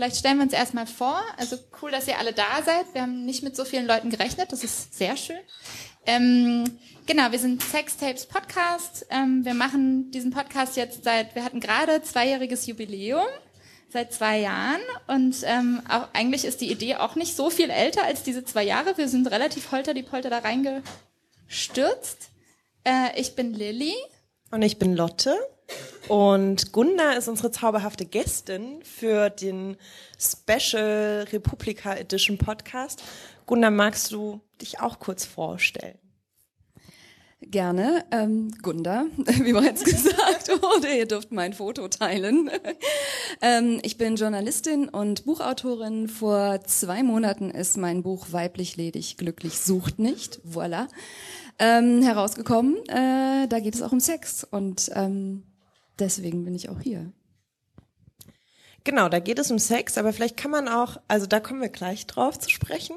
Vielleicht 0.00 0.16
stellen 0.16 0.38
wir 0.38 0.44
uns 0.44 0.54
erstmal 0.54 0.86
vor. 0.86 1.20
Also 1.36 1.58
cool, 1.82 1.90
dass 1.90 2.08
ihr 2.08 2.18
alle 2.18 2.32
da 2.32 2.62
seid. 2.64 2.86
Wir 2.94 3.02
haben 3.02 3.26
nicht 3.26 3.42
mit 3.42 3.54
so 3.54 3.66
vielen 3.66 3.86
Leuten 3.86 4.08
gerechnet. 4.08 4.50
Das 4.50 4.64
ist 4.64 4.96
sehr 4.96 5.14
schön. 5.14 5.36
Ähm, 6.06 6.64
genau, 7.04 7.32
wir 7.32 7.38
sind 7.38 7.62
Sextapes 7.62 8.24
Podcast. 8.24 9.04
Ähm, 9.10 9.44
wir 9.44 9.52
machen 9.52 10.10
diesen 10.10 10.30
Podcast 10.30 10.78
jetzt 10.78 11.04
seit, 11.04 11.34
wir 11.34 11.44
hatten 11.44 11.60
gerade 11.60 12.00
zweijähriges 12.00 12.64
Jubiläum 12.64 13.26
seit 13.90 14.14
zwei 14.14 14.38
Jahren 14.38 14.80
und 15.06 15.36
ähm, 15.44 15.82
auch, 15.86 16.08
eigentlich 16.14 16.46
ist 16.46 16.62
die 16.62 16.72
Idee 16.72 16.96
auch 16.96 17.14
nicht 17.14 17.36
so 17.36 17.50
viel 17.50 17.68
älter 17.68 18.02
als 18.02 18.22
diese 18.22 18.42
zwei 18.42 18.64
Jahre. 18.64 18.96
Wir 18.96 19.06
sind 19.06 19.30
relativ 19.30 19.70
holter 19.70 19.92
die 19.92 20.02
Polter 20.02 20.30
da 20.30 20.38
reingestürzt. 20.38 22.30
Äh, 22.84 23.20
ich 23.20 23.34
bin 23.36 23.52
Lilly. 23.52 23.92
Und 24.50 24.62
ich 24.62 24.78
bin 24.78 24.96
Lotte. 24.96 25.36
Und 26.08 26.72
Gunda 26.72 27.12
ist 27.12 27.28
unsere 27.28 27.50
zauberhafte 27.50 28.04
Gästin 28.04 28.82
für 28.82 29.30
den 29.30 29.76
Special 30.18 31.26
Republika 31.32 31.94
Edition 31.94 32.36
Podcast. 32.36 33.02
Gunda, 33.46 33.70
magst 33.70 34.12
du 34.12 34.40
dich 34.60 34.80
auch 34.80 34.98
kurz 34.98 35.24
vorstellen? 35.24 35.98
Gerne. 37.42 38.04
Ähm, 38.10 38.50
Gunda, 38.62 39.06
wie 39.16 39.52
bereits 39.52 39.82
gesagt 39.82 40.48
wurde, 40.62 40.94
ihr 40.94 41.06
dürft 41.06 41.32
mein 41.32 41.52
Foto 41.54 41.88
teilen. 41.88 42.50
ähm, 43.40 43.80
ich 43.82 43.96
bin 43.96 44.16
Journalistin 44.16 44.88
und 44.88 45.24
Buchautorin. 45.24 46.08
Vor 46.08 46.60
zwei 46.66 47.02
Monaten 47.02 47.50
ist 47.50 47.78
mein 47.78 48.02
Buch 48.02 48.26
Weiblich 48.30 48.76
ledig, 48.76 49.16
glücklich 49.16 49.58
sucht 49.58 49.98
nicht, 49.98 50.40
voilà, 50.46 50.88
ähm, 51.58 52.02
herausgekommen. 52.02 52.76
Äh, 52.88 53.48
da 53.48 53.58
geht 53.60 53.74
es 53.74 53.82
auch 53.82 53.92
um 53.92 54.00
Sex 54.00 54.44
und 54.44 54.90
ähm, 54.94 55.44
deswegen 56.00 56.44
bin 56.44 56.54
ich 56.54 56.68
auch 56.68 56.80
hier. 56.80 57.12
Genau, 58.82 59.10
da 59.10 59.18
geht 59.18 59.38
es 59.38 59.50
um 59.50 59.58
Sex, 59.58 59.98
aber 59.98 60.12
vielleicht 60.12 60.38
kann 60.38 60.50
man 60.50 60.66
auch, 60.66 60.96
also 61.06 61.26
da 61.26 61.38
kommen 61.38 61.60
wir 61.60 61.68
gleich 61.68 62.06
drauf 62.06 62.38
zu 62.38 62.48
sprechen, 62.48 62.96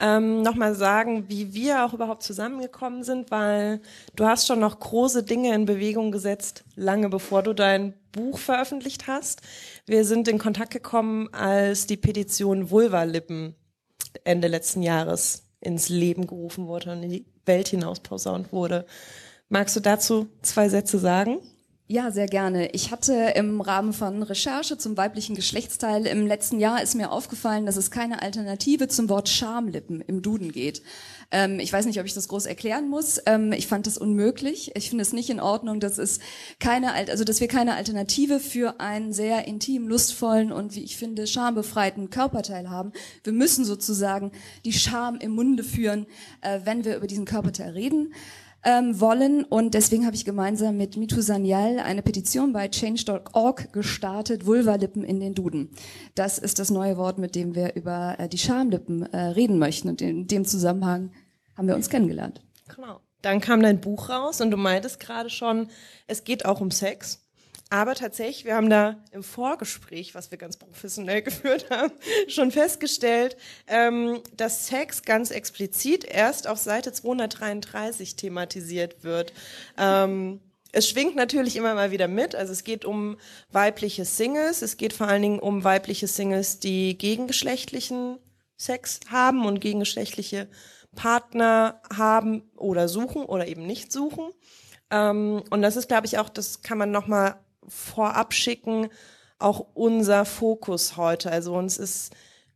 ähm, 0.00 0.42
nochmal 0.42 0.74
sagen, 0.74 1.28
wie 1.28 1.54
wir 1.54 1.84
auch 1.84 1.94
überhaupt 1.94 2.24
zusammengekommen 2.24 3.04
sind, 3.04 3.30
weil 3.30 3.80
du 4.16 4.26
hast 4.26 4.48
schon 4.48 4.58
noch 4.58 4.80
große 4.80 5.22
Dinge 5.22 5.54
in 5.54 5.66
Bewegung 5.66 6.10
gesetzt, 6.10 6.64
lange 6.74 7.08
bevor 7.08 7.44
du 7.44 7.54
dein 7.54 7.94
Buch 8.10 8.38
veröffentlicht 8.38 9.06
hast. 9.06 9.42
Wir 9.86 10.04
sind 10.04 10.26
in 10.26 10.38
Kontakt 10.38 10.72
gekommen, 10.72 11.32
als 11.32 11.86
die 11.86 11.96
Petition 11.96 12.70
Vulva-Lippen 12.70 13.54
Ende 14.24 14.48
letzten 14.48 14.82
Jahres 14.82 15.44
ins 15.60 15.88
Leben 15.88 16.26
gerufen 16.26 16.66
wurde 16.66 16.90
und 16.90 17.04
in 17.04 17.10
die 17.10 17.26
Welt 17.46 17.68
hinaus 17.68 18.00
posaunt 18.00 18.52
wurde. 18.52 18.84
Magst 19.48 19.76
du 19.76 19.80
dazu 19.80 20.28
zwei 20.42 20.68
Sätze 20.68 20.98
sagen? 20.98 21.38
Ja, 21.92 22.12
sehr 22.12 22.28
gerne. 22.28 22.70
Ich 22.70 22.92
hatte 22.92 23.32
im 23.34 23.60
Rahmen 23.60 23.92
von 23.92 24.22
Recherche 24.22 24.78
zum 24.78 24.96
weiblichen 24.96 25.34
Geschlechtsteil 25.34 26.06
im 26.06 26.24
letzten 26.24 26.60
Jahr 26.60 26.80
ist 26.80 26.94
mir 26.94 27.10
aufgefallen, 27.10 27.66
dass 27.66 27.74
es 27.74 27.90
keine 27.90 28.22
Alternative 28.22 28.86
zum 28.86 29.08
Wort 29.08 29.28
Schamlippen 29.28 30.00
im 30.00 30.22
Duden 30.22 30.52
geht. 30.52 30.82
Ähm, 31.32 31.58
ich 31.58 31.72
weiß 31.72 31.86
nicht, 31.86 31.98
ob 31.98 32.06
ich 32.06 32.14
das 32.14 32.28
groß 32.28 32.46
erklären 32.46 32.88
muss. 32.88 33.20
Ähm, 33.26 33.50
ich 33.50 33.66
fand 33.66 33.88
das 33.88 33.98
unmöglich. 33.98 34.70
Ich 34.76 34.88
finde 34.88 35.02
es 35.02 35.12
nicht 35.12 35.30
in 35.30 35.40
Ordnung, 35.40 35.80
dass 35.80 35.98
es 35.98 36.20
keine, 36.60 36.92
also 36.92 37.24
dass 37.24 37.40
wir 37.40 37.48
keine 37.48 37.74
Alternative 37.74 38.38
für 38.38 38.78
einen 38.78 39.12
sehr 39.12 39.48
intim, 39.48 39.88
lustvollen 39.88 40.52
und 40.52 40.76
wie 40.76 40.84
ich 40.84 40.96
finde 40.96 41.26
schambefreiten 41.26 42.08
Körperteil 42.08 42.70
haben. 42.70 42.92
Wir 43.24 43.32
müssen 43.32 43.64
sozusagen 43.64 44.30
die 44.64 44.74
Scham 44.74 45.16
im 45.16 45.32
Munde 45.32 45.64
führen, 45.64 46.06
äh, 46.40 46.60
wenn 46.62 46.84
wir 46.84 46.96
über 46.96 47.08
diesen 47.08 47.24
Körperteil 47.24 47.70
reden 47.70 48.14
ähm, 48.64 49.00
wollen. 49.00 49.44
Und 49.44 49.74
deswegen 49.74 50.06
habe 50.06 50.16
ich 50.16 50.24
gemeinsam 50.24 50.76
mit 50.76 50.96
Mitu 50.96 51.20
Sanyal 51.20 51.78
eine 51.78 52.02
Petition 52.02 52.52
bei 52.52 52.68
change.org 52.68 53.72
gestartet, 53.72 54.46
Vulvalippen 54.46 55.04
in 55.04 55.20
den 55.20 55.34
Duden. 55.34 55.70
Das 56.14 56.38
ist 56.38 56.58
das 56.58 56.70
neue 56.70 56.96
Wort, 56.96 57.18
mit 57.18 57.34
dem 57.34 57.54
wir 57.54 57.74
über 57.74 58.16
äh, 58.18 58.28
die 58.28 58.38
Schamlippen 58.38 59.02
äh, 59.12 59.18
reden 59.18 59.58
möchten. 59.58 59.88
Und 59.88 60.02
in 60.02 60.26
dem 60.26 60.44
Zusammenhang 60.44 61.12
haben 61.56 61.68
wir 61.68 61.76
uns 61.76 61.88
kennengelernt. 61.88 62.42
Genau. 62.74 63.00
Dann 63.22 63.40
kam 63.40 63.62
dein 63.62 63.80
Buch 63.80 64.08
raus 64.08 64.40
und 64.40 64.50
du 64.50 64.56
meintest 64.56 64.98
gerade 64.98 65.28
schon, 65.28 65.68
es 66.06 66.24
geht 66.24 66.46
auch 66.46 66.60
um 66.60 66.70
Sex. 66.70 67.22
Aber 67.72 67.94
tatsächlich, 67.94 68.44
wir 68.44 68.56
haben 68.56 68.68
da 68.68 68.96
im 69.12 69.22
Vorgespräch, 69.22 70.16
was 70.16 70.32
wir 70.32 70.38
ganz 70.38 70.56
professionell 70.56 71.22
geführt 71.22 71.70
haben, 71.70 71.92
schon 72.26 72.50
festgestellt, 72.50 73.36
ähm, 73.68 74.20
dass 74.36 74.66
Sex 74.66 75.02
ganz 75.02 75.30
explizit 75.30 76.04
erst 76.04 76.48
auf 76.48 76.58
Seite 76.58 76.92
233 76.92 78.16
thematisiert 78.16 79.04
wird. 79.04 79.32
Ähm, 79.78 80.40
es 80.72 80.88
schwingt 80.88 81.14
natürlich 81.14 81.56
immer 81.56 81.74
mal 81.74 81.92
wieder 81.92 82.08
mit. 82.08 82.34
Also 82.34 82.52
es 82.52 82.64
geht 82.64 82.84
um 82.84 83.16
weibliche 83.50 84.04
Singles. 84.04 84.62
Es 84.62 84.76
geht 84.76 84.92
vor 84.92 85.06
allen 85.06 85.22
Dingen 85.22 85.38
um 85.38 85.62
weibliche 85.62 86.08
Singles, 86.08 86.58
die 86.58 86.98
gegengeschlechtlichen 86.98 88.18
Sex 88.56 89.00
haben 89.10 89.46
und 89.46 89.60
gegengeschlechtliche 89.60 90.48
Partner 90.96 91.80
haben 91.96 92.50
oder 92.56 92.88
suchen 92.88 93.24
oder 93.24 93.46
eben 93.46 93.64
nicht 93.64 93.92
suchen. 93.92 94.30
Ähm, 94.90 95.42
und 95.50 95.62
das 95.62 95.76
ist, 95.76 95.88
glaube 95.88 96.06
ich, 96.06 96.18
auch, 96.18 96.28
das 96.28 96.62
kann 96.62 96.78
man 96.78 96.90
nochmal 96.90 97.38
vorab 97.70 98.34
schicken, 98.34 98.88
auch 99.38 99.66
unser 99.74 100.24
Fokus 100.24 100.96
heute. 100.96 101.32
Also 101.32 101.54
uns 101.54 101.78
ist 101.78 102.12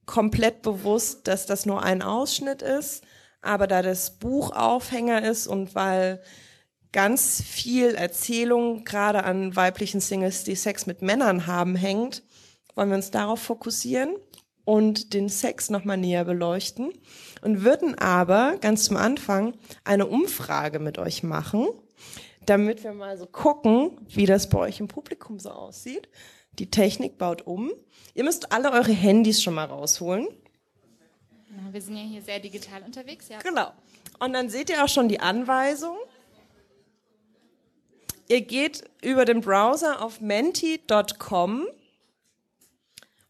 komplett 0.06 0.62
bewusst, 0.62 1.26
dass 1.26 1.46
das 1.46 1.64
nur 1.66 1.82
ein 1.82 2.02
Ausschnitt 2.02 2.62
ist, 2.62 3.04
aber 3.40 3.66
da 3.66 3.82
das 3.82 4.18
Buch 4.18 4.52
Aufhänger 4.52 5.24
ist 5.24 5.46
und 5.46 5.74
weil 5.74 6.22
ganz 6.92 7.42
viel 7.42 7.94
Erzählung 7.94 8.84
gerade 8.84 9.24
an 9.24 9.56
weiblichen 9.56 10.00
Singles, 10.00 10.44
die 10.44 10.54
Sex 10.54 10.86
mit 10.86 11.02
Männern 11.02 11.46
haben, 11.46 11.74
hängt, 11.74 12.22
wollen 12.74 12.90
wir 12.90 12.96
uns 12.96 13.10
darauf 13.10 13.40
fokussieren 13.40 14.14
und 14.64 15.12
den 15.12 15.28
Sex 15.28 15.70
nochmal 15.70 15.96
näher 15.96 16.24
beleuchten 16.24 16.92
und 17.42 17.64
würden 17.64 17.98
aber 17.98 18.56
ganz 18.60 18.84
zum 18.84 18.96
Anfang 18.96 19.54
eine 19.84 20.06
Umfrage 20.06 20.78
mit 20.78 20.98
euch 20.98 21.22
machen 21.22 21.66
damit 22.46 22.84
wir 22.84 22.92
mal 22.92 23.18
so 23.18 23.26
gucken, 23.26 23.98
wie 24.08 24.26
das 24.26 24.48
bei 24.48 24.58
euch 24.58 24.80
im 24.80 24.88
Publikum 24.88 25.38
so 25.38 25.50
aussieht. 25.50 26.08
Die 26.58 26.70
Technik 26.70 27.18
baut 27.18 27.46
um. 27.46 27.72
Ihr 28.14 28.24
müsst 28.24 28.52
alle 28.52 28.72
eure 28.72 28.92
Handys 28.92 29.42
schon 29.42 29.54
mal 29.54 29.66
rausholen. 29.66 30.28
Genau, 31.48 31.72
wir 31.72 31.80
sind 31.80 31.96
ja 31.96 32.02
hier 32.02 32.22
sehr 32.22 32.40
digital 32.40 32.82
unterwegs, 32.82 33.28
ja. 33.28 33.38
Genau. 33.40 33.72
Und 34.18 34.32
dann 34.32 34.48
seht 34.48 34.70
ihr 34.70 34.84
auch 34.84 34.88
schon 34.88 35.08
die 35.08 35.20
Anweisung. 35.20 35.96
Ihr 38.28 38.40
geht 38.40 38.84
über 39.02 39.24
den 39.24 39.40
Browser 39.40 40.02
auf 40.02 40.20
menti.com 40.20 41.66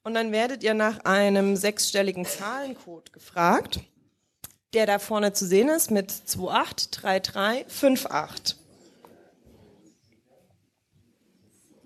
und 0.04 0.14
dann 0.14 0.32
werdet 0.32 0.62
ihr 0.62 0.75
nach 0.75 1.04
einem 1.04 1.56
sechsstelligen 1.56 2.26
Zahlencode 2.26 3.12
gefragt, 3.12 3.81
der 4.72 4.86
da 4.86 4.98
vorne 4.98 5.32
zu 5.32 5.46
sehen 5.46 5.69
ist 5.69 5.91
mit 5.91 6.10
283358. 6.10 8.63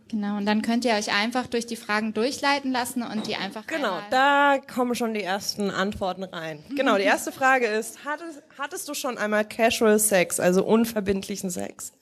Genau, 0.09 0.39
und 0.39 0.47
dann 0.47 0.63
könnt 0.63 0.87
ihr 0.87 0.95
euch 0.95 1.13
einfach 1.13 1.47
durch 1.47 1.67
die 1.67 1.77
Fragen 1.77 2.15
durchleiten 2.15 2.73
lassen 2.73 3.03
und 3.03 3.27
die 3.27 3.37
einfach. 3.37 3.67
Genau, 3.67 3.99
da 4.11 4.59
kommen 4.59 4.95
schon 4.95 5.13
die 5.13 5.23
ersten 5.23 5.71
Antworten 5.71 6.25
rein. 6.25 6.65
Genau, 6.71 6.97
die 6.97 7.03
erste 7.03 7.31
Frage 7.31 7.67
ist, 7.67 8.05
hattest, 8.05 8.43
hattest 8.59 8.89
du 8.89 8.95
schon 8.95 9.19
einmal 9.19 9.45
Casual 9.45 9.99
Sex, 9.99 10.41
also 10.41 10.65
unverbindlichen 10.65 11.51
Sex? 11.51 11.93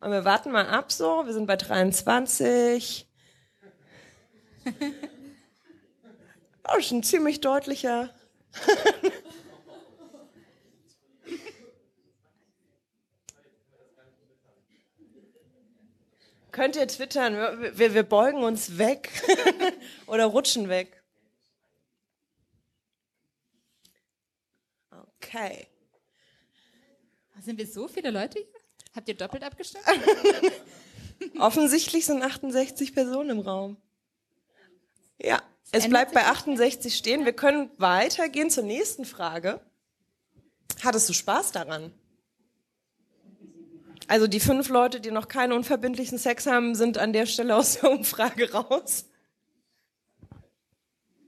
Und 0.00 0.12
wir 0.12 0.24
warten 0.24 0.52
mal 0.52 0.68
ab 0.68 0.92
so, 0.92 1.26
wir 1.26 1.32
sind 1.32 1.46
bei 1.46 1.56
23. 1.56 3.08
Oh, 6.66 6.80
schon 6.80 7.02
ziemlich 7.02 7.40
deutlicher. 7.40 8.10
Könnt 16.54 16.76
ihr 16.76 16.86
twittern, 16.86 17.34
wir, 17.76 17.94
wir 17.94 18.04
beugen 18.04 18.44
uns 18.44 18.78
weg 18.78 19.10
oder 20.06 20.26
rutschen 20.26 20.68
weg. 20.68 21.02
Okay. 25.18 25.66
Sind 27.40 27.58
wir 27.58 27.66
so 27.66 27.88
viele 27.88 28.12
Leute 28.12 28.38
hier? 28.38 28.60
Habt 28.94 29.08
ihr 29.08 29.16
doppelt 29.16 29.42
abgestimmt? 29.42 29.84
Offensichtlich 31.40 32.06
sind 32.06 32.22
68 32.22 32.94
Personen 32.94 33.30
im 33.30 33.40
Raum. 33.40 33.76
Ja, 35.18 35.42
es 35.72 35.88
bleibt 35.88 36.14
bei 36.14 36.24
68 36.24 36.96
stehen. 36.96 37.24
Wir 37.24 37.32
können 37.32 37.68
weitergehen 37.78 38.48
zur 38.48 38.62
nächsten 38.62 39.04
Frage. 39.04 39.60
Hattest 40.84 41.08
du 41.08 41.14
Spaß 41.14 41.50
daran? 41.50 41.92
Also 44.06 44.26
die 44.26 44.40
fünf 44.40 44.68
Leute, 44.68 45.00
die 45.00 45.10
noch 45.10 45.28
keinen 45.28 45.52
unverbindlichen 45.52 46.18
Sex 46.18 46.46
haben, 46.46 46.74
sind 46.74 46.98
an 46.98 47.12
der 47.12 47.26
Stelle 47.26 47.56
aus 47.56 47.80
der 47.80 47.90
Umfrage 47.90 48.52
raus. 48.52 49.06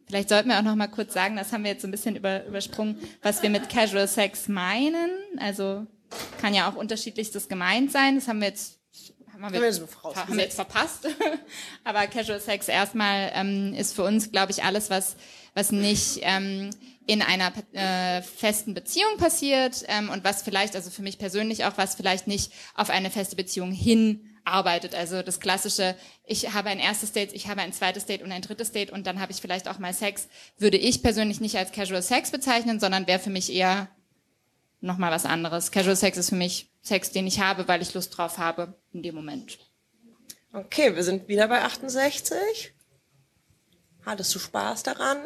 Vielleicht 0.06 0.28
sollten 0.28 0.50
wir 0.50 0.58
auch 0.58 0.62
noch 0.62 0.76
mal 0.76 0.86
kurz 0.86 1.12
sagen, 1.14 1.36
das 1.36 1.52
haben 1.52 1.64
wir 1.64 1.72
jetzt 1.72 1.82
so 1.82 1.88
ein 1.88 1.90
bisschen 1.90 2.14
über, 2.14 2.44
übersprungen, 2.44 2.96
was 3.22 3.42
wir 3.42 3.50
mit 3.50 3.68
Casual 3.68 4.06
Sex 4.06 4.46
meinen. 4.46 5.10
Also 5.38 5.86
kann 6.40 6.54
ja 6.54 6.70
auch 6.70 6.76
unterschiedlichstes 6.76 7.48
gemeint 7.48 7.90
sein. 7.90 8.14
Das 8.14 8.28
haben 8.28 8.40
wir 8.40 8.48
jetzt 8.48 8.78
haben 9.32 9.52
wir, 9.52 9.60
haben 10.14 10.36
wir 10.36 10.44
jetzt 10.44 10.54
verpasst. 10.54 11.08
Aber 11.84 12.06
Casual 12.06 12.40
Sex 12.40 12.68
erstmal 12.68 13.32
ähm, 13.34 13.74
ist 13.74 13.94
für 13.94 14.04
uns, 14.04 14.32
glaube 14.32 14.52
ich, 14.52 14.64
alles, 14.64 14.88
was, 14.88 15.16
was 15.54 15.72
nicht 15.72 16.20
ähm, 16.22 16.70
in 17.06 17.22
einer 17.22 17.52
äh, 17.72 18.22
festen 18.22 18.74
Beziehung 18.74 19.16
passiert 19.16 19.84
ähm, 19.86 20.10
und 20.10 20.24
was 20.24 20.42
vielleicht, 20.42 20.74
also 20.74 20.90
für 20.90 21.02
mich 21.02 21.18
persönlich 21.18 21.64
auch, 21.64 21.76
was 21.76 21.94
vielleicht 21.94 22.26
nicht 22.26 22.52
auf 22.74 22.90
eine 22.90 23.10
feste 23.10 23.36
Beziehung 23.36 23.70
hin 23.70 24.36
arbeitet. 24.44 24.94
Also 24.94 25.22
das 25.22 25.40
klassische, 25.40 25.96
ich 26.24 26.52
habe 26.52 26.68
ein 26.68 26.78
erstes 26.78 27.12
Date, 27.12 27.32
ich 27.32 27.48
habe 27.48 27.60
ein 27.60 27.72
zweites 27.72 28.06
Date 28.06 28.22
und 28.22 28.32
ein 28.32 28.42
drittes 28.42 28.72
Date 28.72 28.90
und 28.90 29.06
dann 29.06 29.20
habe 29.20 29.32
ich 29.32 29.40
vielleicht 29.40 29.68
auch 29.68 29.78
mal 29.78 29.92
Sex, 29.92 30.28
würde 30.58 30.76
ich 30.76 31.02
persönlich 31.02 31.40
nicht 31.40 31.56
als 31.56 31.72
Casual 31.72 32.02
Sex 32.02 32.30
bezeichnen, 32.30 32.80
sondern 32.80 33.06
wäre 33.06 33.18
für 33.18 33.30
mich 33.30 33.52
eher 33.52 33.88
nochmal 34.80 35.10
was 35.10 35.26
anderes. 35.26 35.70
Casual 35.70 35.96
Sex 35.96 36.18
ist 36.18 36.30
für 36.30 36.36
mich 36.36 36.70
Sex, 36.82 37.10
den 37.10 37.26
ich 37.26 37.40
habe, 37.40 37.68
weil 37.68 37.82
ich 37.82 37.94
Lust 37.94 38.16
drauf 38.16 38.38
habe 38.38 38.74
in 38.92 39.02
dem 39.02 39.14
Moment. 39.14 39.58
Okay, 40.52 40.94
wir 40.94 41.02
sind 41.02 41.28
wieder 41.28 41.48
bei 41.48 41.62
68. 41.62 42.72
Hattest 44.04 44.34
du 44.34 44.38
Spaß 44.38 44.84
daran? 44.84 45.18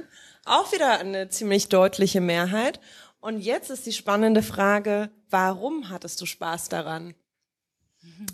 Auch 0.44 0.72
wieder 0.72 0.98
eine 0.98 1.28
ziemlich 1.28 1.68
deutliche 1.68 2.20
Mehrheit. 2.20 2.80
Und 3.20 3.40
jetzt 3.40 3.70
ist 3.70 3.86
die 3.86 3.92
spannende 3.92 4.42
Frage, 4.42 5.10
warum 5.28 5.90
hattest 5.90 6.20
du 6.20 6.26
Spaß 6.26 6.68
daran? 6.68 7.14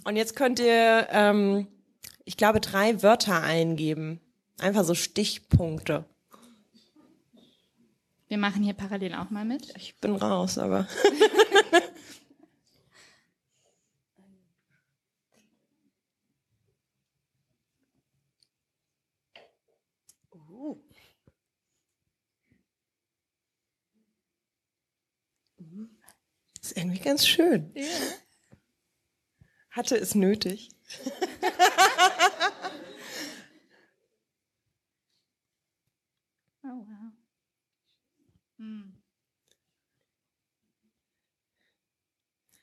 Und 0.04 0.16
jetzt 0.16 0.36
könnt 0.36 0.60
ihr, 0.60 1.08
ähm, 1.10 1.66
ich 2.24 2.36
glaube, 2.36 2.60
drei 2.60 3.02
Wörter 3.02 3.42
eingeben. 3.42 4.20
Einfach 4.58 4.84
so 4.84 4.94
Stichpunkte. 4.94 6.04
Wir 8.28 8.38
machen 8.38 8.62
hier 8.62 8.74
parallel 8.74 9.14
auch 9.14 9.30
mal 9.30 9.44
mit. 9.44 9.72
Ich 9.76 9.96
bin 10.00 10.16
raus, 10.16 10.58
aber. 10.58 10.88
Ist 26.76 26.82
irgendwie 26.82 26.98
ganz 26.98 27.26
schön. 27.26 27.72
Ja. 27.74 27.84
Hatte 29.70 29.96
es 29.96 30.14
nötig. 30.14 30.68
oh, 36.62 36.68
wow. 36.68 37.12
Hm. 38.58 38.92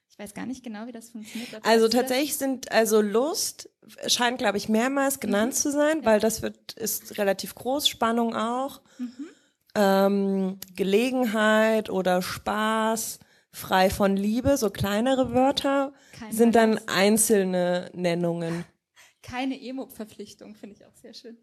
Ich 0.10 0.20
weiß 0.20 0.36
gar 0.36 0.46
nicht 0.46 0.64
genau, 0.64 0.86
wie 0.86 0.92
das 0.92 1.10
funktioniert. 1.10 1.66
Also 1.66 1.88
tatsächlich 1.88 2.38
sind, 2.38 2.72
also 2.72 3.02
Lust 3.02 3.72
scheint, 4.06 4.38
glaube 4.38 4.60
ich, 4.60 4.70
mehrmals 4.70 5.20
genannt 5.20 5.54
mhm. 5.54 5.58
zu 5.58 5.72
sein, 5.72 6.02
ja. 6.02 6.06
weil 6.06 6.20
das 6.20 6.44
wird, 6.44 6.74
ist 6.74 7.18
relativ 7.18 7.56
groß, 7.56 7.90
Spannung 7.90 8.36
auch. 8.36 8.84
Mhm. 9.00 9.28
Ähm, 9.74 10.60
Gelegenheit 10.76 11.90
oder 11.90 12.22
Spaß, 12.22 13.18
frei 13.54 13.90
von 13.90 14.18
Liebe, 14.18 14.58
so 14.58 14.70
kleinere 14.70 15.34
Wörter, 15.34 15.94
Kein 16.20 16.32
sind 16.34 16.56
dann 16.56 16.80
einzelne 16.88 17.90
Nennungen. 17.94 18.66
Keine 19.22 19.62
Emo-Verpflichtung, 19.62 20.56
finde 20.56 20.76
ich 20.76 20.86
auch 20.86 20.96
sehr 20.96 21.14
schön. 21.14 21.38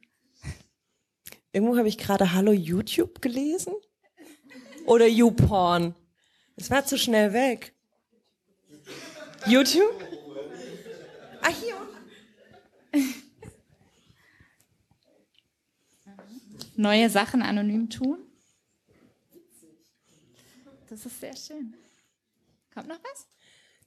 Irgendwo 1.52 1.78
habe 1.78 1.88
ich 1.88 1.96
gerade 1.96 2.32
Hallo 2.34 2.52
YouTube 2.52 3.22
gelesen. 3.22 3.72
Oder 4.86 5.06
YouPorn. 5.06 5.94
Es 6.56 6.70
war 6.70 6.84
zu 6.84 6.98
schnell 6.98 7.32
weg. 7.32 7.74
YouTube? 9.46 10.04
Ah, 11.42 11.48
hier. 11.48 11.74
Neue 16.76 17.08
Sachen 17.08 17.42
anonym 17.42 17.88
tun. 17.88 18.18
Das 20.88 21.06
ist 21.06 21.20
sehr 21.20 21.36
schön. 21.36 21.74
Kommt 22.80 22.88
noch 22.88 23.10
was? 23.12 23.26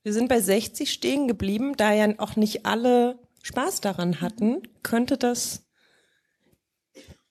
Wir 0.03 0.13
sind 0.13 0.27
bei 0.27 0.39
60 0.39 0.91
stehen 0.91 1.27
geblieben, 1.27 1.75
da 1.77 1.93
ja 1.93 2.07
auch 2.19 2.35
nicht 2.35 2.65
alle 2.65 3.17
Spaß 3.41 3.81
daran 3.81 4.21
hatten. 4.21 4.61
Könnte 4.83 5.17
das 5.17 5.63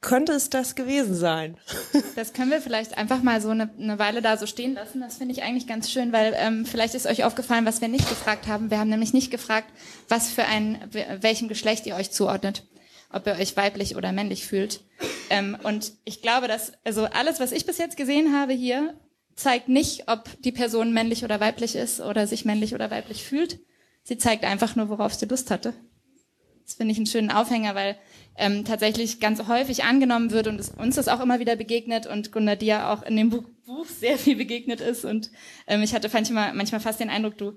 könnte 0.00 0.32
es 0.32 0.50
das 0.50 0.74
gewesen 0.74 1.14
sein? 1.14 1.56
Das 2.16 2.34
können 2.34 2.50
wir 2.50 2.60
vielleicht 2.60 2.98
einfach 2.98 3.22
mal 3.22 3.40
so 3.40 3.48
eine, 3.50 3.70
eine 3.78 3.98
Weile 3.98 4.20
da 4.20 4.36
so 4.36 4.46
stehen 4.46 4.74
lassen. 4.74 5.00
Das 5.00 5.16
finde 5.16 5.32
ich 5.32 5.42
eigentlich 5.42 5.66
ganz 5.66 5.90
schön, 5.90 6.12
weil 6.12 6.34
ähm, 6.36 6.66
vielleicht 6.66 6.94
ist 6.94 7.06
euch 7.06 7.24
aufgefallen, 7.24 7.64
was 7.64 7.80
wir 7.80 7.88
nicht 7.88 8.08
gefragt 8.08 8.48
haben. 8.48 8.70
Wir 8.70 8.78
haben 8.78 8.90
nämlich 8.90 9.14
nicht 9.14 9.30
gefragt, 9.30 9.72
was 10.08 10.28
für 10.28 10.44
ein, 10.44 10.78
welchem 11.20 11.48
Geschlecht 11.48 11.86
ihr 11.86 11.94
euch 11.94 12.10
zuordnet, 12.10 12.64
ob 13.10 13.26
ihr 13.26 13.34
euch 13.34 13.56
weiblich 13.56 13.96
oder 13.96 14.12
männlich 14.12 14.46
fühlt. 14.46 14.80
Ähm, 15.30 15.56
und 15.62 15.92
ich 16.04 16.20
glaube, 16.20 16.48
dass 16.48 16.72
also 16.84 17.04
alles, 17.04 17.40
was 17.40 17.52
ich 17.52 17.64
bis 17.64 17.78
jetzt 17.78 17.96
gesehen 17.96 18.36
habe 18.36 18.52
hier, 18.52 18.94
zeigt 19.34 19.68
nicht, 19.68 20.08
ob 20.08 20.28
die 20.42 20.52
Person 20.52 20.92
männlich 20.92 21.24
oder 21.24 21.40
weiblich 21.40 21.76
ist 21.76 22.00
oder 22.00 22.26
sich 22.26 22.44
männlich 22.44 22.74
oder 22.74 22.90
weiblich 22.90 23.24
fühlt. 23.24 23.60
Sie 24.02 24.18
zeigt 24.18 24.44
einfach 24.44 24.76
nur, 24.76 24.88
worauf 24.88 25.14
sie 25.14 25.26
Lust 25.26 25.50
hatte. 25.50 25.74
Das 26.64 26.74
finde 26.74 26.92
ich 26.92 26.98
einen 26.98 27.06
schönen 27.06 27.30
Aufhänger, 27.30 27.74
weil 27.74 27.96
ähm, 28.36 28.64
tatsächlich 28.64 29.20
ganz 29.20 29.46
häufig 29.48 29.84
angenommen 29.84 30.30
wird 30.30 30.46
und 30.46 30.58
es, 30.58 30.70
uns 30.70 30.96
das 30.96 31.08
auch 31.08 31.20
immer 31.20 31.38
wieder 31.38 31.56
begegnet 31.56 32.06
und 32.06 32.32
Gunnar 32.32 32.56
dir 32.56 32.88
auch 32.88 33.02
in 33.02 33.16
dem 33.16 33.30
Buch, 33.30 33.44
Buch 33.66 33.86
sehr 33.86 34.18
viel 34.18 34.36
begegnet 34.36 34.80
ist. 34.80 35.04
Und 35.04 35.30
ähm, 35.66 35.82
ich 35.82 35.94
hatte 35.94 36.08
manchmal, 36.12 36.54
manchmal 36.54 36.80
fast 36.80 37.00
den 37.00 37.10
Eindruck, 37.10 37.36
du, 37.36 37.56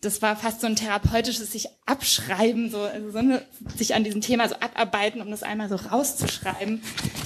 das 0.00 0.20
war 0.22 0.36
fast 0.36 0.60
so 0.60 0.66
ein 0.66 0.76
therapeutisches 0.76 1.52
sich 1.52 1.68
abschreiben, 1.86 2.70
so, 2.70 2.80
also 2.80 3.10
so 3.10 3.18
eine, 3.18 3.42
sich 3.76 3.94
an 3.94 4.04
diesem 4.04 4.20
Thema 4.20 4.48
so 4.48 4.56
abarbeiten, 4.56 5.20
um 5.20 5.30
das 5.30 5.42
einmal 5.42 5.68
so 5.68 5.76
rauszuschreiben, 5.76 6.82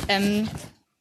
ähm, 0.08 0.48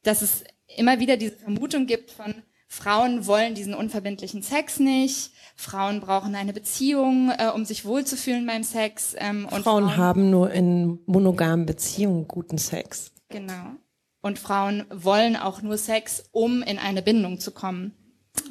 dass 0.02 0.22
es 0.22 0.44
immer 0.76 1.00
wieder 1.00 1.16
diese 1.16 1.36
Vermutung 1.36 1.86
gibt 1.86 2.10
von, 2.10 2.42
Frauen 2.68 3.26
wollen 3.26 3.54
diesen 3.54 3.74
unverbindlichen 3.74 4.42
Sex 4.42 4.78
nicht. 4.78 5.32
Frauen 5.56 6.00
brauchen 6.00 6.34
eine 6.34 6.52
Beziehung, 6.52 7.32
äh, 7.36 7.48
um 7.48 7.64
sich 7.64 7.84
wohlzufühlen 7.84 8.46
beim 8.46 8.62
Sex. 8.62 9.16
Ähm, 9.18 9.46
und 9.46 9.62
Frauen, 9.62 9.84
Frauen 9.84 9.96
haben 9.96 10.30
nur 10.30 10.50
in 10.52 11.00
monogamen 11.06 11.66
Beziehungen 11.66 12.28
guten 12.28 12.58
Sex. 12.58 13.10
Genau. 13.30 13.72
Und 14.20 14.38
Frauen 14.38 14.84
wollen 14.90 15.36
auch 15.36 15.62
nur 15.62 15.78
Sex, 15.78 16.28
um 16.30 16.62
in 16.62 16.78
eine 16.78 17.02
Bindung 17.02 17.40
zu 17.40 17.52
kommen. 17.52 17.94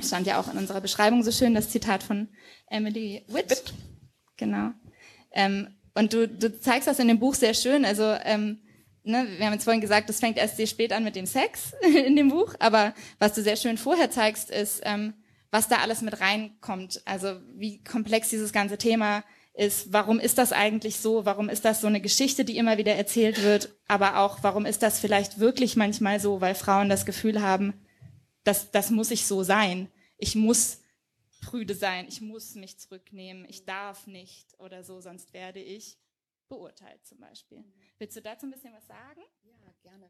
Stand 0.02 0.28
ja 0.28 0.40
auch 0.40 0.52
in 0.52 0.58
unserer 0.58 0.82
Beschreibung 0.82 1.24
so 1.24 1.32
schön, 1.32 1.54
das 1.54 1.70
Zitat 1.70 2.04
von 2.04 2.30
Emily 2.68 3.24
Witt. 3.28 3.52
Witt. 3.52 3.74
Genau. 4.36 4.72
Ähm, 5.32 5.76
und 5.94 6.14
du, 6.14 6.28
du 6.28 6.60
zeigst 6.60 6.88
das 6.88 7.00
in 7.00 7.08
dem 7.08 7.20
Buch 7.20 7.36
sehr 7.36 7.54
schön. 7.54 7.86
Also 7.86 8.04
ähm, 8.24 8.60
ne, 9.08 9.28
wir 9.38 9.46
haben 9.46 9.54
jetzt 9.54 9.64
vorhin 9.64 9.82
gesagt, 9.82 10.10
das 10.10 10.20
fängt 10.20 10.38
erst 10.38 10.58
sehr 10.58 10.68
spät 10.68 10.94
an 10.94 11.04
mit 11.04 11.16
dem 11.16 11.26
Sex 11.26 11.74
in 12.06 12.16
dem 12.16 12.30
Buch, 12.30 12.56
aber 12.60 12.94
was 13.20 13.34
du 13.34 13.42
sehr 13.42 13.56
schön 13.56 13.78
vorher 13.78 14.12
zeigst, 14.12 14.50
ist, 14.52 14.82
ähm, 14.84 15.14
was 15.52 15.68
da 15.68 15.78
alles 15.78 16.02
mit 16.02 16.20
reinkommt. 16.20 17.02
Also 17.06 17.40
wie 17.56 17.84
komplex 17.84 18.30
dieses 18.30 18.52
ganze 18.52 18.78
Thema 18.78 19.24
ist, 19.54 19.92
warum 19.92 20.20
ist 20.20 20.38
das 20.38 20.52
eigentlich 20.52 20.98
so, 20.98 21.26
warum 21.26 21.50
ist 21.50 21.66
das 21.66 21.82
so 21.82 21.88
eine 21.88 22.02
Geschichte, 22.02 22.46
die 22.46 22.58
immer 22.58 22.78
wieder 22.78 22.96
erzählt 22.96 23.44
wird, 23.44 23.76
aber 23.88 24.20
auch, 24.20 24.44
warum 24.44 24.66
ist 24.66 24.84
das 24.84 25.00
vielleicht 25.00 25.40
wirklich 25.40 25.76
manchmal 25.76 26.20
so, 26.20 26.42
weil 26.42 26.54
Frauen 26.54 26.90
das 26.90 27.06
Gefühl 27.06 27.42
haben, 27.42 27.74
dass 28.44 28.72
das 28.72 28.92
muss 28.92 29.12
ich 29.12 29.26
so 29.26 29.44
sein. 29.44 29.90
Ich 30.18 30.36
muss 30.36 30.80
prüde 31.42 31.76
sein, 31.76 32.08
ich 32.08 32.22
muss 32.22 32.56
mich 32.56 32.78
zurücknehmen, 32.78 33.46
ich 33.48 33.66
darf 33.66 34.08
nicht 34.08 34.60
oder 34.60 34.84
so, 34.84 35.02
sonst 35.02 35.34
werde 35.34 35.60
ich 35.60 35.98
beurteilt 36.50 37.06
zum 37.06 37.20
Beispiel. 37.20 37.64
Willst 38.00 38.16
du 38.16 38.22
dazu 38.22 38.46
ein 38.46 38.52
bisschen 38.52 38.74
was 38.74 38.86
sagen? 38.88 39.22
Ja, 39.44 39.74
gerne. 39.82 40.10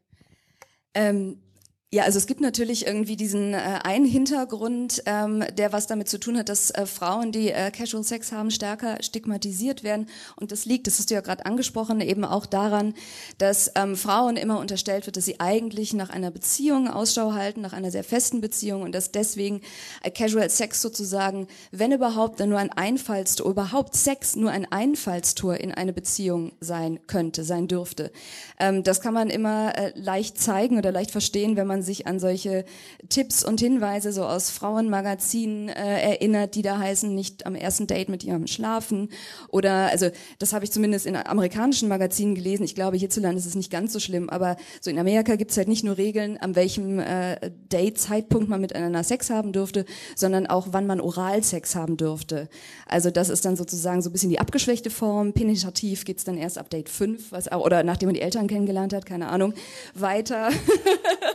Ähm, 0.94 1.42
ja, 1.90 2.02
also 2.02 2.18
es 2.18 2.26
gibt 2.26 2.42
natürlich 2.42 2.86
irgendwie 2.86 3.16
diesen 3.16 3.54
äh, 3.54 3.80
einen 3.82 4.04
Hintergrund, 4.04 5.02
ähm, 5.06 5.42
der 5.56 5.72
was 5.72 5.86
damit 5.86 6.06
zu 6.10 6.20
tun 6.20 6.36
hat, 6.36 6.50
dass 6.50 6.70
äh, 6.70 6.84
Frauen, 6.84 7.32
die 7.32 7.50
äh, 7.50 7.70
Casual 7.70 8.04
Sex 8.04 8.30
haben, 8.30 8.50
stärker 8.50 9.02
stigmatisiert 9.02 9.82
werden. 9.82 10.06
Und 10.36 10.52
das 10.52 10.66
liegt, 10.66 10.86
das 10.86 10.98
hast 10.98 11.08
du 11.08 11.14
ja 11.14 11.22
gerade 11.22 11.46
angesprochen, 11.46 12.02
eben 12.02 12.26
auch 12.26 12.44
daran, 12.44 12.92
dass 13.38 13.72
ähm, 13.74 13.96
Frauen 13.96 14.36
immer 14.36 14.58
unterstellt 14.58 15.06
wird, 15.06 15.16
dass 15.16 15.24
sie 15.24 15.40
eigentlich 15.40 15.94
nach 15.94 16.10
einer 16.10 16.30
Beziehung 16.30 16.88
Ausschau 16.88 17.32
halten, 17.32 17.62
nach 17.62 17.72
einer 17.72 17.90
sehr 17.90 18.04
festen 18.04 18.42
Beziehung 18.42 18.82
und 18.82 18.94
dass 18.94 19.10
deswegen 19.10 19.62
äh, 20.02 20.10
Casual 20.10 20.50
Sex 20.50 20.82
sozusagen, 20.82 21.48
wenn 21.70 21.92
überhaupt, 21.92 22.38
dann 22.38 22.50
nur 22.50 22.58
ein 22.58 22.70
Einfallstor, 22.70 23.50
überhaupt 23.50 23.96
Sex 23.96 24.36
nur 24.36 24.50
ein 24.50 24.70
Einfallstor 24.70 25.56
in 25.56 25.72
eine 25.72 25.94
Beziehung 25.94 26.52
sein 26.60 27.00
könnte, 27.06 27.44
sein 27.44 27.66
dürfte. 27.66 28.12
Ähm, 28.60 28.82
das 28.82 29.00
kann 29.00 29.14
man 29.14 29.30
immer 29.30 29.74
äh, 29.74 29.98
leicht 29.98 30.38
zeigen 30.38 30.76
oder 30.76 30.92
leicht 30.92 31.12
verstehen, 31.12 31.56
wenn 31.56 31.66
man 31.66 31.77
man 31.78 31.82
sich 31.82 32.06
an 32.06 32.18
solche 32.18 32.64
Tipps 33.08 33.44
und 33.44 33.60
Hinweise 33.60 34.12
so 34.12 34.24
aus 34.24 34.50
Frauenmagazinen 34.50 35.68
äh, 35.68 36.12
erinnert, 36.12 36.54
die 36.54 36.62
da 36.62 36.78
heißen, 36.78 37.14
nicht 37.14 37.46
am 37.46 37.54
ersten 37.54 37.86
Date 37.86 38.08
mit 38.08 38.22
jemandem 38.22 38.48
schlafen 38.48 39.10
oder 39.48 39.90
also 39.90 40.10
das 40.38 40.52
habe 40.52 40.64
ich 40.64 40.72
zumindest 40.72 41.06
in 41.06 41.16
amerikanischen 41.16 41.88
Magazinen 41.88 42.34
gelesen. 42.34 42.64
Ich 42.64 42.74
glaube, 42.74 42.96
hierzulande 42.96 43.38
ist 43.38 43.46
es 43.46 43.54
nicht 43.54 43.70
ganz 43.70 43.92
so 43.92 44.00
schlimm, 44.00 44.28
aber 44.28 44.56
so 44.80 44.90
in 44.90 44.98
Amerika 44.98 45.36
gibt 45.36 45.52
es 45.52 45.56
halt 45.56 45.68
nicht 45.68 45.84
nur 45.84 45.96
Regeln, 45.96 46.36
an 46.38 46.56
welchem 46.56 46.98
äh, 46.98 47.50
Date-Zeitpunkt 47.70 48.48
man 48.48 48.60
miteinander 48.60 49.04
Sex 49.04 49.30
haben 49.30 49.52
dürfte, 49.52 49.84
sondern 50.16 50.46
auch, 50.46 50.68
wann 50.72 50.86
man 50.86 51.00
Oralsex 51.00 51.74
haben 51.74 51.96
dürfte. 51.96 52.48
Also 52.86 53.10
das 53.10 53.28
ist 53.28 53.44
dann 53.44 53.56
sozusagen 53.56 54.02
so 54.02 54.10
ein 54.10 54.12
bisschen 54.12 54.30
die 54.30 54.40
abgeschwächte 54.40 54.90
Form. 54.90 55.32
Penetrativ 55.32 56.04
geht's 56.04 56.24
dann 56.24 56.38
erst 56.38 56.58
ab 56.58 56.70
Date 56.70 56.88
5, 56.88 57.30
was, 57.32 57.52
oder 57.52 57.84
nachdem 57.84 58.08
man 58.08 58.14
die 58.14 58.22
Eltern 58.22 58.48
kennengelernt 58.48 58.92
hat, 58.92 59.06
keine 59.06 59.28
Ahnung, 59.28 59.54
weiter. 59.94 60.50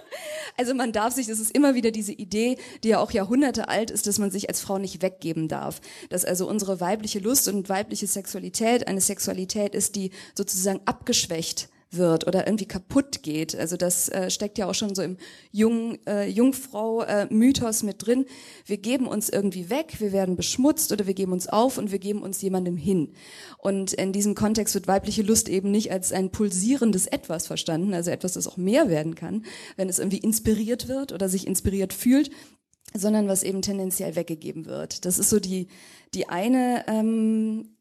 also 0.58 0.74
man 0.74 0.92
darf 0.92 1.14
sich, 1.14 1.28
das 1.28 1.40
ist 1.40 1.52
immer 1.56 1.76
wieder 1.76 1.92
diese 1.92 2.14
Idee, 2.14 2.58
die 2.84 2.90
ja 2.90 3.00
auch 3.00 3.12
Jahrhunderte 3.12 3.68
alt 3.68 3.92
ist, 3.92 4.08
dass 4.08 4.20
man 4.20 4.32
sich 4.32 4.50
als 4.50 4.62
Frau 4.62 4.78
nicht 4.78 5.02
weggeben 5.02 5.48
darf. 5.48 5.82
Dass 6.10 6.26
also 6.26 6.48
unsere 6.48 6.80
weibliche 6.80 7.20
Lust 7.20 7.48
und 7.48 7.70
weibliche 7.70 8.08
Sexualität 8.08 8.88
eine 8.88 9.02
Sexualität 9.02 9.76
ist, 9.76 9.96
die 9.96 10.12
sozusagen 10.36 10.82
abgeschwächt 10.86 11.70
wird 11.98 12.28
oder 12.28 12.46
irgendwie 12.48 12.68
kaputt 12.68 13.24
geht. 13.24 13.56
Also 13.56 13.78
das 13.78 14.10
äh, 14.10 14.30
steckt 14.30 14.58
ja 14.58 14.68
auch 14.68 14.74
schon 14.74 14.96
so 14.96 15.02
im 15.02 15.18
Jung, 15.52 15.98
äh, 16.08 16.28
Jungfrau-Mythos 16.28 17.82
äh, 17.82 17.86
mit 17.86 18.06
drin. 18.06 18.26
Wir 18.66 18.78
geben 18.78 19.08
uns 19.08 19.30
irgendwie 19.30 19.70
weg, 19.70 19.96
wir 20.00 20.12
werden 20.12 20.36
beschmutzt 20.36 20.92
oder 20.92 21.08
wir 21.08 21.14
geben 21.14 21.32
uns 21.32 21.48
auf 21.48 21.78
und 21.78 21.92
wir 21.92 22.00
geben 22.00 22.22
uns 22.22 22.42
jemandem 22.42 22.78
hin. 22.78 23.14
Und 23.58 23.94
in 23.94 24.14
diesem 24.14 24.36
Kontext 24.36 24.76
wird 24.76 24.88
weibliche 24.88 25.24
Lust 25.24 25.50
eben 25.50 25.72
nicht 25.72 25.92
als 25.92 26.12
ein 26.12 26.32
pulsierendes 26.32 27.08
Etwas 27.08 27.48
verstanden, 27.48 27.94
also 27.94 28.12
etwas, 28.12 28.34
das 28.34 28.48
auch 28.48 28.58
mehr 28.58 28.90
werden 28.90 29.16
kann, 29.16 29.46
wenn 29.76 29.90
es 29.90 30.00
irgendwie 30.00 30.18
inspiriert 30.18 30.88
wird 30.88 31.12
oder 31.12 31.30
sich 31.30 31.48
inspiriert 31.48 31.94
fühlt, 31.94 32.32
sondern 32.94 33.28
was 33.28 33.44
eben 33.44 33.62
tendenziell 33.62 34.16
weggegeben 34.16 34.66
wird. 34.66 35.06
Das 35.06 35.20
ist 35.20 35.30
so 35.30 35.40
die, 35.40 35.68
die 36.14 36.30
eine 36.30 36.86
ähm, 36.88 37.76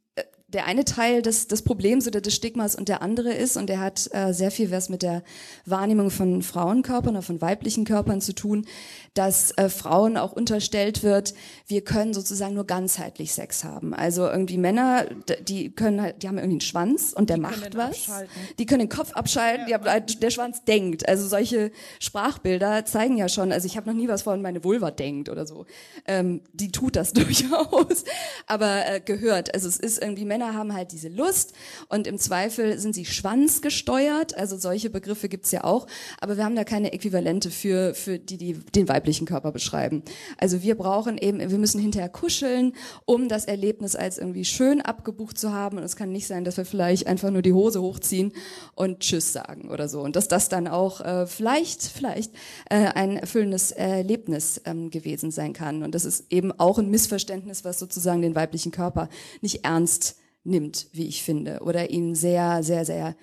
der 0.52 0.66
eine 0.66 0.84
Teil 0.84 1.22
des, 1.22 1.48
des 1.48 1.62
Problems 1.62 2.06
oder 2.06 2.20
des 2.20 2.34
Stigmas 2.34 2.74
und 2.74 2.88
der 2.88 3.02
andere 3.02 3.32
ist, 3.32 3.56
und 3.56 3.68
der 3.68 3.80
hat 3.80 4.08
äh, 4.12 4.32
sehr 4.32 4.50
viel 4.50 4.70
was 4.70 4.88
mit 4.88 5.02
der 5.02 5.22
Wahrnehmung 5.66 6.10
von 6.10 6.42
Frauenkörpern 6.42 7.14
oder 7.14 7.22
von 7.22 7.40
weiblichen 7.40 7.84
Körpern 7.84 8.20
zu 8.20 8.34
tun, 8.34 8.66
dass 9.14 9.50
äh, 9.52 9.68
Frauen 9.68 10.16
auch 10.16 10.32
unterstellt 10.32 11.02
wird, 11.02 11.34
wir 11.66 11.82
können 11.82 12.14
sozusagen 12.14 12.54
nur 12.54 12.66
ganzheitlich 12.66 13.32
Sex 13.32 13.64
haben. 13.64 13.94
Also 13.94 14.26
irgendwie 14.26 14.56
Männer, 14.56 15.06
die 15.42 15.70
können 15.70 16.00
halt, 16.00 16.22
die 16.22 16.28
haben 16.28 16.38
irgendwie 16.38 16.54
einen 16.54 16.60
Schwanz 16.60 17.12
und 17.12 17.28
der 17.28 17.36
die 17.36 17.42
macht 17.42 17.76
was. 17.76 18.08
Abschalten. 18.08 18.32
Die 18.58 18.66
können 18.66 18.80
den 18.80 18.88
Kopf 18.88 19.12
abschalten, 19.12 19.68
ja. 19.68 19.78
haben, 19.84 20.06
der 20.20 20.30
Schwanz 20.30 20.64
denkt. 20.64 21.08
Also 21.08 21.26
solche 21.26 21.72
Sprachbilder 21.98 22.84
zeigen 22.84 23.18
ja 23.18 23.28
schon, 23.28 23.52
also 23.52 23.66
ich 23.66 23.76
habe 23.76 23.88
noch 23.90 23.96
nie 23.96 24.08
was 24.08 24.22
von 24.22 24.40
meine 24.40 24.64
Vulva 24.64 24.90
denkt 24.90 25.28
oder 25.28 25.46
so. 25.46 25.66
Ähm, 26.06 26.40
die 26.52 26.72
tut 26.72 26.96
das 26.96 27.12
durchaus, 27.12 28.04
aber 28.46 28.86
äh, 28.86 29.00
gehört. 29.00 29.54
Also 29.54 29.68
es 29.68 29.78
ist 29.78 30.02
irgendwie, 30.02 30.24
Männer 30.24 30.41
haben 30.54 30.72
halt 30.72 30.92
diese 30.92 31.08
Lust 31.08 31.52
und 31.88 32.06
im 32.06 32.18
Zweifel 32.18 32.78
sind 32.78 32.94
sie 32.94 33.04
schwanzgesteuert. 33.04 34.36
Also 34.36 34.56
solche 34.56 34.90
Begriffe 34.90 35.28
gibt's 35.28 35.50
ja 35.50 35.64
auch, 35.64 35.86
aber 36.18 36.38
wir 36.38 36.44
haben 36.44 36.56
da 36.56 36.64
keine 36.64 36.92
Äquivalente 36.92 37.50
für, 37.50 37.94
für 37.94 38.18
die, 38.18 38.38
die 38.38 38.54
den 38.54 38.88
Weib 38.88 39.02
weiblichen 39.02 39.26
Körper 39.26 39.50
beschreiben. 39.50 40.04
Also 40.38 40.62
wir 40.62 40.76
brauchen 40.76 41.18
eben, 41.18 41.40
wir 41.40 41.58
müssen 41.58 41.80
hinterher 41.80 42.08
kuscheln, 42.08 42.74
um 43.04 43.28
das 43.28 43.46
Erlebnis 43.46 43.96
als 43.96 44.16
irgendwie 44.16 44.44
schön 44.44 44.80
abgebucht 44.80 45.36
zu 45.36 45.52
haben. 45.52 45.78
Und 45.78 45.82
es 45.82 45.96
kann 45.96 46.12
nicht 46.12 46.28
sein, 46.28 46.44
dass 46.44 46.56
wir 46.56 46.64
vielleicht 46.64 47.08
einfach 47.08 47.30
nur 47.30 47.42
die 47.42 47.52
Hose 47.52 47.82
hochziehen 47.82 48.32
und 48.76 49.00
Tschüss 49.00 49.32
sagen 49.32 49.70
oder 49.70 49.88
so. 49.88 50.02
Und 50.02 50.14
dass 50.14 50.28
das 50.28 50.48
dann 50.48 50.68
auch 50.68 51.00
äh, 51.00 51.26
vielleicht, 51.26 51.82
vielleicht 51.82 52.32
äh, 52.70 52.76
ein 52.94 53.16
erfüllendes 53.16 53.72
Erlebnis 53.72 54.60
ähm, 54.66 54.90
gewesen 54.90 55.32
sein 55.32 55.52
kann. 55.52 55.82
Und 55.82 55.96
das 55.96 56.04
ist 56.04 56.26
eben 56.30 56.52
auch 56.52 56.78
ein 56.78 56.88
Missverständnis, 56.88 57.64
was 57.64 57.80
sozusagen 57.80 58.22
den 58.22 58.36
weiblichen 58.36 58.70
Körper 58.70 59.08
nicht 59.40 59.64
ernst 59.64 60.16
nimmt, 60.44 60.88
wie 60.92 61.06
ich 61.06 61.22
finde, 61.22 61.60
oder 61.60 61.90
ihn 61.90 62.14
sehr, 62.14 62.62
sehr, 62.62 62.84
sehr 62.84 63.16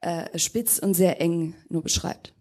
äh, 0.00 0.38
spitz 0.38 0.78
und 0.78 0.94
sehr 0.94 1.20
eng 1.20 1.54
nur 1.68 1.82
beschreibt. 1.82 2.32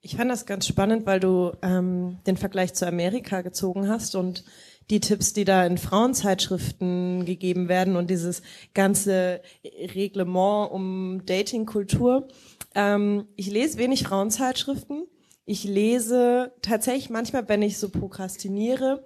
Ich 0.00 0.16
fand 0.16 0.30
das 0.30 0.44
ganz 0.44 0.66
spannend, 0.66 1.06
weil 1.06 1.18
du 1.18 1.52
ähm, 1.62 2.18
den 2.26 2.36
Vergleich 2.36 2.74
zu 2.74 2.86
Amerika 2.86 3.40
gezogen 3.40 3.88
hast 3.88 4.14
und 4.14 4.44
die 4.90 5.00
Tipps, 5.00 5.32
die 5.32 5.44
da 5.44 5.64
in 5.64 5.78
Frauenzeitschriften 5.78 7.24
gegeben 7.24 7.68
werden 7.68 7.96
und 7.96 8.10
dieses 8.10 8.42
ganze 8.74 9.40
Reglement 9.64 10.70
um 10.70 11.22
Datingkultur. 11.24 12.28
Ähm, 12.74 13.28
ich 13.36 13.50
lese 13.50 13.78
wenig 13.78 14.04
Frauenzeitschriften. 14.04 15.06
Ich 15.46 15.64
lese 15.64 16.52
tatsächlich 16.60 17.08
manchmal, 17.08 17.48
wenn 17.48 17.62
ich 17.62 17.78
so 17.78 17.88
prokrastiniere, 17.88 19.04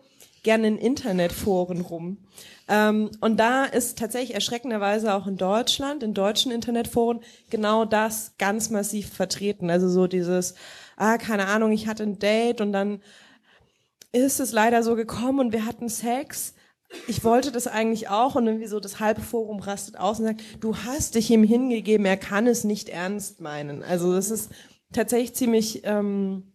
gerne 0.49 0.67
in 0.67 0.79
Internetforen 0.79 1.83
rum. 1.83 2.17
Ähm, 2.69 3.11
und 3.21 3.39
da 3.39 3.67
ist 3.67 3.99
tatsächlich 3.99 4.33
erschreckenderweise 4.35 5.13
auch 5.13 5.27
in 5.27 5.37
Deutschland, 5.37 6.03
in 6.03 6.15
deutschen 6.15 6.51
Internetforen, 6.51 7.21
genau 7.51 7.85
das 7.85 8.33
ganz 8.39 8.71
massiv 8.71 9.13
vertreten. 9.13 9.69
Also 9.69 9.91
so 9.91 10.07
dieses, 10.07 10.55
ah, 10.97 11.19
keine 11.19 11.49
Ahnung, 11.49 11.71
ich 11.71 11.87
hatte 11.87 12.03
ein 12.03 12.19
Date 12.19 12.63
und 12.63 12.73
dann 12.73 13.03
ist 14.13 14.41
es 14.41 14.53
leider 14.53 14.83
so 14.83 14.97
gekommen 14.97 15.39
und 15.39 15.53
wir 15.53 15.67
hatten 15.67 15.91
Sex. 15.91 16.55
Ich 17.07 17.25
wollte 17.25 17.53
das 17.53 17.67
eigentlich 17.67 18.09
auch 18.09 18.35
und 18.35 18.47
irgendwie 18.47 18.69
so 18.69 18.81
das 18.81 19.01
halbe 19.01 19.21
Forum 19.21 19.61
rastet 19.61 19.99
aus 19.99 20.19
und 20.19 20.25
sagt, 20.25 20.41
du 20.61 20.75
hast 20.79 21.15
dich 21.15 21.31
ihm 21.31 21.45
hingegeben, 21.45 22.07
er 22.07 22.17
kann 22.17 22.47
es 22.47 22.65
nicht 22.65 22.89
ernst 22.89 23.43
meinen. 23.43 23.83
Also 23.83 24.15
das 24.15 24.31
ist 24.31 24.51
tatsächlich 24.95 25.35
ziemlich 25.35 25.83
ähm, 25.85 26.55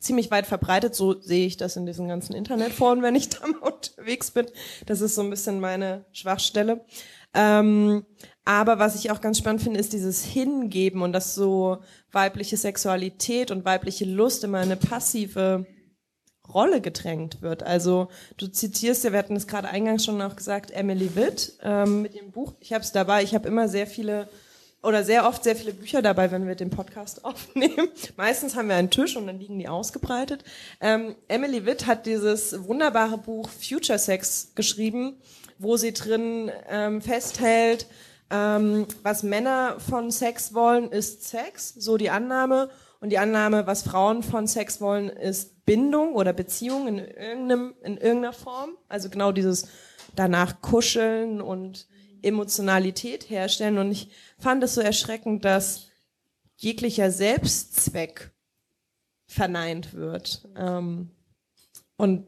ziemlich 0.00 0.30
weit 0.30 0.46
verbreitet. 0.46 0.94
So 0.94 1.20
sehe 1.20 1.46
ich 1.46 1.56
das 1.56 1.76
in 1.76 1.86
diesen 1.86 2.08
ganzen 2.08 2.34
Internetforen, 2.34 3.02
wenn 3.02 3.14
ich 3.14 3.28
da 3.28 3.46
mal 3.46 3.58
unterwegs 3.72 4.32
bin. 4.32 4.46
Das 4.86 5.00
ist 5.00 5.14
so 5.14 5.22
ein 5.22 5.30
bisschen 5.30 5.60
meine 5.60 6.04
Schwachstelle. 6.12 6.84
Ähm, 7.32 8.04
aber 8.44 8.80
was 8.80 8.96
ich 8.96 9.12
auch 9.12 9.20
ganz 9.20 9.38
spannend 9.38 9.62
finde, 9.62 9.78
ist 9.78 9.92
dieses 9.92 10.24
Hingeben 10.24 11.02
und 11.02 11.12
dass 11.12 11.34
so 11.34 11.78
weibliche 12.10 12.56
Sexualität 12.56 13.52
und 13.52 13.64
weibliche 13.64 14.04
Lust 14.04 14.42
immer 14.42 14.58
eine 14.58 14.76
passive 14.76 15.66
Rolle 16.52 16.80
gedrängt 16.80 17.42
wird. 17.42 17.62
Also 17.62 18.08
du 18.36 18.48
zitierst 18.48 19.04
ja, 19.04 19.12
wir 19.12 19.20
hatten 19.20 19.36
es 19.36 19.46
gerade 19.46 19.68
eingangs 19.68 20.04
schon 20.04 20.20
auch 20.20 20.34
gesagt, 20.34 20.72
Emily 20.72 21.14
Witt 21.14 21.58
ähm, 21.62 22.02
mit 22.02 22.14
ihrem 22.14 22.32
Buch. 22.32 22.54
Ich 22.58 22.72
habe 22.72 22.82
es 22.82 22.90
dabei. 22.90 23.22
Ich 23.22 23.34
habe 23.34 23.46
immer 23.46 23.68
sehr 23.68 23.86
viele 23.86 24.28
oder 24.82 25.04
sehr 25.04 25.26
oft 25.26 25.44
sehr 25.44 25.56
viele 25.56 25.72
Bücher 25.72 26.02
dabei, 26.02 26.30
wenn 26.30 26.46
wir 26.46 26.54
den 26.54 26.70
Podcast 26.70 27.24
aufnehmen. 27.24 27.88
Meistens 28.16 28.56
haben 28.56 28.68
wir 28.68 28.76
einen 28.76 28.90
Tisch 28.90 29.16
und 29.16 29.26
dann 29.26 29.38
liegen 29.38 29.58
die 29.58 29.68
ausgebreitet. 29.68 30.44
Ähm, 30.80 31.16
Emily 31.28 31.66
Witt 31.66 31.86
hat 31.86 32.06
dieses 32.06 32.66
wunderbare 32.66 33.18
Buch 33.18 33.48
Future 33.48 33.98
Sex 33.98 34.52
geschrieben, 34.54 35.16
wo 35.58 35.76
sie 35.76 35.92
drin 35.92 36.50
ähm, 36.68 37.02
festhält, 37.02 37.86
ähm, 38.30 38.86
was 39.02 39.22
Männer 39.22 39.76
von 39.80 40.10
Sex 40.10 40.54
wollen, 40.54 40.90
ist 40.90 41.28
Sex, 41.28 41.74
so 41.76 41.96
die 41.96 42.10
Annahme. 42.10 42.70
Und 43.00 43.08
die 43.10 43.18
Annahme, 43.18 43.66
was 43.66 43.82
Frauen 43.82 44.22
von 44.22 44.46
Sex 44.46 44.80
wollen, 44.80 45.08
ist 45.08 45.64
Bindung 45.64 46.14
oder 46.14 46.34
Beziehung 46.34 46.86
in, 46.86 46.98
irgendeinem, 46.98 47.74
in 47.82 47.96
irgendeiner 47.96 48.34
Form. 48.34 48.76
Also 48.88 49.08
genau 49.08 49.32
dieses 49.32 49.68
danach 50.16 50.60
kuscheln 50.60 51.40
und 51.40 51.86
Emotionalität 52.22 53.28
herstellen. 53.30 53.78
Und 53.78 53.92
ich 53.92 54.08
fand 54.38 54.62
es 54.62 54.74
so 54.74 54.80
erschreckend, 54.80 55.44
dass 55.44 55.88
jeglicher 56.56 57.10
Selbstzweck 57.10 58.30
verneint 59.26 59.94
wird. 59.94 60.48
Ähm, 60.56 61.10
und 61.96 62.26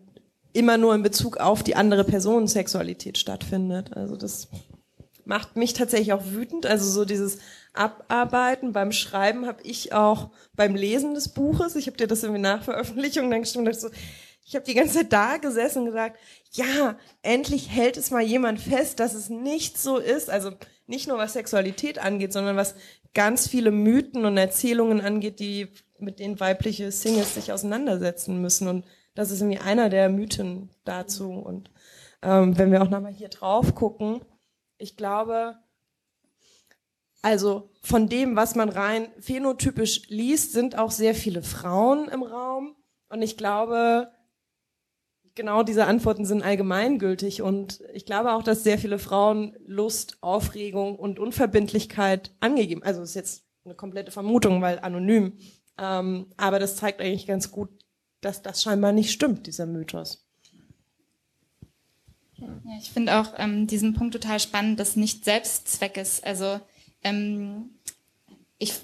immer 0.53 0.77
nur 0.77 0.95
in 0.95 1.03
Bezug 1.03 1.39
auf 1.39 1.63
die 1.63 1.77
andere 1.77 2.05
Person 2.05 2.47
Sexualität 2.47 3.19
stattfindet. 3.19 3.97
Also 3.97 4.17
das 4.17 4.49
macht 5.25 5.57
mich 5.57 5.73
tatsächlich 5.73 6.13
auch 6.13 6.27
wütend. 6.27 6.67
Also 6.67 6.91
so 6.91 7.05
dieses 7.05 7.39
Abarbeiten 7.73 8.73
beim 8.73 8.93
Schreiben 8.93 9.47
habe 9.47 9.63
ich 9.63 9.93
auch 9.93 10.31
beim 10.55 10.75
Lesen 10.75 11.15
des 11.15 11.29
Buches. 11.29 11.77
Ich 11.77 11.87
habe 11.87 11.97
dir 11.97 12.07
das 12.07 12.23
irgendwie 12.23 12.43
nach 12.43 12.63
Veröffentlichung 12.63 13.31
dann 13.31 13.43
gestimmt. 13.43 13.69
Ich, 13.69 13.79
so, 13.79 13.89
ich 14.45 14.55
habe 14.55 14.65
die 14.65 14.75
ganze 14.75 14.95
Zeit 14.95 15.13
da 15.13 15.37
gesessen 15.37 15.81
und 15.81 15.87
gesagt, 15.87 16.19
ja, 16.51 16.97
endlich 17.23 17.71
hält 17.71 17.97
es 17.97 18.11
mal 18.11 18.23
jemand 18.23 18.61
fest, 18.61 19.01
dass 19.01 19.15
es 19.15 19.29
nicht 19.29 19.79
so 19.79 19.99
ist. 19.99 20.31
Also 20.31 20.53
nicht 20.87 21.09
nur 21.09 21.19
was 21.19 21.35
Sexualität 21.35 21.99
angeht, 21.99 22.33
sondern 22.33 22.57
was 22.57 22.75
ganz 23.15 23.49
viele 23.49 23.71
Mythen 23.71 24.25
und 24.25 24.37
Erzählungen 24.37 25.01
angeht, 25.01 25.41
die 25.41 25.69
mit 25.99 26.19
denen 26.19 26.41
weibliche 26.41 26.91
Singles 26.91 27.35
sich 27.35 27.53
auseinandersetzen 27.53 28.41
müssen. 28.41 28.69
Und 28.69 28.85
das 29.15 29.31
ist 29.31 29.41
irgendwie 29.41 29.61
einer 29.61 29.89
der 29.89 30.09
Mythen 30.09 30.71
dazu. 30.85 31.31
Und 31.31 31.71
ähm, 32.23 32.59
wenn 32.59 32.73
wir 32.73 32.83
auch 32.83 32.91
nochmal 32.91 33.13
hier 33.13 33.29
drauf 33.29 33.75
gucken, 33.75 34.21
ich 34.79 34.97
glaube, 34.97 35.57
also 37.23 37.71
von 37.83 38.09
dem, 38.09 38.35
was 38.35 38.57
man 38.57 38.69
rein 38.69 39.09
phänotypisch 39.21 40.09
liest, 40.09 40.53
sind 40.53 40.77
auch 40.77 40.91
sehr 40.91 41.15
viele 41.15 41.43
Frauen 41.43 42.09
im 42.09 42.23
Raum. 42.23 42.75
Und 43.09 43.23
ich 43.23 43.37
glaube, 43.37 44.11
genau 45.35 45.63
diese 45.63 45.87
Antworten 45.87 46.25
sind 46.25 46.43
allgemeingültig. 46.43 47.43
Und 47.43 47.83
ich 47.93 48.05
glaube 48.07 48.33
auch, 48.33 48.43
dass 48.43 48.65
sehr 48.65 48.79
viele 48.79 48.99
Frauen 48.99 49.57
Lust, 49.67 50.19
Aufregung 50.21 50.97
und 50.97 51.19
Unverbindlichkeit 51.19 52.31
angegeben. 52.41 52.83
Also 52.83 53.03
ist 53.03 53.15
jetzt 53.15 53.45
eine 53.65 53.75
komplette 53.75 54.11
Vermutung, 54.11 54.63
weil 54.63 54.79
anonym. 54.81 55.39
Ähm, 55.79 56.27
aber 56.37 56.59
das 56.59 56.77
zeigt 56.77 57.01
eigentlich 57.01 57.27
ganz 57.27 57.51
gut, 57.51 57.71
dass 58.21 58.43
das 58.43 58.63
scheinbar 58.63 58.93
nicht 58.93 59.11
stimmt, 59.11 59.47
dieser 59.47 59.67
Mythos. 59.67 60.27
Ja, 62.37 62.49
ich 62.79 62.91
finde 62.91 63.17
auch 63.17 63.35
ähm, 63.39 63.67
diesen 63.67 63.95
Punkt 63.95 64.15
total 64.15 64.41
spannend, 64.41 64.81
dass 64.81 64.97
nicht 64.97 65.25
Selbstzweck 65.25 65.97
ist. 65.97 66.25
Also 66.25 66.61
ähm, 67.03 67.71
ich 68.59 68.75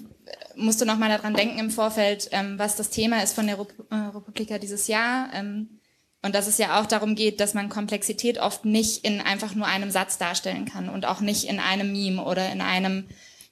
musste 0.55 0.85
noch 0.85 0.97
mal 0.97 1.09
daran 1.09 1.33
denken 1.33 1.59
im 1.59 1.71
Vorfeld, 1.71 2.29
ähm, 2.31 2.57
was 2.57 2.75
das 2.75 2.89
Thema 2.89 3.21
ist 3.23 3.33
von 3.33 3.47
der 3.47 3.57
äh, 3.57 3.95
Republika 3.95 4.57
dieses 4.57 4.87
Jahr. 4.87 5.29
Ähm, 5.33 5.78
und 6.21 6.35
dass 6.35 6.47
es 6.47 6.57
ja 6.57 6.79
auch 6.79 6.85
darum 6.85 7.15
geht, 7.15 7.39
dass 7.39 7.53
man 7.53 7.69
Komplexität 7.69 8.39
oft 8.39 8.65
nicht 8.65 9.05
in 9.05 9.21
einfach 9.21 9.55
nur 9.55 9.67
einem 9.67 9.89
Satz 9.89 10.17
darstellen 10.17 10.65
kann 10.65 10.89
und 10.89 11.05
auch 11.05 11.21
nicht 11.21 11.45
in 11.45 11.59
einem 11.59 11.91
Meme 11.91 12.23
oder 12.23 12.51
in 12.51 12.61
einem 12.61 13.05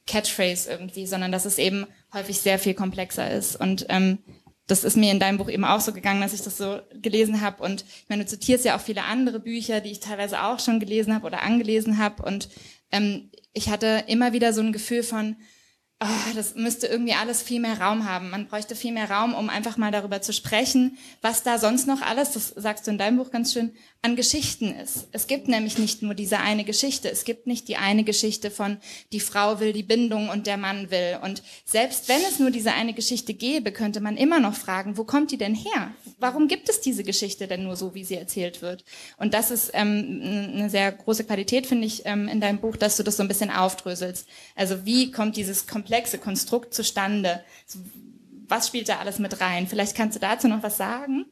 Catchphrase 0.05 0.69
irgendwie, 0.69 1.05
sondern 1.05 1.31
dass 1.31 1.45
es 1.45 1.57
eben 1.57 1.87
häufig 2.13 2.39
sehr 2.39 2.59
viel 2.59 2.73
komplexer 2.73 3.29
ist. 3.31 3.55
Und 3.55 3.85
ähm, 3.89 4.19
das 4.67 4.83
ist 4.83 4.97
mir 4.97 5.11
in 5.11 5.19
deinem 5.19 5.37
Buch 5.37 5.49
eben 5.49 5.63
auch 5.63 5.79
so 5.79 5.93
gegangen, 5.93 6.21
dass 6.21 6.33
ich 6.33 6.41
das 6.41 6.57
so 6.57 6.79
gelesen 7.01 7.39
habe. 7.39 7.63
Und 7.63 7.85
ich 7.87 8.09
meine, 8.09 8.23
du 8.23 8.29
zitierst 8.29 8.65
ja 8.65 8.75
auch 8.75 8.81
viele 8.81 9.03
andere 9.03 9.39
Bücher, 9.39 9.79
die 9.79 9.91
ich 9.91 10.01
teilweise 10.01 10.43
auch 10.43 10.59
schon 10.59 10.81
gelesen 10.81 11.15
habe 11.15 11.25
oder 11.25 11.41
angelesen 11.43 11.97
habe. 11.97 12.23
Und 12.23 12.49
ähm, 12.91 13.31
ich 13.53 13.69
hatte 13.69 14.03
immer 14.07 14.33
wieder 14.33 14.51
so 14.51 14.61
ein 14.61 14.73
Gefühl 14.73 15.03
von, 15.03 15.37
oh, 16.01 16.33
das 16.35 16.55
müsste 16.55 16.87
irgendwie 16.87 17.13
alles 17.13 17.41
viel 17.41 17.59
mehr 17.59 17.79
Raum 17.79 18.05
haben. 18.07 18.29
Man 18.29 18.47
bräuchte 18.47 18.75
viel 18.75 18.91
mehr 18.91 19.09
Raum, 19.09 19.33
um 19.33 19.49
einfach 19.49 19.77
mal 19.77 19.91
darüber 19.91 20.21
zu 20.21 20.33
sprechen, 20.33 20.97
was 21.21 21.43
da 21.43 21.57
sonst 21.57 21.87
noch 21.87 22.01
alles, 22.01 22.31
das 22.31 22.49
sagst 22.49 22.85
du 22.87 22.91
in 22.91 22.97
deinem 22.97 23.17
Buch 23.17 23.31
ganz 23.31 23.53
schön, 23.53 23.73
an 24.01 24.15
Geschichten 24.15 24.73
ist. 24.73 25.07
Es 25.11 25.27
gibt 25.27 25.47
nämlich 25.47 25.77
nicht 25.77 26.01
nur 26.01 26.13
diese 26.13 26.39
eine 26.39 26.63
Geschichte. 26.63 27.09
Es 27.09 27.25
gibt 27.25 27.47
nicht 27.47 27.67
die 27.67 27.77
eine 27.77 28.03
Geschichte 28.03 28.51
von 28.51 28.77
die 29.11 29.19
Frau 29.19 29.59
will 29.59 29.73
die 29.73 29.83
Bindung 29.83 30.29
und 30.29 30.47
der 30.47 30.57
Mann 30.57 30.91
will. 30.91 31.19
Und 31.23 31.43
selbst 31.65 32.07
wenn 32.07 32.21
es 32.21 32.39
nur 32.39 32.51
diese 32.51 32.73
eine 32.73 32.93
Geschichte 32.93 33.33
gäbe, 33.33 33.71
könnte 33.71 33.99
man 33.99 34.15
immer 34.15 34.39
noch 34.39 34.53
fragen, 34.53 34.97
wo 34.97 35.03
kommt 35.03 35.31
die 35.31 35.37
denn 35.37 35.55
her? 35.55 35.91
Warum 36.19 36.47
gibt 36.47 36.69
es 36.69 36.79
diese 36.79 37.03
Geschichte 37.03 37.47
denn 37.47 37.63
nur 37.63 37.75
so, 37.75 37.95
wie 37.95 38.03
sie 38.03 38.15
erzählt 38.15 38.61
wird? 38.61 38.85
Und 39.17 39.33
das 39.33 39.51
ist 39.51 39.71
ähm, 39.73 40.21
eine 40.53 40.69
sehr 40.69 40.91
große 40.91 41.23
Qualität, 41.23 41.67
finde 41.67 41.87
ich, 41.87 42.05
ähm, 42.05 42.27
in 42.27 42.39
deinem 42.39 42.59
Buch, 42.59 42.77
dass 42.77 42.97
du 42.97 43.03
das 43.03 43.17
so 43.17 43.23
ein 43.23 43.27
bisschen 43.27 43.51
aufdröselst. 43.51 44.27
Also 44.55 44.85
wie 44.85 45.11
kommt 45.11 45.37
dieses 45.37 45.67
komplexe 45.67 46.17
Konstrukt 46.17 46.73
zustande? 46.73 47.43
Was 48.47 48.67
spielt 48.67 48.89
da 48.89 48.99
alles 48.99 49.19
mit 49.19 49.41
rein? 49.41 49.67
Vielleicht 49.67 49.95
kannst 49.95 50.15
du 50.15 50.19
dazu 50.19 50.47
noch 50.47 50.63
was 50.63 50.77
sagen? 50.77 51.25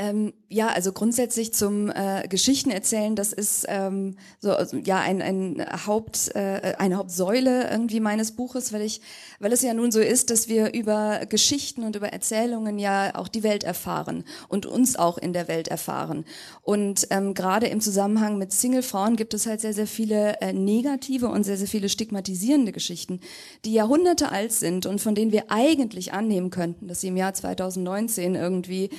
Ähm, 0.00 0.32
ja, 0.48 0.68
also 0.68 0.92
grundsätzlich 0.92 1.52
zum 1.52 1.90
äh, 1.90 2.28
Geschichten 2.28 2.70
erzählen, 2.70 3.16
das 3.16 3.32
ist 3.32 3.66
ähm, 3.68 4.16
so 4.38 4.52
also, 4.52 4.76
ja 4.76 5.00
ein, 5.00 5.20
ein 5.20 5.66
Haupt 5.86 6.36
äh, 6.36 6.76
eine 6.78 6.96
Hauptsäule 6.96 7.68
irgendwie 7.68 7.98
meines 7.98 8.36
Buches, 8.36 8.72
weil 8.72 8.82
ich 8.82 9.00
weil 9.40 9.52
es 9.52 9.60
ja 9.62 9.74
nun 9.74 9.90
so 9.90 9.98
ist, 9.98 10.30
dass 10.30 10.46
wir 10.46 10.72
über 10.72 11.26
Geschichten 11.28 11.82
und 11.82 11.96
über 11.96 12.10
Erzählungen 12.10 12.78
ja 12.78 13.16
auch 13.16 13.26
die 13.26 13.42
Welt 13.42 13.64
erfahren 13.64 14.22
und 14.46 14.66
uns 14.66 14.94
auch 14.94 15.18
in 15.18 15.32
der 15.32 15.48
Welt 15.48 15.66
erfahren. 15.66 16.24
Und 16.62 17.08
ähm, 17.10 17.34
gerade 17.34 17.66
im 17.66 17.80
Zusammenhang 17.80 18.38
mit 18.38 18.52
Single-Frauen 18.52 19.16
gibt 19.16 19.34
es 19.34 19.46
halt 19.46 19.60
sehr 19.60 19.74
sehr 19.74 19.88
viele 19.88 20.40
äh, 20.40 20.52
negative 20.52 21.26
und 21.26 21.42
sehr 21.42 21.56
sehr 21.56 21.66
viele 21.66 21.88
stigmatisierende 21.88 22.70
Geschichten, 22.70 23.18
die 23.64 23.72
Jahrhunderte 23.72 24.30
alt 24.30 24.52
sind 24.52 24.86
und 24.86 25.00
von 25.00 25.16
denen 25.16 25.32
wir 25.32 25.50
eigentlich 25.50 26.12
annehmen 26.12 26.50
könnten, 26.50 26.86
dass 26.86 27.00
sie 27.00 27.08
im 27.08 27.16
Jahr 27.16 27.34
2019 27.34 28.36
irgendwie 28.36 28.90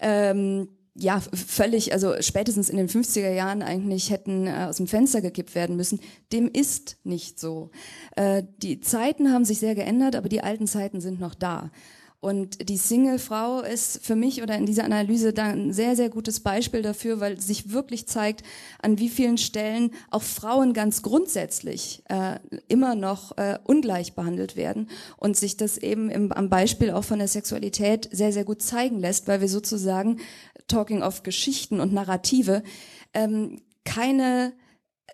ähm, 0.00 0.68
ja, 0.94 1.20
völlig, 1.20 1.92
also 1.92 2.14
spätestens 2.20 2.68
in 2.68 2.76
den 2.76 2.88
50er 2.88 3.30
Jahren 3.30 3.62
eigentlich 3.62 4.10
hätten 4.10 4.46
äh, 4.46 4.66
aus 4.68 4.76
dem 4.76 4.86
Fenster 4.86 5.20
gekippt 5.20 5.54
werden 5.54 5.76
müssen. 5.76 6.00
Dem 6.32 6.48
ist 6.52 6.98
nicht 7.04 7.38
so. 7.38 7.70
Äh, 8.16 8.42
die 8.58 8.80
Zeiten 8.80 9.32
haben 9.32 9.44
sich 9.44 9.58
sehr 9.60 9.74
geändert, 9.74 10.16
aber 10.16 10.28
die 10.28 10.42
alten 10.42 10.66
Zeiten 10.66 11.00
sind 11.00 11.20
noch 11.20 11.34
da. 11.34 11.70
Und 12.20 12.68
die 12.68 12.76
Single-Frau 12.76 13.62
ist 13.62 14.04
für 14.04 14.14
mich 14.14 14.42
oder 14.42 14.54
in 14.54 14.66
dieser 14.66 14.84
Analyse 14.84 15.32
da 15.32 15.46
ein 15.46 15.72
sehr, 15.72 15.96
sehr 15.96 16.10
gutes 16.10 16.40
Beispiel 16.40 16.82
dafür, 16.82 17.18
weil 17.18 17.40
sich 17.40 17.72
wirklich 17.72 18.06
zeigt, 18.06 18.42
an 18.82 18.98
wie 18.98 19.08
vielen 19.08 19.38
Stellen 19.38 19.92
auch 20.10 20.22
Frauen 20.22 20.74
ganz 20.74 21.00
grundsätzlich 21.00 22.02
äh, 22.10 22.38
immer 22.68 22.94
noch 22.94 23.38
äh, 23.38 23.58
ungleich 23.64 24.12
behandelt 24.12 24.54
werden 24.54 24.90
und 25.16 25.38
sich 25.38 25.56
das 25.56 25.78
eben 25.78 26.10
im, 26.10 26.30
am 26.30 26.50
Beispiel 26.50 26.90
auch 26.90 27.04
von 27.04 27.18
der 27.18 27.28
Sexualität 27.28 28.10
sehr, 28.12 28.34
sehr 28.34 28.44
gut 28.44 28.60
zeigen 28.60 29.00
lässt, 29.00 29.26
weil 29.26 29.40
wir 29.40 29.48
sozusagen, 29.48 30.20
talking 30.68 31.02
of 31.02 31.22
Geschichten 31.22 31.80
und 31.80 31.94
Narrative, 31.94 32.62
ähm, 33.14 33.62
keine 33.84 34.52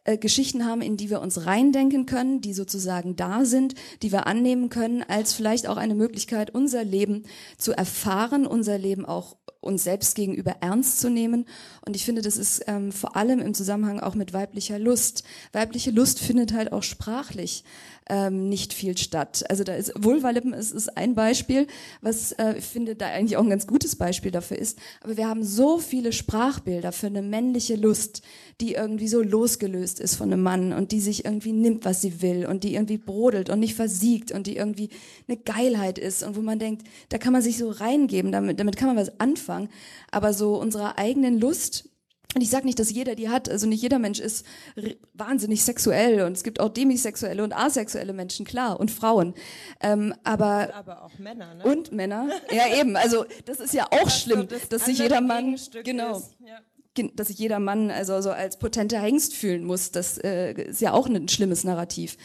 äh, 0.04 0.18
Geschichten 0.18 0.64
haben, 0.64 0.82
in 0.82 0.96
die 0.96 1.10
wir 1.10 1.20
uns 1.20 1.46
reindenken 1.46 2.06
können, 2.06 2.40
die 2.40 2.54
sozusagen 2.54 3.16
da 3.16 3.44
sind, 3.44 3.74
die 4.02 4.12
wir 4.12 4.26
annehmen 4.26 4.68
können, 4.68 5.02
als 5.02 5.32
vielleicht 5.32 5.66
auch 5.66 5.76
eine 5.76 5.94
Möglichkeit, 5.94 6.50
unser 6.50 6.84
Leben 6.84 7.24
zu 7.58 7.72
erfahren, 7.72 8.46
unser 8.46 8.78
Leben 8.78 9.04
auch 9.04 9.36
uns 9.60 9.84
selbst 9.84 10.14
gegenüber 10.14 10.56
ernst 10.60 11.00
zu 11.00 11.10
nehmen. 11.10 11.44
Und 11.84 11.96
ich 11.96 12.04
finde, 12.04 12.22
das 12.22 12.36
ist 12.36 12.64
ähm, 12.66 12.92
vor 12.92 13.16
allem 13.16 13.40
im 13.40 13.52
Zusammenhang 13.52 14.00
auch 14.00 14.14
mit 14.14 14.32
weiblicher 14.32 14.78
Lust. 14.78 15.24
Weibliche 15.52 15.90
Lust 15.90 16.20
findet 16.20 16.52
halt 16.52 16.72
auch 16.72 16.82
sprachlich 16.82 17.64
ähm, 18.08 18.48
nicht 18.48 18.72
viel 18.72 18.96
statt. 18.96 19.44
Also 19.48 19.64
da 19.64 19.74
ist 19.74 19.92
Vulvalippen 19.96 20.52
ist, 20.52 20.72
ist 20.72 20.96
ein 20.96 21.14
Beispiel, 21.14 21.66
was 22.00 22.32
äh, 22.32 22.54
ich 22.58 22.64
finde 22.64 22.94
da 22.94 23.06
eigentlich 23.06 23.36
auch 23.36 23.42
ein 23.42 23.50
ganz 23.50 23.66
gutes 23.66 23.96
Beispiel 23.96 24.30
dafür 24.30 24.58
ist. 24.58 24.78
Aber 25.02 25.16
wir 25.16 25.28
haben 25.28 25.42
so 25.42 25.78
viele 25.78 26.12
Sprachbilder 26.12 26.92
für 26.92 27.08
eine 27.08 27.22
männliche 27.22 27.76
Lust, 27.76 28.22
die 28.60 28.74
irgendwie 28.74 29.08
so 29.08 29.22
losgelöst 29.22 30.00
ist 30.00 30.16
von 30.16 30.32
einem 30.32 30.42
Mann 30.42 30.72
und 30.72 30.92
die 30.92 31.00
sich 31.00 31.24
irgendwie 31.24 31.52
nimmt, 31.52 31.84
was 31.84 32.00
sie 32.00 32.22
will 32.22 32.46
und 32.46 32.64
die 32.64 32.74
irgendwie 32.74 32.98
brodelt 32.98 33.50
und 33.50 33.60
nicht 33.60 33.74
versiegt 33.74 34.32
und 34.32 34.46
die 34.46 34.56
irgendwie 34.56 34.90
eine 35.28 35.36
Geilheit 35.36 35.98
ist 35.98 36.22
und 36.22 36.36
wo 36.36 36.40
man 36.40 36.58
denkt, 36.58 36.86
da 37.08 37.18
kann 37.18 37.32
man 37.32 37.42
sich 37.42 37.58
so 37.58 37.70
reingeben, 37.70 38.32
damit, 38.32 38.60
damit 38.60 38.76
kann 38.76 38.88
man 38.88 38.96
was 38.96 39.20
anfangen. 39.20 39.68
Aber 40.10 40.32
so 40.32 40.60
unserer 40.60 40.98
eigenen 40.98 41.40
Lust 41.40 41.88
und 42.34 42.42
ich 42.42 42.50
sage 42.50 42.66
nicht, 42.66 42.78
dass 42.78 42.90
jeder 42.90 43.14
die 43.14 43.30
hat. 43.30 43.48
Also 43.48 43.66
nicht 43.66 43.80
jeder 43.80 43.98
Mensch 43.98 44.20
ist 44.20 44.44
wahnsinnig 45.14 45.64
sexuell 45.64 46.22
und 46.22 46.32
es 46.32 46.42
gibt 46.42 46.60
auch 46.60 46.68
demisexuelle 46.68 47.42
und 47.42 47.54
asexuelle 47.54 48.12
Menschen, 48.12 48.44
klar, 48.44 48.78
und 48.78 48.90
Frauen. 48.90 49.34
Ähm, 49.80 50.14
aber, 50.22 50.74
aber 50.74 51.02
auch 51.02 51.18
Männer, 51.18 51.54
ne? 51.54 51.64
Und 51.64 51.92
Männer, 51.92 52.28
ja 52.50 52.78
eben. 52.78 52.96
Also 52.96 53.24
das 53.46 53.60
ist 53.60 53.72
ja 53.72 53.86
auch 53.86 54.04
das 54.04 54.20
schlimm, 54.20 54.48
das 54.48 54.68
dass 54.68 54.84
sich 54.84 54.98
jeder 54.98 55.22
Mann, 55.22 55.56
genau, 55.82 56.22
ja. 56.44 57.08
dass 57.14 57.28
sich 57.28 57.38
jeder 57.38 57.58
Mann 57.58 57.90
also 57.90 58.20
so 58.20 58.30
als 58.32 58.58
potenter 58.58 59.00
Hengst 59.00 59.34
fühlen 59.34 59.64
muss. 59.64 59.90
Das 59.90 60.18
äh, 60.18 60.52
ist 60.52 60.82
ja 60.82 60.92
auch 60.92 61.08
ein 61.08 61.28
schlimmes 61.28 61.64
Narrativ. 61.64 62.18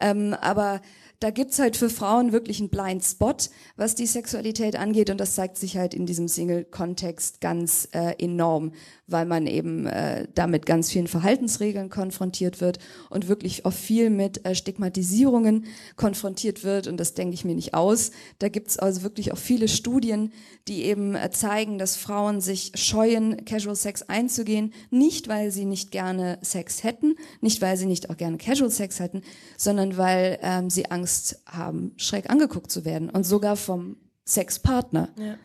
Ähm, 0.00 0.34
aber 0.40 0.80
da 1.20 1.30
gibt's 1.30 1.58
halt 1.58 1.76
für 1.76 1.90
Frauen 1.90 2.30
wirklich 2.30 2.60
einen 2.60 2.68
Blind 2.68 3.02
Spot, 3.02 3.34
was 3.76 3.96
die 3.96 4.06
Sexualität 4.06 4.76
angeht. 4.76 5.10
Und 5.10 5.18
das 5.18 5.34
zeigt 5.34 5.56
sich 5.56 5.76
halt 5.76 5.92
in 5.92 6.06
diesem 6.06 6.28
Single-Kontext 6.28 7.40
ganz 7.40 7.88
äh, 7.92 8.14
enorm, 8.22 8.72
weil 9.08 9.26
man 9.26 9.48
eben 9.48 9.86
äh, 9.86 10.28
damit 10.34 10.64
ganz 10.64 10.90
vielen 10.90 11.08
Verhaltensregeln 11.08 11.88
konfrontiert 11.90 12.60
wird 12.60 12.78
und 13.10 13.26
wirklich 13.26 13.64
auch 13.64 13.72
viel 13.72 14.10
mit 14.10 14.46
äh, 14.46 14.54
Stigmatisierungen 14.54 15.64
konfrontiert 15.96 16.62
wird. 16.62 16.86
Und 16.86 16.98
das 16.98 17.14
denke 17.14 17.34
ich 17.34 17.44
mir 17.44 17.56
nicht 17.56 17.74
aus. 17.74 18.12
Da 18.38 18.48
gibt's 18.48 18.78
also 18.78 19.02
wirklich 19.02 19.32
auch 19.32 19.38
viele 19.38 19.66
Studien, 19.66 20.32
die 20.68 20.84
eben 20.84 21.16
äh, 21.16 21.32
zeigen, 21.32 21.78
dass 21.78 21.96
Frauen 21.96 22.40
sich 22.40 22.72
scheuen, 22.76 23.44
Casual 23.44 23.74
Sex 23.74 24.02
einzugehen, 24.02 24.72
nicht 24.90 25.26
weil 25.26 25.50
sie 25.50 25.64
nicht 25.64 25.90
gerne 25.90 26.38
Sex 26.42 26.84
hätten, 26.84 27.16
nicht 27.40 27.60
weil 27.60 27.76
sie 27.76 27.86
nicht 27.86 28.08
auch 28.08 28.16
gerne 28.16 28.38
Casual 28.38 28.70
Sex 28.70 29.00
hätten, 29.00 29.22
sondern 29.56 29.96
weil 29.96 30.38
ähm, 30.42 30.70
sie 30.70 30.88
Angst 30.92 31.07
Angst 31.08 31.42
haben, 31.46 31.92
schräg 31.96 32.28
angeguckt 32.28 32.70
zu 32.70 32.84
werden 32.84 33.08
und 33.08 33.24
sogar 33.24 33.56
vom 33.56 33.96
Sexpartner. 34.26 35.08
Ja. 35.18 35.36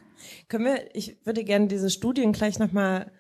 Können 0.50 0.66
wir, 0.66 0.94
ich 0.94 1.26
würde 1.26 1.46
gerne 1.46 1.68
diese 1.68 1.90
Studien 1.90 2.34
gleich 2.34 2.60
nochmal 2.60 3.14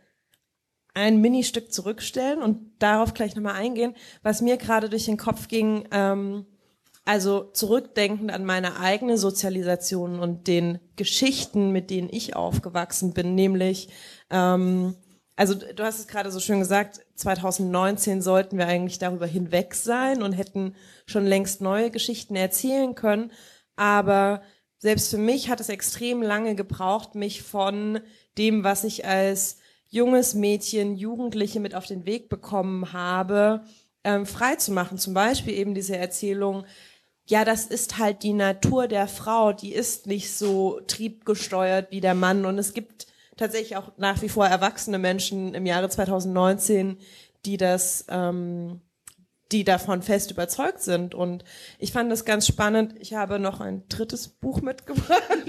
ein 0.93 1.21
Ministück 1.21 1.71
zurückstellen 1.71 2.41
und 2.41 2.73
darauf 2.79 3.13
gleich 3.13 3.35
nochmal 3.35 3.55
eingehen, 3.55 3.95
was 4.23 4.41
mir 4.41 4.57
gerade 4.57 4.89
durch 4.89 5.05
den 5.05 5.15
Kopf 5.15 5.47
ging, 5.47 5.87
ähm, 5.91 6.45
also 7.05 7.49
zurückdenkend 7.53 8.29
an 8.29 8.43
meine 8.43 8.77
eigene 8.77 9.17
Sozialisation 9.17 10.19
und 10.19 10.47
den 10.47 10.79
Geschichten, 10.97 11.71
mit 11.71 11.89
denen 11.89 12.09
ich 12.11 12.35
aufgewachsen 12.35 13.13
bin, 13.13 13.35
nämlich, 13.35 13.87
ähm, 14.29 14.95
also 15.35 15.55
du 15.55 15.83
hast 15.83 15.99
es 15.99 16.07
gerade 16.07 16.31
so 16.31 16.39
schön 16.39 16.59
gesagt, 16.59 17.01
2019 17.15 18.21
sollten 18.21 18.57
wir 18.57 18.67
eigentlich 18.67 18.99
darüber 18.99 19.25
hinweg 19.25 19.73
sein 19.73 20.21
und 20.21 20.33
hätten 20.33 20.75
schon 21.05 21.25
längst 21.25 21.61
neue 21.61 21.89
Geschichten 21.89 22.35
erzählen 22.35 22.93
können. 22.93 23.31
Aber 23.75 24.43
selbst 24.77 25.09
für 25.09 25.17
mich 25.17 25.49
hat 25.49 25.59
es 25.59 25.69
extrem 25.69 26.21
lange 26.21 26.55
gebraucht, 26.55 27.15
mich 27.15 27.41
von 27.41 27.99
dem, 28.37 28.63
was 28.63 28.83
ich 28.83 29.05
als 29.05 29.57
junges 29.89 30.33
Mädchen, 30.33 30.95
Jugendliche 30.95 31.59
mit 31.59 31.73
auf 31.73 31.85
den 31.85 32.05
Weg 32.05 32.29
bekommen 32.29 32.93
habe, 32.93 33.63
ähm, 34.03 34.25
frei 34.25 34.55
zu 34.55 34.71
machen. 34.71 34.97
Zum 34.97 35.13
Beispiel 35.13 35.53
eben 35.53 35.73
diese 35.73 35.97
Erzählung, 35.97 36.65
ja, 37.25 37.45
das 37.45 37.65
ist 37.65 37.97
halt 37.97 38.23
die 38.23 38.33
Natur 38.33 38.87
der 38.87 39.07
Frau, 39.07 39.53
die 39.53 39.73
ist 39.73 40.07
nicht 40.07 40.35
so 40.35 40.81
triebgesteuert 40.87 41.91
wie 41.91 42.01
der 42.01 42.15
Mann. 42.15 42.45
Und 42.45 42.57
es 42.59 42.73
gibt 42.73 43.07
tatsächlich 43.37 43.77
auch 43.77 43.91
nach 43.97 44.21
wie 44.21 44.29
vor 44.29 44.47
erwachsene 44.47 44.99
Menschen 44.99 45.53
im 45.53 45.65
Jahre 45.65 45.89
2019, 45.89 46.97
die 47.45 47.57
das 47.57 48.05
ähm, 48.09 48.81
die 49.53 49.63
davon 49.63 50.01
fest 50.01 50.31
überzeugt 50.31 50.81
sind. 50.81 51.15
Und 51.15 51.45
ich 51.77 51.93
fand 51.93 52.11
das 52.11 52.25
ganz 52.25 52.47
spannend. 52.47 52.95
Ich 52.99 53.13
habe 53.13 53.39
noch 53.39 53.61
ein 53.61 53.83
drittes 53.87 54.27
Buch 54.27 54.61
mitgebracht. 54.61 55.21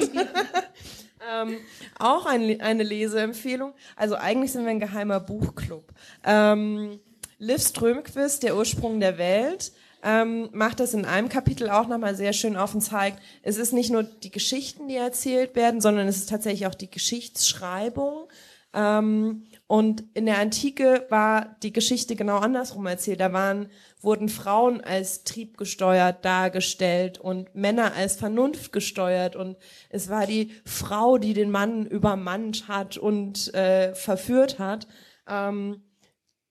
ähm, 1.32 1.56
auch 1.98 2.26
ein, 2.26 2.60
eine 2.60 2.82
Leseempfehlung. 2.82 3.72
Also 3.96 4.16
eigentlich 4.16 4.52
sind 4.52 4.64
wir 4.64 4.70
ein 4.70 4.80
geheimer 4.80 5.20
Buchclub. 5.20 5.92
Ähm, 6.22 7.00
Liv 7.38 7.66
Strömquist, 7.66 8.42
Der 8.42 8.56
Ursprung 8.56 9.00
der 9.00 9.18
Welt, 9.18 9.72
ähm, 10.04 10.50
macht 10.52 10.80
das 10.80 10.92
in 10.92 11.06
einem 11.06 11.30
Kapitel 11.30 11.70
auch 11.70 11.88
nochmal 11.88 12.14
sehr 12.14 12.34
schön 12.34 12.56
auf 12.56 12.74
und 12.74 12.82
zeigt, 12.82 13.20
es 13.42 13.56
ist 13.56 13.72
nicht 13.72 13.90
nur 13.90 14.02
die 14.02 14.30
Geschichten, 14.30 14.86
die 14.86 14.96
erzählt 14.96 15.56
werden, 15.56 15.80
sondern 15.80 16.06
es 16.06 16.18
ist 16.18 16.28
tatsächlich 16.28 16.66
auch 16.66 16.74
die 16.74 16.90
Geschichtsschreibung. 16.90 18.28
Ähm, 18.74 19.46
und 19.66 20.04
in 20.12 20.26
der 20.26 20.38
Antike 20.40 21.06
war 21.08 21.56
die 21.62 21.72
Geschichte 21.72 22.16
genau 22.16 22.36
andersrum 22.36 22.84
erzählt. 22.84 23.20
Da 23.20 23.32
waren, 23.32 23.70
wurden 24.02 24.28
Frauen 24.28 24.82
als 24.82 25.24
triebgesteuert 25.24 26.22
dargestellt 26.22 27.18
und 27.18 27.54
Männer 27.54 27.94
als 27.94 28.16
Vernunft 28.16 28.72
gesteuert. 28.72 29.36
Und 29.36 29.56
es 29.88 30.10
war 30.10 30.26
die 30.26 30.52
Frau, 30.66 31.16
die 31.16 31.32
den 31.32 31.50
Mann 31.50 31.86
übermannt 31.86 32.68
hat 32.68 32.98
und 32.98 33.54
äh, 33.54 33.94
verführt 33.94 34.58
hat. 34.58 34.86
Ähm, 35.26 35.82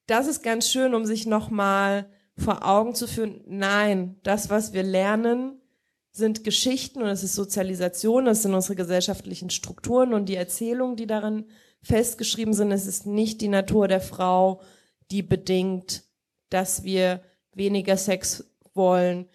das 0.08 0.26
ist 0.26 0.42
ganz 0.42 0.68
schön, 0.68 0.92
um 0.92 1.06
sich 1.06 1.24
nochmal 1.24 2.06
vor 2.36 2.66
Augen 2.66 2.94
zu 2.94 3.06
führen, 3.06 3.40
nein, 3.46 4.16
das, 4.22 4.50
was 4.50 4.72
wir 4.72 4.82
lernen, 4.82 5.60
sind 6.10 6.44
Geschichten 6.44 7.02
und 7.02 7.08
es 7.08 7.24
ist 7.24 7.34
Sozialisation, 7.34 8.24
das 8.24 8.42
sind 8.42 8.54
unsere 8.54 8.76
gesellschaftlichen 8.76 9.50
Strukturen 9.50 10.14
und 10.14 10.28
die 10.28 10.36
Erzählungen, 10.36 10.96
die 10.96 11.06
darin 11.06 11.46
festgeschrieben 11.82 12.54
sind. 12.54 12.70
Es 12.70 12.86
ist 12.86 13.06
nicht 13.06 13.40
die 13.40 13.48
Natur 13.48 13.88
der 13.88 14.00
Frau, 14.00 14.60
die 15.10 15.22
bedingt, 15.22 16.04
dass 16.50 16.84
wir 16.84 17.20
weniger 17.52 17.96
Sex 17.96 18.44
wollen, 18.74 19.26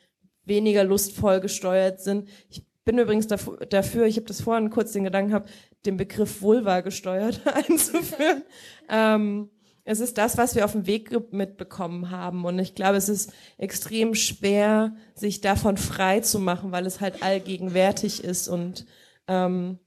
weniger 0.45 0.83
lustvoll 0.83 1.41
gesteuert 1.41 2.01
sind. 2.01 2.29
Ich 2.49 2.63
bin 2.85 2.97
übrigens 2.97 3.27
dafür, 3.27 4.05
ich 4.05 4.15
habe 4.15 4.25
das 4.25 4.41
vorhin 4.41 4.69
kurz 4.69 4.93
den 4.93 5.03
Gedanken 5.03 5.31
gehabt, 5.31 5.49
den 5.85 5.97
Begriff 5.97 6.41
Vulva 6.41 6.81
gesteuert 6.81 7.41
einzuführen. 7.53 8.43
ähm, 8.89 9.49
es 9.89 9.99
ist 9.99 10.19
das, 10.19 10.37
was 10.37 10.53
wir 10.53 10.65
auf 10.65 10.73
dem 10.73 10.85
Weg 10.85 11.09
mitbekommen 11.33 12.11
haben. 12.11 12.45
Und 12.45 12.59
ich 12.59 12.75
glaube, 12.75 12.97
es 12.97 13.09
ist 13.09 13.33
extrem 13.57 14.13
schwer, 14.13 14.95
sich 15.15 15.41
davon 15.41 15.77
frei 15.77 16.19
zu 16.19 16.37
machen, 16.37 16.71
weil 16.71 16.85
es 16.85 17.01
halt 17.01 17.23
allgegenwärtig 17.23 18.23
ist 18.23 18.49
und 18.49 18.85
ähm, 19.27 19.79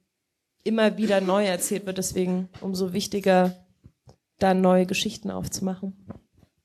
immer 0.65 0.97
wieder 0.97 1.21
neu 1.21 1.45
erzählt 1.45 1.87
wird. 1.87 1.99
Deswegen 1.99 2.49
umso 2.61 2.93
wichtiger, 2.93 3.65
da 4.41 4.55
neue 4.55 4.87
Geschichten 4.87 5.31
aufzumachen. 5.31 6.05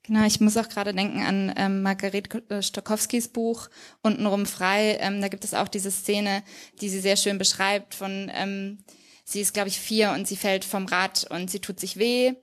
Genau, 0.01 0.25
ich 0.25 0.41
muss 0.41 0.57
auch 0.57 0.67
gerade 0.67 0.95
denken 0.95 1.21
an 1.21 1.53
ähm, 1.57 1.83
Margarete 1.83 2.43
äh, 2.49 2.63
Stokowskis 2.63 3.27
Buch 3.27 3.69
Untenrum 4.01 4.47
frei. 4.47 4.97
Ähm, 4.99 5.21
da 5.21 5.27
gibt 5.27 5.43
es 5.43 5.53
auch 5.53 5.67
diese 5.67 5.91
Szene, 5.91 6.41
die 6.81 6.89
sie 6.89 7.01
sehr 7.01 7.17
schön 7.17 7.37
beschreibt 7.37 7.93
von, 7.93 8.31
ähm, 8.33 8.79
sie 9.25 9.41
ist, 9.41 9.53
glaube 9.53 9.69
ich, 9.69 9.79
vier 9.79 10.13
und 10.13 10.27
sie 10.27 10.37
fällt 10.37 10.65
vom 10.65 10.87
Rad 10.87 11.27
und 11.29 11.51
sie 11.51 11.59
tut 11.59 11.79
sich 11.79 11.97
weh 11.97 12.33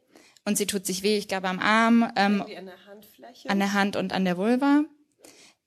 und 0.44 0.58
sie 0.58 0.66
tut 0.66 0.86
sich 0.86 1.02
weh, 1.02 1.16
ich 1.16 1.28
glaube 1.28 1.48
am 1.48 1.58
Arm, 1.58 2.10
ähm, 2.16 2.42
an 2.42 2.66
der 2.66 2.86
Handfläche, 2.86 3.48
an 3.48 3.58
der 3.58 3.72
Hand 3.72 3.96
und 3.96 4.12
an 4.12 4.24
der 4.24 4.36
Vulva. 4.36 4.84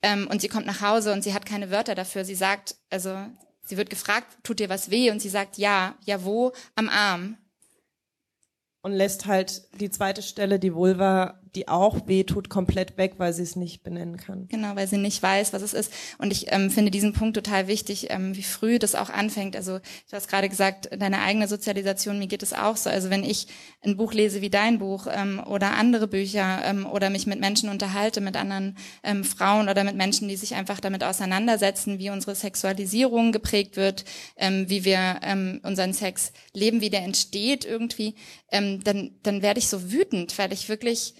Ähm, 0.02 0.28
und 0.30 0.42
sie 0.42 0.48
kommt 0.48 0.68
nach 0.68 0.82
Hause 0.82 1.12
und 1.12 1.24
sie 1.24 1.34
hat 1.34 1.46
keine 1.46 1.72
Wörter 1.72 1.96
dafür. 1.96 2.24
Sie 2.24 2.36
sagt, 2.36 2.76
also 2.90 3.18
sie 3.64 3.78
wird 3.78 3.90
gefragt, 3.90 4.38
tut 4.44 4.60
dir 4.60 4.70
was 4.70 4.92
weh? 4.92 5.10
Und 5.10 5.22
sie 5.22 5.30
sagt, 5.30 5.58
ja, 5.58 5.96
ja 6.06 6.24
wo? 6.24 6.54
Am 6.76 6.90
Arm. 6.90 7.38
Und 8.82 8.94
lässt 8.94 9.26
halt 9.26 9.64
die 9.80 9.90
zweite 9.90 10.22
Stelle, 10.22 10.60
die 10.60 10.74
Vulva, 10.74 11.42
die 11.58 11.68
auch 11.68 12.08
wehtut, 12.08 12.50
komplett 12.50 12.98
weg, 12.98 13.16
weil 13.18 13.34
sie 13.34 13.42
es 13.42 13.56
nicht 13.56 13.82
benennen 13.82 14.18
kann. 14.18 14.48
Genau, 14.48 14.76
weil 14.76 14.88
sie 14.88 14.98
nicht 14.98 15.24
weiß, 15.24 15.54
was 15.54 15.64
es 15.64 15.74
ist. 15.74 15.92
Und 16.20 16.32
ich 16.32 16.52
ähm, 16.52 16.70
finde 16.70 16.92
diesen 16.92 17.14
Punkt 17.14 17.36
total 17.36 17.68
wichtig, 17.68 18.12
ähm, 18.12 18.36
wie 18.36 18.44
früh 18.44 18.78
das 18.78 18.94
auch 18.94 19.10
anfängt. 19.10 19.56
Also 19.56 19.80
du 19.80 20.16
hast 20.16 20.28
gerade 20.28 20.50
gesagt, 20.50 20.90
deine 20.96 21.22
eigene 21.22 21.48
Sozialisation, 21.48 22.20
mir 22.20 22.28
geht 22.28 22.44
es 22.44 22.54
auch 22.54 22.78
so. 22.78 22.92
Also 22.92 23.10
wenn 23.10 23.24
ich 23.24 23.48
ein 23.84 23.98
Buch 23.98 24.14
lese 24.14 24.42
wie 24.42 24.52
dein 24.52 24.78
Buch 24.78 25.08
ähm, 25.12 25.42
oder 25.48 25.72
andere 25.72 26.08
Bücher 26.08 26.62
ähm, 26.64 26.86
oder 26.86 27.10
mich 27.10 27.26
mit 27.26 27.40
Menschen 27.40 27.70
unterhalte, 27.70 28.22
mit 28.22 28.38
anderen 28.38 28.78
ähm, 29.02 29.24
Frauen 29.24 29.68
oder 29.68 29.84
mit 29.84 29.96
Menschen, 29.96 30.28
die 30.28 30.36
sich 30.36 30.54
einfach 30.54 30.80
damit 30.80 31.04
auseinandersetzen, 31.04 31.98
wie 31.98 32.12
unsere 32.12 32.36
Sexualisierung 32.36 33.32
geprägt 33.32 33.78
wird, 33.78 34.06
ähm, 34.36 34.70
wie 34.70 34.86
wir 34.86 35.22
ähm, 35.24 35.60
unseren 35.64 35.94
Sex 35.94 36.34
leben, 36.54 36.82
wie 36.82 36.92
der 36.92 37.02
entsteht 37.02 37.66
irgendwie, 37.66 38.14
ähm, 38.52 38.84
dann, 38.84 39.16
dann 39.24 39.42
werde 39.42 39.60
ich 39.60 39.70
so 39.70 39.92
wütend, 39.92 40.38
weil 40.38 40.54
ich 40.54 40.70
wirklich 40.70 41.16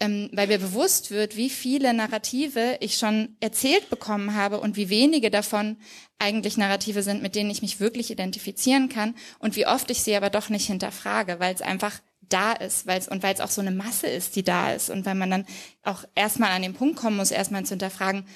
ähm, 0.00 0.28
weil 0.32 0.48
mir 0.48 0.58
bewusst 0.58 1.10
wird, 1.10 1.36
wie 1.36 1.48
viele 1.48 1.94
Narrative 1.94 2.76
ich 2.80 2.98
schon 2.98 3.36
erzählt 3.40 3.88
bekommen 3.88 4.34
habe 4.34 4.60
und 4.60 4.76
wie 4.76 4.90
wenige 4.90 5.30
davon 5.30 5.78
eigentlich 6.18 6.56
Narrative 6.56 7.02
sind, 7.02 7.22
mit 7.22 7.34
denen 7.34 7.50
ich 7.50 7.62
mich 7.62 7.80
wirklich 7.80 8.10
identifizieren 8.10 8.88
kann 8.88 9.14
und 9.38 9.56
wie 9.56 9.66
oft 9.66 9.90
ich 9.90 10.02
sie 10.02 10.14
aber 10.16 10.30
doch 10.30 10.48
nicht 10.50 10.66
hinterfrage, 10.66 11.40
weil 11.40 11.54
es 11.54 11.62
einfach 11.62 12.00
da 12.28 12.52
ist, 12.52 12.86
weil 12.86 12.98
es 12.98 13.08
und 13.08 13.22
weil 13.22 13.34
es 13.34 13.40
auch 13.40 13.50
so 13.50 13.60
eine 13.60 13.70
Masse 13.70 14.06
ist, 14.08 14.36
die 14.36 14.42
da 14.42 14.72
ist 14.72 14.90
und 14.90 15.06
weil 15.06 15.14
man 15.14 15.30
dann 15.30 15.46
auch 15.82 16.04
erstmal 16.14 16.50
an 16.50 16.62
den 16.62 16.74
Punkt 16.74 16.96
kommen 16.96 17.16
muss, 17.16 17.30
erstmal 17.30 17.64
zu 17.64 17.70
hinterfragen, 17.70 18.26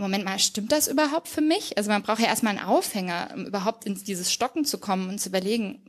Moment 0.00 0.24
mal, 0.24 0.38
stimmt 0.38 0.70
das 0.70 0.86
überhaupt 0.86 1.26
für 1.26 1.40
mich? 1.40 1.76
Also 1.76 1.90
man 1.90 2.02
braucht 2.02 2.20
ja 2.20 2.26
erstmal 2.26 2.56
einen 2.56 2.66
Aufhänger, 2.66 3.30
um 3.34 3.46
überhaupt 3.46 3.84
in 3.84 3.96
dieses 3.96 4.32
Stocken 4.32 4.64
zu 4.64 4.78
kommen 4.78 5.08
und 5.08 5.18
zu 5.18 5.28
überlegen, 5.28 5.82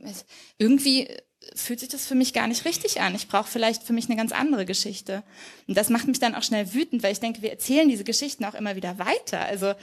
irgendwie 0.58 1.08
fühlt 1.56 1.80
sich 1.80 1.90
das 1.90 2.06
für 2.06 2.16
mich 2.16 2.34
gar 2.34 2.48
nicht 2.48 2.66
richtig 2.66 3.02
an. 3.02 3.16
Ich 3.16 3.28
brauche 3.28 3.50
vielleicht 3.50 3.84
für 3.84 3.94
mich 3.94 4.06
eine 4.06 4.16
ganz 4.16 4.32
andere 4.32 4.66
Geschichte. 4.66 5.24
Und 5.68 5.78
das 5.78 5.90
macht 5.90 6.08
mich 6.08 6.20
dann 6.20 6.36
auch 6.36 6.44
schnell 6.44 6.74
wütend, 6.74 7.04
weil 7.04 7.12
ich 7.12 7.20
denke, 7.20 7.42
wir 7.42 7.52
erzählen 7.52 7.88
diese 7.88 8.04
Geschichten 8.04 8.46
auch 8.46 8.54
immer 8.54 8.76
wieder 8.76 9.00
weiter. 9.00 9.42
Also 9.42 9.74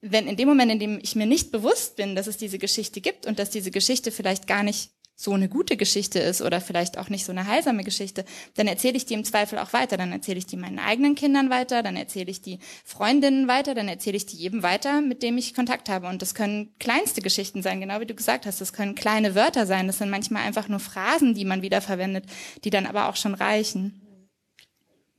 wenn 0.00 0.26
in 0.26 0.36
dem 0.36 0.48
Moment, 0.48 0.72
in 0.72 0.78
dem 0.78 0.98
ich 1.02 1.14
mir 1.16 1.26
nicht 1.26 1.52
bewusst 1.52 1.96
bin, 1.96 2.14
dass 2.14 2.26
es 2.26 2.36
diese 2.36 2.58
Geschichte 2.58 3.00
gibt 3.00 3.26
und 3.26 3.38
dass 3.38 3.50
diese 3.50 3.70
Geschichte 3.70 4.12
vielleicht 4.12 4.46
gar 4.46 4.62
nicht 4.62 4.90
so 5.20 5.34
eine 5.34 5.50
gute 5.50 5.76
Geschichte 5.76 6.18
ist 6.18 6.40
oder 6.40 6.62
vielleicht 6.62 6.96
auch 6.96 7.10
nicht 7.10 7.26
so 7.26 7.32
eine 7.32 7.46
heilsame 7.46 7.84
Geschichte, 7.84 8.24
dann 8.54 8.66
erzähle 8.66 8.96
ich 8.96 9.04
die 9.04 9.12
im 9.12 9.22
Zweifel 9.22 9.58
auch 9.58 9.74
weiter. 9.74 9.98
Dann 9.98 10.12
erzähle 10.12 10.38
ich 10.38 10.46
die 10.46 10.56
meinen 10.56 10.78
eigenen 10.78 11.14
Kindern 11.14 11.50
weiter, 11.50 11.82
dann 11.82 11.94
erzähle 11.94 12.30
ich 12.30 12.40
die 12.40 12.58
Freundinnen 12.86 13.46
weiter, 13.46 13.74
dann 13.74 13.86
erzähle 13.86 14.16
ich 14.16 14.24
die 14.24 14.38
jedem 14.38 14.62
weiter, 14.62 15.02
mit 15.02 15.22
dem 15.22 15.36
ich 15.36 15.52
Kontakt 15.52 15.90
habe. 15.90 16.08
Und 16.08 16.22
das 16.22 16.34
können 16.34 16.74
kleinste 16.78 17.20
Geschichten 17.20 17.60
sein, 17.60 17.82
genau 17.82 18.00
wie 18.00 18.06
du 18.06 18.14
gesagt 18.14 18.46
hast. 18.46 18.62
Das 18.62 18.72
können 18.72 18.94
kleine 18.94 19.34
Wörter 19.34 19.66
sein. 19.66 19.88
Das 19.88 19.98
sind 19.98 20.08
manchmal 20.08 20.42
einfach 20.44 20.68
nur 20.68 20.80
Phrasen, 20.80 21.34
die 21.34 21.44
man 21.44 21.60
wieder 21.60 21.82
verwendet, 21.82 22.24
die 22.64 22.70
dann 22.70 22.86
aber 22.86 23.10
auch 23.10 23.16
schon 23.16 23.34
reichen. 23.34 24.00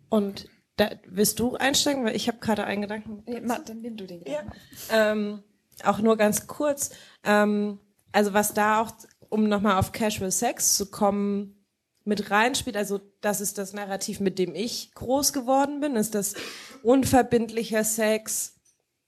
Und 0.10 0.50
da 0.78 0.90
willst 1.06 1.40
du 1.40 1.58
einsteigen, 1.58 2.06
weil 2.06 2.16
ich 2.16 2.28
habe 2.28 2.40
gerade 2.40 2.64
einen 2.64 2.82
Gedanken. 2.82 3.22
Ja, 3.28 3.60
dann 3.60 3.82
nimm 3.82 3.98
du 3.98 4.08
den. 4.08 4.24
Ja. 4.26 4.42
Ähm, 4.90 5.44
auch 5.84 6.00
nur 6.00 6.18
ganz 6.18 6.48
kurz. 6.48 6.90
Ähm, 7.24 7.78
also 8.12 8.34
was 8.34 8.56
da 8.56 8.82
auch 8.82 8.92
um 9.32 9.48
nochmal 9.48 9.80
auf 9.80 9.94
Casual 9.94 10.30
Sex 10.30 10.76
zu 10.76 10.91
kommen, 10.91 11.56
mit 12.04 12.30
reinspielt. 12.32 12.76
Also 12.78 13.00
das 13.22 13.41
ist 13.41 13.58
das 13.58 13.74
Narrativ, 13.74 14.20
mit 14.20 14.38
dem 14.38 14.54
ich 14.54 14.94
groß 14.94 15.34
geworden 15.34 15.80
bin, 15.80 15.96
ist, 15.96 16.13
dass 16.15 16.36
unverbindlicher 16.84 17.84
Sex 17.84 18.56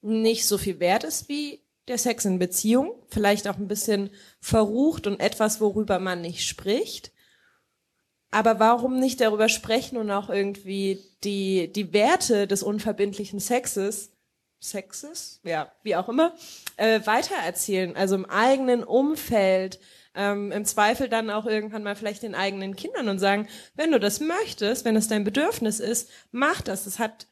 nicht 0.02 0.48
so 0.48 0.58
viel 0.58 0.80
wert 0.80 1.04
ist 1.04 1.30
wie 1.30 1.62
der 1.88 1.98
Sex 1.98 2.26
in 2.26 2.40
Beziehung. 2.40 2.94
Vielleicht 3.10 3.48
auch 3.48 3.58
ein 3.58 3.68
bisschen 3.68 4.10
verrucht 4.40 5.08
und 5.08 5.20
etwas, 5.20 5.60
worüber 5.60 6.00
man 6.00 6.22
nicht 6.22 6.48
spricht. 6.48 7.12
Aber 8.32 8.60
warum 8.60 9.00
nicht 9.00 9.20
darüber 9.20 9.50
sprechen 9.50 9.98
und 9.98 10.10
auch 10.10 10.30
irgendwie 10.30 11.04
die, 11.24 11.72
die 11.72 11.94
Werte 11.94 12.48
des 12.48 12.64
unverbindlichen 12.64 13.40
Sexes, 13.40 14.12
Sexes, 14.62 15.42
ja, 15.44 15.72
wie 15.84 15.98
auch 15.98 16.08
immer, 16.08 16.34
äh, 16.78 17.02
weitererzählen? 17.06 17.96
Also 17.96 18.16
im 18.16 18.26
eigenen 18.26 18.84
Umfeld, 18.84 19.80
ähm, 20.16 20.52
im 20.52 20.66
Zweifel 20.66 21.10
dann 21.10 21.30
auch 21.30 21.46
irgendwann 21.46 21.84
mal 21.84 21.96
vielleicht 21.96 22.24
den 22.24 22.36
eigenen 22.36 22.76
Kindern 22.76 23.10
und 23.10 23.20
sagen, 23.20 23.48
wenn 23.76 23.92
du 23.92 24.00
das 24.00 24.20
möchtest, 24.20 24.86
wenn 24.86 24.96
es 24.96 25.08
dein 25.08 25.24
Bedürfnis 25.24 25.80
ist, 25.80 26.10
mach 26.32 26.62
das. 26.62 26.86
Das 26.86 27.00
hat 27.00 27.28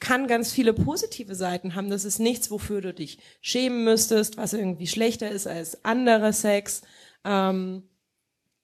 kann 0.00 0.26
ganz 0.26 0.52
viele 0.52 0.72
positive 0.74 1.34
Seiten 1.34 1.74
haben. 1.74 1.88
Das 1.88 2.04
ist 2.04 2.18
nichts, 2.18 2.50
wofür 2.50 2.80
du 2.80 2.92
dich 2.92 3.18
schämen 3.40 3.84
müsstest, 3.84 4.36
was 4.36 4.52
irgendwie 4.52 4.86
schlechter 4.86 5.30
ist 5.30 5.46
als 5.46 5.84
anderer 5.84 6.32
Sex. 6.32 6.82
Ähm, 7.24 7.88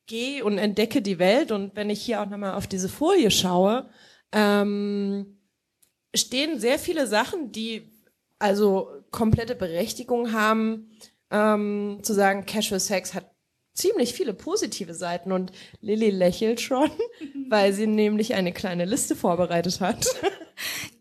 geh 0.06 0.42
und 0.42 0.58
entdecke 0.58 1.02
die 1.02 1.18
Welt. 1.18 1.50
Und 1.50 1.76
wenn 1.76 1.90
ich 1.90 2.02
hier 2.02 2.20
auch 2.20 2.28
nochmal 2.28 2.54
auf 2.54 2.66
diese 2.66 2.88
Folie 2.88 3.30
schaue, 3.30 3.88
ähm, 4.32 5.38
stehen 6.14 6.58
sehr 6.58 6.78
viele 6.78 7.06
Sachen, 7.06 7.52
die 7.52 7.90
also 8.38 8.90
komplette 9.10 9.54
Berechtigung 9.54 10.32
haben, 10.32 10.90
ähm, 11.30 12.00
zu 12.02 12.12
sagen, 12.12 12.44
Casual 12.44 12.80
Sex 12.80 13.14
hat 13.14 13.29
ziemlich 13.74 14.14
viele 14.14 14.34
positive 14.34 14.94
Seiten 14.94 15.32
und 15.32 15.52
Lilly 15.80 16.10
lächelt 16.10 16.60
schon, 16.60 16.90
weil 17.48 17.72
sie 17.72 17.86
nämlich 17.86 18.34
eine 18.34 18.52
kleine 18.52 18.84
Liste 18.84 19.16
vorbereitet 19.16 19.80
hat. 19.80 20.06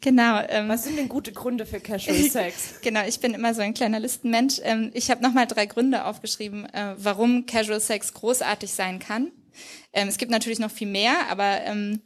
Genau. 0.01 0.39
Ähm, 0.47 0.69
Was 0.69 0.85
sind 0.85 0.97
denn 0.97 1.09
gute 1.09 1.33
Gründe 1.33 1.65
für 1.65 1.81
Casual 1.81 2.15
Sex? 2.29 2.75
genau, 2.81 3.05
ich 3.05 3.19
bin 3.19 3.33
immer 3.33 3.53
so 3.53 3.61
ein 3.61 3.73
kleiner 3.73 3.99
Listenmensch. 3.99 4.61
Ähm, 4.63 4.91
ich 4.93 5.11
habe 5.11 5.21
nochmal 5.21 5.47
drei 5.47 5.65
Gründe 5.65 6.05
aufgeschrieben, 6.05 6.65
äh, 6.73 6.95
warum 6.97 7.45
Casual 7.45 7.81
Sex 7.81 8.13
großartig 8.13 8.71
sein 8.71 8.99
kann. 8.99 9.31
Ähm, 9.91 10.07
es 10.07 10.17
gibt 10.17 10.31
natürlich 10.31 10.59
noch 10.59 10.71
viel 10.71 10.87
mehr, 10.87 11.29
aber 11.29 11.61
ähm, 11.65 12.01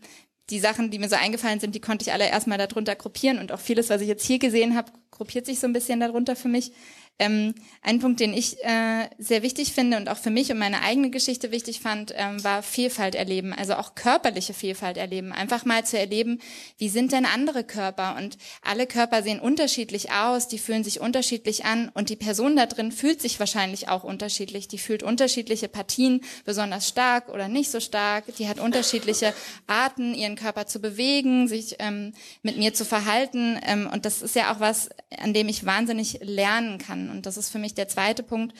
die 0.50 0.60
Sachen, 0.60 0.90
die 0.92 1.00
mir 1.00 1.10
so 1.10 1.16
eingefallen 1.16 1.60
sind, 1.60 1.76
die 1.76 1.80
konnte 1.80 2.04
ich 2.04 2.12
alle 2.12 2.28
erstmal 2.28 2.58
darunter 2.58 2.96
gruppieren 2.96 3.38
und 3.38 3.52
auch 3.52 3.60
vieles, 3.60 3.90
was 3.90 4.02
ich 4.02 4.08
jetzt 4.08 4.26
hier 4.26 4.40
gesehen 4.40 4.76
habe, 4.76 4.92
gruppiert 5.12 5.46
sich 5.46 5.60
so 5.60 5.68
ein 5.68 5.74
bisschen 5.74 6.00
darunter 6.00 6.36
für 6.36 6.48
mich. 6.50 6.72
Ähm, 7.20 7.54
ein 7.84 8.00
Punkt, 8.00 8.20
den 8.20 8.34
ich 8.34 8.58
äh, 8.64 9.08
sehr 9.20 9.44
wichtig 9.44 9.74
finde 9.74 9.98
und 9.98 10.10
auch 10.10 10.18
für 10.18 10.32
mich 10.32 10.52
und 10.52 10.58
meine 10.58 10.82
eigene 10.82 11.12
Geschichte 11.12 11.52
wichtig 11.52 11.80
fand, 11.80 12.12
ähm, 12.16 12.44
war 12.44 12.64
Vielfalt 12.64 13.14
erleben, 13.14 13.54
also 13.54 13.76
auch 13.76 13.94
körperliche 13.94 14.56
Vielfalt 14.56 14.98
erleben. 14.98 15.32
Einfach 15.32 15.64
mal 15.64 15.86
zu 15.86 16.00
erleben, 16.00 16.40
wie 16.80 16.90
sind 16.90 17.12
denn 17.12 17.26
andere 17.26 17.64
Körper? 17.64 18.16
Und 18.18 18.40
alle 18.64 18.88
Körper 18.88 19.22
sehen 19.22 19.40
unterschiedlich 19.40 20.12
aus, 20.12 20.48
die 20.48 20.58
fühlen 20.58 20.84
sich 20.84 21.02
unterschiedlich 21.02 21.66
an 21.66 21.92
und 21.94 22.10
die 22.10 22.16
Person 22.16 22.56
da 22.56 22.66
drin 22.66 22.92
fühlt 22.92 23.22
sich 23.22 23.40
wahrscheinlich 23.40 23.90
auch 23.90 24.04
unterschiedlich. 24.04 24.68
Die 24.68 24.80
fühlt 24.80 25.04
unterschiedliche 25.04 25.68
Partien 25.68 26.22
besonders 26.46 26.88
stark 26.88 27.30
oder 27.30 27.48
nicht 27.48 27.70
so 27.70 27.80
stark. 27.80 28.36
Die 28.38 28.48
hat 28.48 28.60
unterschiedliche 28.60 29.36
Arten, 29.68 30.16
ihren 30.16 30.36
Körper 30.36 30.66
zu 30.66 30.80
bewegen, 30.80 31.48
sich 31.48 31.76
ähm, 31.78 32.14
mit 32.42 32.58
mir 32.58 32.74
zu 32.74 32.86
verhalten. 32.86 33.60
Ähm, 33.68 33.88
und 33.94 34.06
das 34.06 34.24
ist 34.24 34.36
ja 34.36 34.52
auch 34.52 34.60
was, 34.60 34.90
an 35.20 35.36
dem 35.36 35.48
ich 35.48 35.64
wahnsinnig 35.64 36.20
lernen 36.24 36.80
kann 36.80 37.03
und 37.10 37.26
das 37.26 37.38
ist 37.38 37.50
für 37.50 37.60
mich 37.60 37.74
der 37.74 37.88
zweite 37.88 38.24
Punkt, 38.24 38.54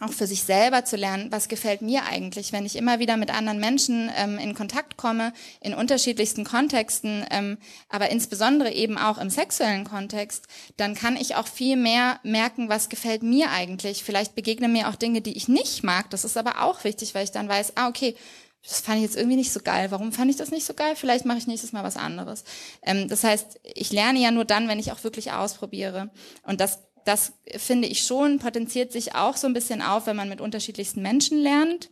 auch 0.00 0.12
für 0.12 0.26
sich 0.26 0.42
selber 0.42 0.84
zu 0.84 0.96
lernen, 0.96 1.30
was 1.30 1.48
gefällt 1.48 1.82
mir 1.82 2.04
eigentlich, 2.04 2.52
wenn 2.52 2.66
ich 2.66 2.76
immer 2.76 2.98
wieder 2.98 3.16
mit 3.16 3.30
anderen 3.30 3.60
Menschen 3.60 4.10
ähm, 4.16 4.38
in 4.38 4.54
Kontakt 4.54 4.96
komme, 4.96 5.32
in 5.60 5.74
unterschiedlichsten 5.74 6.44
Kontexten, 6.44 7.24
ähm, 7.30 7.58
aber 7.88 8.10
insbesondere 8.10 8.72
eben 8.72 8.98
auch 8.98 9.18
im 9.18 9.30
sexuellen 9.30 9.84
Kontext, 9.84 10.46
dann 10.76 10.94
kann 10.94 11.16
ich 11.16 11.36
auch 11.36 11.46
viel 11.46 11.76
mehr 11.76 12.20
merken, 12.22 12.68
was 12.68 12.88
gefällt 12.88 13.22
mir 13.22 13.50
eigentlich. 13.50 14.04
Vielleicht 14.04 14.34
begegnen 14.34 14.72
mir 14.72 14.88
auch 14.88 14.96
Dinge, 14.96 15.20
die 15.20 15.36
ich 15.36 15.48
nicht 15.48 15.82
mag. 15.82 16.10
Das 16.10 16.24
ist 16.24 16.36
aber 16.36 16.62
auch 16.62 16.84
wichtig, 16.84 17.14
weil 17.14 17.24
ich 17.24 17.32
dann 17.32 17.48
weiß, 17.48 17.72
ah, 17.76 17.88
okay, 17.88 18.16
das 18.62 18.80
fand 18.80 18.96
ich 18.96 19.04
jetzt 19.04 19.16
irgendwie 19.16 19.36
nicht 19.36 19.52
so 19.52 19.60
geil. 19.60 19.90
Warum 19.90 20.12
fand 20.12 20.30
ich 20.30 20.36
das 20.36 20.50
nicht 20.50 20.66
so 20.66 20.74
geil? 20.74 20.96
Vielleicht 20.96 21.24
mache 21.24 21.38
ich 21.38 21.46
nächstes 21.46 21.72
Mal 21.72 21.84
was 21.84 21.96
anderes. 21.96 22.42
Ähm, 22.82 23.08
das 23.08 23.22
heißt, 23.22 23.60
ich 23.62 23.92
lerne 23.92 24.18
ja 24.18 24.30
nur 24.30 24.44
dann, 24.44 24.68
wenn 24.68 24.80
ich 24.80 24.90
auch 24.90 25.04
wirklich 25.04 25.32
ausprobiere. 25.32 26.10
Und 26.42 26.60
das 26.60 26.80
das 27.06 27.32
finde 27.56 27.88
ich 27.88 28.02
schon, 28.02 28.38
potenziert 28.38 28.92
sich 28.92 29.14
auch 29.14 29.36
so 29.36 29.46
ein 29.46 29.54
bisschen 29.54 29.80
auf, 29.80 30.06
wenn 30.06 30.16
man 30.16 30.28
mit 30.28 30.40
unterschiedlichsten 30.40 31.02
Menschen 31.02 31.38
lernt. 31.38 31.90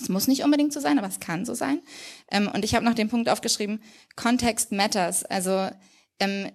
Es 0.00 0.08
muss 0.08 0.28
nicht 0.28 0.44
unbedingt 0.44 0.72
so 0.72 0.80
sein, 0.80 0.98
aber 0.98 1.08
es 1.08 1.20
kann 1.20 1.44
so 1.44 1.54
sein. 1.54 1.80
Ähm, 2.30 2.50
und 2.52 2.64
ich 2.64 2.74
habe 2.74 2.84
noch 2.84 2.94
den 2.94 3.08
Punkt 3.08 3.28
aufgeschrieben, 3.28 3.82
Context 4.14 4.70
matters. 4.70 5.24
Also 5.24 5.70
ähm, 6.20 6.52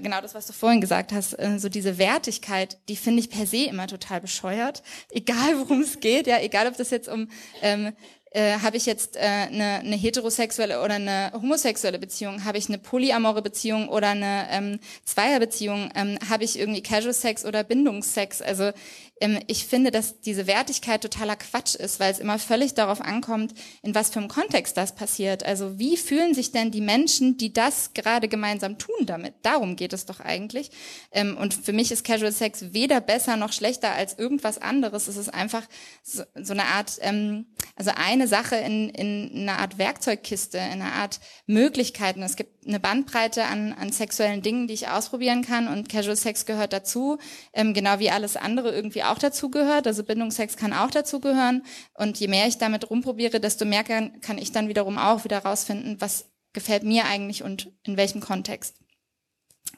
genau 0.00 0.20
das, 0.20 0.34
was 0.34 0.46
du 0.46 0.52
vorhin 0.52 0.80
gesagt 0.80 1.12
hast, 1.12 1.32
äh, 1.34 1.58
so 1.58 1.68
diese 1.68 1.98
Wertigkeit, 1.98 2.78
die 2.88 2.96
finde 2.96 3.20
ich 3.20 3.30
per 3.30 3.46
se 3.46 3.64
immer 3.64 3.88
total 3.88 4.20
bescheuert. 4.20 4.82
Egal 5.10 5.58
worum 5.58 5.80
es 5.80 6.00
geht, 6.00 6.26
ja, 6.26 6.40
egal 6.40 6.68
ob 6.68 6.76
das 6.76 6.90
jetzt 6.90 7.08
um 7.08 7.28
ähm, 7.62 7.92
äh, 8.30 8.58
habe 8.58 8.76
ich 8.76 8.86
jetzt 8.86 9.16
äh, 9.16 9.20
eine, 9.20 9.80
eine 9.80 9.96
heterosexuelle 9.96 10.82
oder 10.82 10.94
eine 10.94 11.32
homosexuelle 11.34 11.98
Beziehung, 11.98 12.44
habe 12.44 12.58
ich 12.58 12.68
eine 12.68 12.78
polyamore 12.78 13.42
Beziehung 13.42 13.88
oder 13.88 14.08
eine 14.08 14.46
ähm, 14.50 14.80
Zweierbeziehung, 15.04 15.90
ähm, 15.94 16.18
habe 16.28 16.44
ich 16.44 16.58
irgendwie 16.58 16.82
Casual 16.82 17.14
Sex 17.14 17.44
oder 17.44 17.64
Bindungssex. 17.64 18.42
Also 18.42 18.72
ähm, 19.20 19.38
ich 19.46 19.66
finde, 19.66 19.90
dass 19.90 20.20
diese 20.20 20.46
Wertigkeit 20.46 21.02
totaler 21.02 21.36
Quatsch 21.36 21.74
ist, 21.74 22.00
weil 22.00 22.12
es 22.12 22.18
immer 22.18 22.38
völlig 22.38 22.74
darauf 22.74 23.00
ankommt, 23.00 23.54
in 23.82 23.94
was 23.94 24.10
für 24.10 24.20
einem 24.20 24.28
Kontext 24.28 24.76
das 24.76 24.94
passiert. 24.94 25.44
Also 25.44 25.78
wie 25.78 25.96
fühlen 25.96 26.34
sich 26.34 26.52
denn 26.52 26.70
die 26.70 26.80
Menschen, 26.80 27.36
die 27.36 27.52
das 27.52 27.94
gerade 27.94 28.28
gemeinsam 28.28 28.78
tun 28.78 29.06
damit? 29.06 29.34
Darum 29.42 29.76
geht 29.76 29.92
es 29.92 30.06
doch 30.06 30.20
eigentlich. 30.20 30.70
Ähm, 31.12 31.36
und 31.36 31.54
für 31.54 31.72
mich 31.72 31.90
ist 31.90 32.04
Casual 32.04 32.32
Sex 32.32 32.72
weder 32.72 33.00
besser 33.00 33.36
noch 33.36 33.52
schlechter 33.52 33.92
als 33.92 34.18
irgendwas 34.18 34.58
anderes. 34.58 35.08
Es 35.08 35.16
ist 35.16 35.32
einfach 35.32 35.66
so, 36.02 36.22
so 36.34 36.52
eine 36.52 36.66
Art, 36.66 36.98
ähm, 37.00 37.46
also 37.78 37.92
eine 37.94 38.26
Sache 38.26 38.56
in, 38.56 38.88
in 38.88 39.30
einer 39.48 39.60
Art 39.60 39.78
Werkzeugkiste, 39.78 40.58
in 40.58 40.82
einer 40.82 40.94
Art 40.94 41.20
Möglichkeiten. 41.46 42.24
Es 42.24 42.34
gibt 42.34 42.66
eine 42.66 42.80
Bandbreite 42.80 43.44
an, 43.44 43.72
an 43.72 43.92
sexuellen 43.92 44.42
Dingen, 44.42 44.66
die 44.66 44.74
ich 44.74 44.88
ausprobieren 44.88 45.42
kann 45.42 45.68
und 45.68 45.88
Casual 45.88 46.16
Sex 46.16 46.44
gehört 46.44 46.72
dazu, 46.72 47.18
ähm, 47.52 47.74
genau 47.74 48.00
wie 48.00 48.10
alles 48.10 48.36
andere 48.36 48.74
irgendwie 48.74 49.04
auch 49.04 49.18
dazu 49.18 49.48
gehört. 49.48 49.86
Also 49.86 50.02
Bindungssex 50.02 50.56
kann 50.56 50.72
auch 50.72 50.90
dazu 50.90 51.20
gehören 51.20 51.62
und 51.94 52.18
je 52.18 52.26
mehr 52.26 52.48
ich 52.48 52.58
damit 52.58 52.90
rumprobiere, 52.90 53.38
desto 53.38 53.64
mehr 53.64 53.84
kann, 53.84 54.20
kann 54.22 54.38
ich 54.38 54.50
dann 54.50 54.68
wiederum 54.68 54.98
auch 54.98 55.22
wieder 55.22 55.38
rausfinden, 55.38 56.00
was 56.00 56.32
gefällt 56.52 56.82
mir 56.82 57.04
eigentlich 57.04 57.44
und 57.44 57.70
in 57.84 57.96
welchem 57.96 58.20
Kontext. 58.20 58.74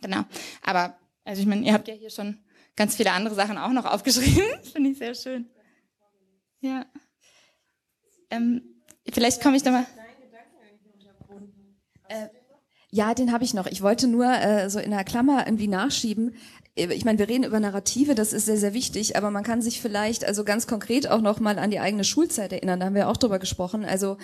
Genau. 0.00 0.22
Aber 0.62 0.96
also 1.24 1.42
ich 1.42 1.46
meine, 1.46 1.66
ihr 1.66 1.74
habt 1.74 1.86
ja 1.86 1.94
hier 1.94 2.08
schon 2.08 2.38
ganz 2.76 2.96
viele 2.96 3.12
andere 3.12 3.34
Sachen 3.34 3.58
auch 3.58 3.72
noch 3.72 3.84
aufgeschrieben. 3.84 4.42
Finde 4.72 4.88
ich 4.88 4.96
sehr 4.96 5.14
schön. 5.14 5.50
Ja. 6.60 6.86
Ähm, 8.30 8.62
vielleicht 9.12 9.42
komme 9.42 9.56
ich 9.56 9.62
da 9.62 9.70
mal. 9.70 9.86
Äh, 12.08 12.28
ja, 12.90 13.14
den 13.14 13.32
habe 13.32 13.44
ich 13.44 13.54
noch. 13.54 13.66
Ich 13.66 13.82
wollte 13.82 14.08
nur 14.08 14.26
äh, 14.26 14.68
so 14.68 14.78
in 14.78 14.90
der 14.90 15.04
Klammer 15.04 15.46
irgendwie 15.46 15.68
nachschieben. 15.68 16.34
Äh, 16.74 16.92
ich 16.92 17.04
meine, 17.04 17.18
wir 17.18 17.28
reden 17.28 17.44
über 17.44 17.60
Narrative, 17.60 18.14
das 18.14 18.32
ist 18.32 18.46
sehr, 18.46 18.56
sehr 18.56 18.74
wichtig, 18.74 19.16
aber 19.16 19.30
man 19.30 19.44
kann 19.44 19.62
sich 19.62 19.80
vielleicht 19.80 20.24
also 20.24 20.44
ganz 20.44 20.66
konkret 20.66 21.08
auch 21.08 21.20
noch 21.20 21.40
mal 21.40 21.58
an 21.58 21.70
die 21.70 21.80
eigene 21.80 22.04
Schulzeit 22.04 22.52
erinnern. 22.52 22.80
Da 22.80 22.86
haben 22.86 22.94
wir 22.94 23.08
auch 23.08 23.16
drüber 23.16 23.38
gesprochen. 23.38 23.84
Also 23.84 24.16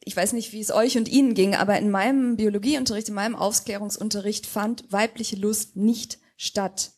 ich 0.00 0.16
weiß 0.16 0.32
nicht, 0.34 0.52
wie 0.52 0.60
es 0.60 0.72
euch 0.72 0.98
und 0.98 1.08
Ihnen 1.08 1.34
ging, 1.34 1.54
aber 1.54 1.78
in 1.78 1.90
meinem 1.90 2.36
Biologieunterricht, 2.36 3.08
in 3.08 3.14
meinem 3.14 3.36
Aufklärungsunterricht 3.36 4.46
fand 4.46 4.92
weibliche 4.92 5.36
Lust 5.36 5.76
nicht 5.76 6.18
statt. 6.36 6.93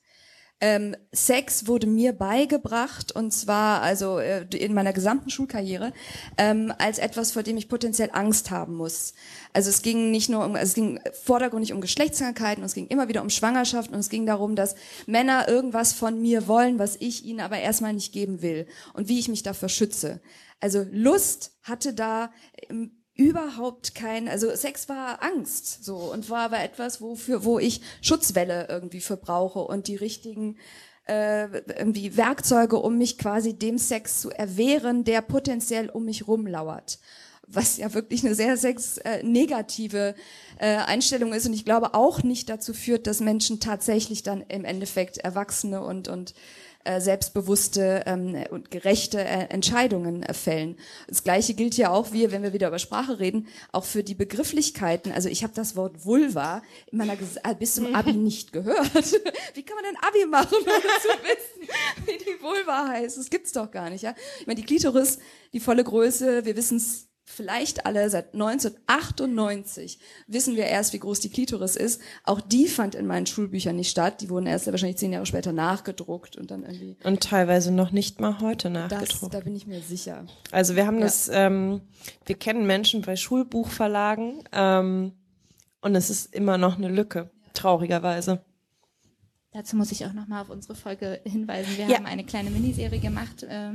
Ähm, 0.59 0.97
Sex 1.13 1.67
wurde 1.67 1.87
mir 1.87 2.15
beigebracht 2.15 3.13
und 3.13 3.31
zwar 3.31 3.83
also 3.83 4.19
äh, 4.19 4.47
in 4.57 4.73
meiner 4.73 4.95
gesamten 4.95 5.29
Schulkarriere 5.29 5.93
ähm, 6.39 6.73
als 6.79 6.99
etwas, 6.99 7.33
vor 7.33 7.43
dem 7.43 7.59
ich 7.59 7.69
potenziell 7.69 8.09
Angst 8.15 8.51
haben 8.51 8.75
muss. 8.75 9.13
Also 9.53 9.69
es 9.69 9.83
ging 9.83 10.11
nicht 10.11 10.31
nur 10.31 10.47
um, 10.47 10.55
also 10.55 10.65
es 10.65 10.75
ging 10.75 10.99
vordergründig 11.25 11.75
um 11.75 11.83
Geschlechtskrankheiten, 11.83 12.65
es 12.65 12.73
ging 12.73 12.87
immer 12.87 13.09
wieder 13.09 13.21
um 13.21 13.29
Schwangerschaft 13.29 13.93
und 13.93 13.99
es 13.99 14.09
ging 14.09 14.25
darum, 14.25 14.57
dass 14.57 14.77
Männer 15.07 15.47
irgendwas 15.47 15.93
von 15.93 16.23
mir 16.23 16.49
wollen, 16.49 16.79
was 16.79 16.97
ich 16.97 17.27
ihnen 17.27 17.41
aber 17.41 17.59
erstmal 17.59 17.93
nicht 17.93 18.15
geben 18.15 18.41
will 18.41 18.67
und 18.95 19.09
wie 19.09 19.19
ich 19.19 19.29
mich 19.29 19.43
dafür 19.43 19.69
schütze. 19.69 20.23
Also 20.61 20.87
Lust 20.91 21.53
hatte 21.63 21.93
da 21.93 22.31
überhaupt 23.17 23.95
kein, 23.95 24.29
also 24.29 24.55
Sex 24.55 24.89
war 24.89 25.23
Angst 25.23 25.85
so 25.85 25.97
und 25.97 26.29
war 26.31 26.45
aber 26.47 26.61
etwas, 26.61 27.01
wofür, 27.01 27.45
wo 27.45 27.59
ich 27.59 27.81
Schutzwelle 28.03 28.67
irgendwie 28.69 29.01
für 29.01 29.17
brauche 29.17 29.61
und 29.61 29.89
die 29.89 29.97
richtigen 29.97 30.57
äh, 31.07 31.45
irgendwie 31.79 32.17
Werkzeuge, 32.17 32.79
um 32.79 32.99
mich 32.99 33.17
quasi 33.17 33.55
dem 33.55 33.79
Sex 33.79 34.21
zu 34.21 34.31
erwehren, 34.31 35.05
der 35.05 35.23
potenziell 35.23 35.89
um 35.89 36.05
mich 36.05 36.27
rumlauert. 36.29 36.99
Was 37.49 37.77
ja 37.77 37.95
wirklich 37.95 38.25
eine 38.25 38.35
sehr 38.35 38.57
sex 38.57 38.99
äh, 38.99 39.23
negative 39.23 40.17
äh, 40.59 40.77
Einstellung 40.79 41.33
ist 41.33 41.47
und 41.47 41.53
ich 41.53 41.65
glaube 41.65 41.95
auch 41.95 42.25
nicht 42.25 42.49
dazu 42.49 42.75
führt, 42.75 43.07
dass 43.07 43.21
Menschen 43.21 43.61
tatsächlich 43.61 44.25
dann 44.25 44.43
im 44.49 44.65
Endeffekt 44.65 45.19
Erwachsene 45.19 45.81
und 45.81 46.09
und 46.09 46.35
äh, 46.87 47.01
selbstbewusste 47.01 48.05
ähm, 48.07 48.45
und 48.51 48.71
gerechte 48.71 49.19
äh, 49.19 49.49
Entscheidungen 49.49 50.23
äh, 50.23 50.33
fällen. 50.33 50.77
Das 51.09 51.25
Gleiche 51.25 51.55
gilt 51.55 51.77
ja 51.77 51.91
auch, 51.91 52.13
wie, 52.13 52.31
wenn 52.31 52.43
wir 52.43 52.53
wieder 52.53 52.69
über 52.69 52.79
Sprache 52.79 53.19
reden, 53.19 53.49
auch 53.73 53.85
für 53.85 54.03
die 54.03 54.15
Begrifflichkeiten. 54.15 55.13
Also 55.13 55.29
ich 55.29 55.43
habe 55.43 55.53
das 55.55 55.77
Wort 55.77 56.05
Vulva 56.05 56.63
in 56.91 56.99
meiner 56.99 57.17
Ges 57.17 57.37
äh, 57.37 57.55
bis 57.59 57.75
zum 57.75 57.95
Abi 57.95 58.13
nicht 58.13 58.53
gehört. 58.53 58.95
wie 59.55 59.63
kann 59.63 59.77
man 59.77 59.85
denn 59.85 59.97
Abi 60.01 60.27
machen, 60.27 60.57
ohne 60.61 60.67
zu 60.67 61.09
wissen, 61.23 61.69
wie 62.07 62.19
die 62.19 62.43
Vulva 62.43 62.89
heißt? 62.89 63.19
Das 63.19 63.31
gibt's 63.31 63.53
doch 63.53 63.71
gar 63.71 63.91
nicht. 63.91 64.03
Ja? 64.03 64.15
Ich 64.41 64.47
meine, 64.47 64.61
die 64.61 64.67
Klitoris, 64.67 65.19
die 65.53 65.61
volle 65.61 65.85
Größe, 65.85 66.45
wir 66.45 66.57
wissen 66.57 66.79
es 66.79 67.09
vielleicht 67.27 67.85
alle 67.85 68.09
seit 68.09 68.33
1998 68.33 69.99
wissen 70.29 70.57
wir 70.57 70.65
erst, 70.65 70.93
wie 70.93 71.01
groß 71.01 71.21
die 71.21 71.29
Klitoris 71.29 71.77
ist. 71.77 72.01
Auch 72.25 72.41
die 72.41 72.69
fand 72.69 72.95
in 72.95 73.07
meinen 73.07 73.27
Schulbüchern 73.27 73.77
nicht 73.77 73.91
statt. 73.91 74.21
Die 74.21 74.31
wurden 74.31 74.47
erst 74.47 74.69
wahrscheinlich 74.69 74.97
zehn 74.97 75.13
Jahre 75.13 75.27
später 75.27 75.53
nachgedruckt 75.53 76.37
und 76.37 76.51
dann 76.51 76.63
irgendwie. 76.63 76.97
Und 77.05 77.23
teilweise 77.23 77.73
noch 77.73 77.91
nicht 77.91 78.21
mal 78.21 78.41
heute 78.41 78.71
nachgedruckt. 78.71 79.23
Das, 79.23 79.31
da 79.31 79.41
bin 79.41 79.57
ich 79.57 79.67
mir 79.67 79.81
sicher. 79.81 80.25
Also 80.53 80.77
wir 80.77 80.87
haben 80.87 80.99
ja. 80.99 81.05
das, 81.05 81.29
ähm, 81.33 81.83
wir 82.25 82.37
kennen 82.37 82.67
Menschen 82.67 83.03
bei 83.03 83.17
Schulbuchverlagen 83.17 84.45
ähm, 84.53 85.13
und 85.81 85.95
es 85.97 86.09
ist 86.11 86.33
immer 86.35 86.59
noch 86.59 86.79
eine 86.79 86.89
Lücke, 86.89 87.31
traurigerweise. 87.53 88.41
Dazu 89.57 89.75
muss 89.75 89.91
ich 89.91 90.05
auch 90.05 90.13
nochmal 90.13 90.43
auf 90.43 90.51
unsere 90.51 90.75
Folge 90.75 91.19
hinweisen. 91.25 91.79
Wir 91.79 91.87
ja. 91.87 91.97
haben 91.97 92.05
eine 92.05 92.25
kleine 92.25 92.51
Miniserie 92.51 93.01
gemacht 93.01 93.43
äh, 93.43 93.71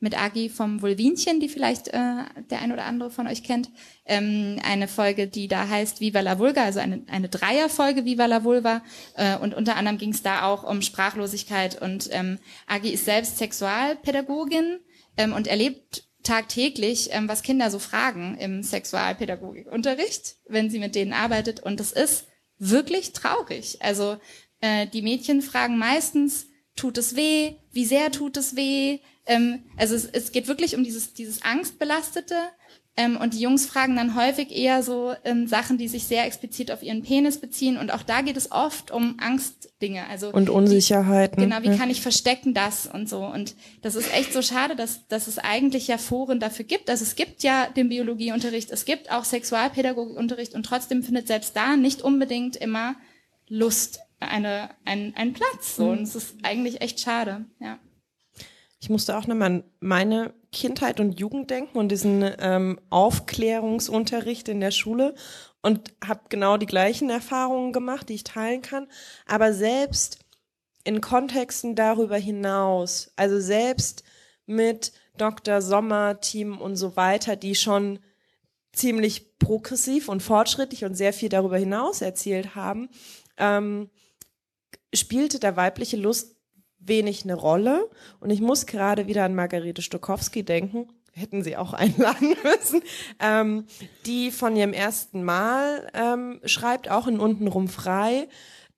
mit 0.00 0.18
Agi 0.18 0.48
vom 0.48 0.80
Vulvinchen, 0.80 1.40
die 1.40 1.50
vielleicht 1.50 1.88
äh, 1.88 2.24
der 2.48 2.62
ein 2.62 2.72
oder 2.72 2.84
andere 2.84 3.10
von 3.10 3.26
euch 3.26 3.42
kennt. 3.42 3.68
Ähm, 4.06 4.58
eine 4.64 4.88
Folge, 4.88 5.26
die 5.28 5.46
da 5.46 5.68
heißt 5.68 6.00
Viva 6.00 6.20
la 6.20 6.38
Vulga, 6.38 6.64
also 6.64 6.80
eine, 6.80 7.02
eine 7.08 7.28
Dreierfolge 7.28 8.06
Viva 8.06 8.24
la 8.24 8.44
Vulva. 8.44 8.80
Äh, 9.14 9.36
und 9.36 9.52
unter 9.52 9.76
anderem 9.76 9.98
ging 9.98 10.14
es 10.14 10.22
da 10.22 10.46
auch 10.46 10.64
um 10.64 10.80
Sprachlosigkeit. 10.80 11.82
Und 11.82 12.08
ähm, 12.12 12.38
Agi 12.66 12.88
ist 12.88 13.04
selbst 13.04 13.36
Sexualpädagogin 13.36 14.78
ähm, 15.18 15.34
und 15.34 15.48
erlebt 15.48 16.08
tagtäglich, 16.22 17.10
ähm, 17.12 17.28
was 17.28 17.42
Kinder 17.42 17.70
so 17.70 17.78
fragen 17.78 18.38
im 18.38 18.62
Sexualpädagogikunterricht, 18.62 20.36
wenn 20.48 20.70
sie 20.70 20.78
mit 20.78 20.94
denen 20.94 21.12
arbeitet. 21.12 21.60
Und 21.60 21.78
das 21.78 21.92
ist 21.92 22.24
wirklich 22.58 23.12
traurig. 23.12 23.82
Also 23.82 24.16
äh, 24.60 24.86
die 24.86 25.02
Mädchen 25.02 25.42
fragen 25.42 25.78
meistens, 25.78 26.46
tut 26.76 26.98
es 26.98 27.16
weh? 27.16 27.54
Wie 27.72 27.84
sehr 27.84 28.12
tut 28.12 28.36
es 28.36 28.56
weh? 28.56 28.98
Ähm, 29.26 29.64
also 29.76 29.94
es, 29.94 30.06
es 30.06 30.32
geht 30.32 30.48
wirklich 30.48 30.76
um 30.76 30.84
dieses, 30.84 31.14
dieses 31.14 31.42
Angstbelastete. 31.42 32.36
Ähm, 32.98 33.18
und 33.18 33.34
die 33.34 33.40
Jungs 33.40 33.66
fragen 33.66 33.94
dann 33.96 34.16
häufig 34.16 34.50
eher 34.50 34.82
so 34.82 35.12
ähm, 35.24 35.46
Sachen, 35.46 35.76
die 35.76 35.86
sich 35.86 36.04
sehr 36.04 36.24
explizit 36.24 36.70
auf 36.70 36.82
ihren 36.82 37.02
Penis 37.02 37.38
beziehen. 37.38 37.76
Und 37.76 37.92
auch 37.92 38.02
da 38.02 38.22
geht 38.22 38.38
es 38.38 38.52
oft 38.52 38.90
um 38.90 39.16
Angstdinge. 39.20 40.06
Also 40.08 40.30
und 40.32 40.48
Unsicherheiten. 40.48 41.36
Wie, 41.36 41.42
genau, 41.42 41.62
wie 41.62 41.68
ja. 41.68 41.76
kann 41.76 41.90
ich 41.90 42.00
verstecken 42.00 42.54
das 42.54 42.86
und 42.86 43.06
so. 43.06 43.26
Und 43.26 43.54
das 43.82 43.96
ist 43.96 44.12
echt 44.14 44.32
so 44.32 44.40
schade, 44.40 44.76
dass, 44.76 45.06
dass 45.08 45.26
es 45.26 45.38
eigentlich 45.38 45.88
ja 45.88 45.98
Foren 45.98 46.40
dafür 46.40 46.64
gibt. 46.64 46.88
Also 46.88 47.04
es 47.04 47.16
gibt 47.16 47.42
ja 47.42 47.68
den 47.68 47.90
Biologieunterricht, 47.90 48.70
es 48.70 48.86
gibt 48.86 49.10
auch 49.10 49.24
Sexualpädagogikunterricht 49.24 50.54
und 50.54 50.64
trotzdem 50.64 51.02
findet 51.02 51.26
selbst 51.26 51.54
da 51.54 51.76
nicht 51.76 52.00
unbedingt 52.00 52.56
immer 52.56 52.96
Lust 53.48 54.00
eine, 54.20 54.70
ein, 54.84 55.14
einen 55.16 55.32
Platz. 55.32 55.76
So. 55.76 55.84
Mhm. 55.84 55.90
Und 55.90 56.02
es 56.02 56.16
ist 56.16 56.36
eigentlich 56.42 56.80
echt 56.80 57.00
schade, 57.00 57.44
ja. 57.60 57.78
Ich 58.78 58.90
musste 58.90 59.16
auch 59.16 59.26
nochmal 59.26 59.48
an 59.48 59.64
meine 59.80 60.34
Kindheit 60.52 61.00
und 61.00 61.18
Jugend 61.18 61.50
denken 61.50 61.78
und 61.78 61.88
diesen 61.88 62.30
ähm, 62.38 62.78
Aufklärungsunterricht 62.90 64.48
in 64.48 64.60
der 64.60 64.70
Schule 64.70 65.14
und 65.62 65.94
habe 66.04 66.20
genau 66.28 66.56
die 66.56 66.66
gleichen 66.66 67.10
Erfahrungen 67.10 67.72
gemacht, 67.72 68.08
die 68.08 68.14
ich 68.14 68.24
teilen 68.24 68.62
kann. 68.62 68.86
Aber 69.26 69.52
selbst 69.52 70.18
in 70.84 71.00
Kontexten 71.00 71.74
darüber 71.74 72.16
hinaus, 72.16 73.12
also 73.16 73.40
selbst 73.40 74.04
mit 74.46 74.92
Dr. 75.16 75.60
Sommer, 75.62 76.20
Team 76.20 76.58
und 76.60 76.76
so 76.76 76.96
weiter, 76.96 77.34
die 77.34 77.54
schon 77.54 77.98
ziemlich 78.72 79.38
progressiv 79.38 80.08
und 80.08 80.22
fortschrittlich 80.22 80.84
und 80.84 80.94
sehr 80.94 81.12
viel 81.12 81.28
darüber 81.28 81.58
hinaus 81.58 82.02
erzählt 82.02 82.54
haben, 82.54 82.88
ähm, 83.38 83.90
spielte 84.94 85.38
der 85.38 85.56
weibliche 85.56 85.96
Lust 85.96 86.36
wenig 86.78 87.24
eine 87.24 87.34
Rolle. 87.34 87.88
Und 88.20 88.30
ich 88.30 88.40
muss 88.40 88.66
gerade 88.66 89.06
wieder 89.06 89.24
an 89.24 89.34
Margarete 89.34 89.82
Stokowski 89.82 90.44
denken, 90.44 90.88
hätten 91.12 91.42
sie 91.42 91.56
auch 91.56 91.72
einladen 91.72 92.36
müssen, 92.42 92.82
ähm, 93.20 93.66
die 94.04 94.30
von 94.30 94.56
ihrem 94.56 94.72
ersten 94.72 95.22
Mal 95.22 95.90
ähm, 95.94 96.40
schreibt, 96.44 96.90
auch 96.90 97.06
in 97.06 97.20
Untenrum 97.20 97.68
frei. 97.68 98.28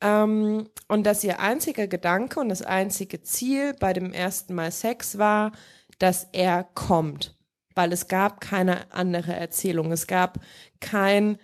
Ähm, 0.00 0.68
und 0.86 1.04
dass 1.04 1.24
ihr 1.24 1.40
einziger 1.40 1.88
Gedanke 1.88 2.38
und 2.40 2.48
das 2.48 2.62
einzige 2.62 3.22
Ziel 3.22 3.74
bei 3.78 3.92
dem 3.92 4.12
ersten 4.12 4.54
Mal 4.54 4.70
Sex 4.70 5.18
war, 5.18 5.52
dass 5.98 6.28
er 6.32 6.64
kommt. 6.74 7.36
Weil 7.74 7.92
es 7.92 8.08
gab 8.08 8.40
keine 8.40 8.92
andere 8.92 9.34
Erzählung. 9.34 9.92
Es 9.92 10.06
gab 10.06 10.38
kein 10.80 11.38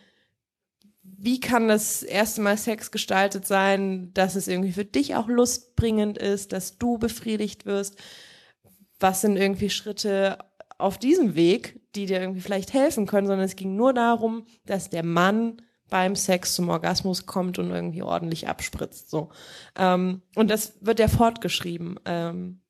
wie 1.25 1.41
kann 1.41 1.69
das 1.69 2.03
erste 2.03 2.43
Mal 2.43 2.59
Sex 2.59 2.91
gestaltet 2.91 3.47
sein, 3.47 4.13
dass 4.13 4.35
es 4.37 4.47
irgendwie 4.47 4.73
für 4.73 4.85
dich 4.85 5.15
auch 5.15 5.27
lustbringend 5.27 6.19
ist, 6.19 6.53
dass 6.53 6.77
du 6.77 6.99
befriedigt 6.99 7.65
wirst? 7.65 7.97
Was 9.01 9.23
sind 9.23 9.39
irgendwie 9.39 9.71
Schritte 9.71 10.37
auf 10.77 10.99
diesem 10.99 11.35
Weg, 11.35 11.81
die 11.95 12.05
dir 12.05 12.21
irgendwie 12.21 12.43
vielleicht 12.43 12.75
helfen 12.75 13.07
können, 13.07 13.27
sondern 13.27 13.47
es 13.47 13.57
ging 13.57 13.75
nur 13.75 13.95
darum, 13.95 14.45
dass 14.67 14.91
der 14.91 15.03
Mann 15.03 15.63
beim 15.89 16.15
Sex 16.15 16.55
zum 16.55 16.69
Orgasmus 16.69 17.25
kommt 17.25 17.59
und 17.59 17.71
irgendwie 17.71 18.03
ordentlich 18.03 18.47
abspritzt. 18.47 19.09
So 19.09 19.31
ähm, 19.79 20.21
und 20.35 20.51
das 20.51 20.75
wird 20.83 20.99
ja 20.99 21.09
fortgeschrieben. 21.09 21.99
Ähm, 22.05 22.61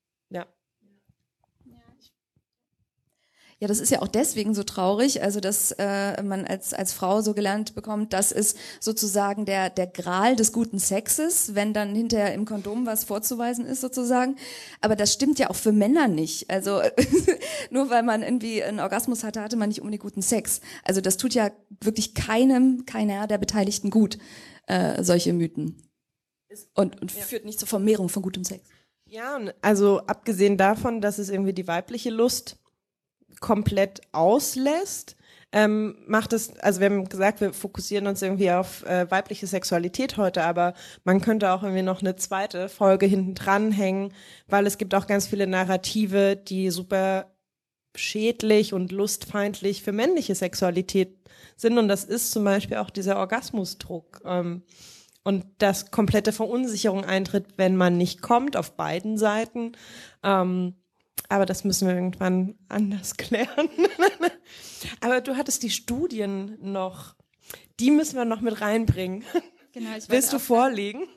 Ja, 3.60 3.68
das 3.68 3.78
ist 3.78 3.90
ja 3.90 4.02
auch 4.02 4.08
deswegen 4.08 4.54
so 4.54 4.62
traurig, 4.62 5.22
also 5.22 5.40
dass 5.40 5.72
äh, 5.72 6.22
man 6.22 6.44
als 6.44 6.74
als 6.74 6.92
Frau 6.92 7.20
so 7.20 7.34
gelernt 7.34 7.74
bekommt, 7.74 8.12
das 8.12 8.32
ist 8.32 8.56
sozusagen 8.80 9.44
der 9.44 9.70
der 9.70 9.86
Gral 9.86 10.36
des 10.36 10.52
guten 10.52 10.78
Sexes, 10.78 11.54
wenn 11.54 11.72
dann 11.72 11.94
hinterher 11.94 12.34
im 12.34 12.44
Kondom 12.44 12.86
was 12.86 13.04
vorzuweisen 13.04 13.64
ist 13.64 13.80
sozusagen. 13.80 14.36
Aber 14.80 14.96
das 14.96 15.12
stimmt 15.12 15.38
ja 15.38 15.50
auch 15.50 15.56
für 15.56 15.72
Männer 15.72 16.08
nicht. 16.08 16.50
Also 16.50 16.80
nur 17.70 17.90
weil 17.90 18.02
man 18.02 18.22
irgendwie 18.22 18.62
einen 18.62 18.80
Orgasmus 18.80 19.24
hatte, 19.24 19.40
hatte 19.40 19.56
man 19.56 19.68
nicht 19.68 19.80
unbedingt 19.80 20.02
guten 20.02 20.22
Sex. 20.22 20.60
Also 20.84 21.00
das 21.00 21.16
tut 21.16 21.34
ja 21.34 21.50
wirklich 21.80 22.14
keinem, 22.14 22.84
keiner 22.86 23.26
der 23.26 23.38
Beteiligten 23.38 23.90
gut, 23.90 24.18
äh, 24.66 25.02
solche 25.02 25.32
Mythen. 25.32 25.80
Und, 26.74 27.00
und 27.00 27.14
ja. 27.14 27.22
führt 27.22 27.44
nicht 27.44 27.58
zur 27.58 27.68
Vermehrung 27.68 28.08
von 28.08 28.22
gutem 28.22 28.44
Sex. 28.44 28.68
Ja, 29.06 29.38
also 29.60 30.00
abgesehen 30.06 30.56
davon, 30.56 31.00
dass 31.00 31.18
es 31.18 31.28
irgendwie 31.28 31.52
die 31.52 31.68
weibliche 31.68 32.10
Lust 32.10 32.58
komplett 33.40 34.00
auslässt, 34.12 35.16
ähm, 35.54 35.96
macht 36.08 36.32
es, 36.32 36.58
also 36.58 36.80
wir 36.80 36.86
haben 36.86 37.08
gesagt, 37.08 37.40
wir 37.40 37.52
fokussieren 37.52 38.08
uns 38.08 38.22
irgendwie 38.22 38.50
auf 38.50 38.84
äh, 38.86 39.08
weibliche 39.08 39.46
Sexualität 39.46 40.16
heute, 40.16 40.42
aber 40.42 40.74
man 41.04 41.20
könnte 41.20 41.52
auch 41.52 41.62
irgendwie 41.62 41.82
noch 41.82 42.00
eine 42.00 42.16
zweite 42.16 42.68
Folge 42.68 43.06
hinten 43.06 43.36
dranhängen, 43.36 44.12
weil 44.48 44.66
es 44.66 44.78
gibt 44.78 44.96
auch 44.96 45.06
ganz 45.06 45.28
viele 45.28 45.46
Narrative, 45.46 46.34
die 46.34 46.70
super 46.70 47.32
schädlich 47.94 48.72
und 48.72 48.90
lustfeindlich 48.90 49.84
für 49.84 49.92
männliche 49.92 50.34
Sexualität 50.34 51.16
sind 51.56 51.78
und 51.78 51.86
das 51.86 52.02
ist 52.02 52.32
zum 52.32 52.42
Beispiel 52.42 52.78
auch 52.78 52.90
dieser 52.90 53.16
Orgasmusdruck. 53.18 54.22
Ähm, 54.24 54.62
und 55.22 55.46
dass 55.58 55.90
komplette 55.90 56.32
Verunsicherung 56.32 57.04
eintritt, 57.04 57.46
wenn 57.56 57.76
man 57.76 57.96
nicht 57.96 58.20
kommt, 58.22 58.56
auf 58.56 58.76
beiden 58.76 59.16
Seiten. 59.16 59.72
Ähm, 60.22 60.74
aber 61.28 61.46
das 61.46 61.64
müssen 61.64 61.88
wir 61.88 61.94
irgendwann 61.94 62.56
anders 62.68 63.16
klären. 63.16 63.68
Aber 65.00 65.20
du 65.20 65.36
hattest 65.36 65.62
die 65.62 65.70
Studien 65.70 66.58
noch. 66.60 67.16
Die 67.80 67.90
müssen 67.90 68.16
wir 68.16 68.24
noch 68.24 68.40
mit 68.40 68.60
reinbringen. 68.60 69.24
Genau, 69.72 69.90
Willst 70.08 70.32
du 70.32 70.38
vorlegen? 70.38 71.08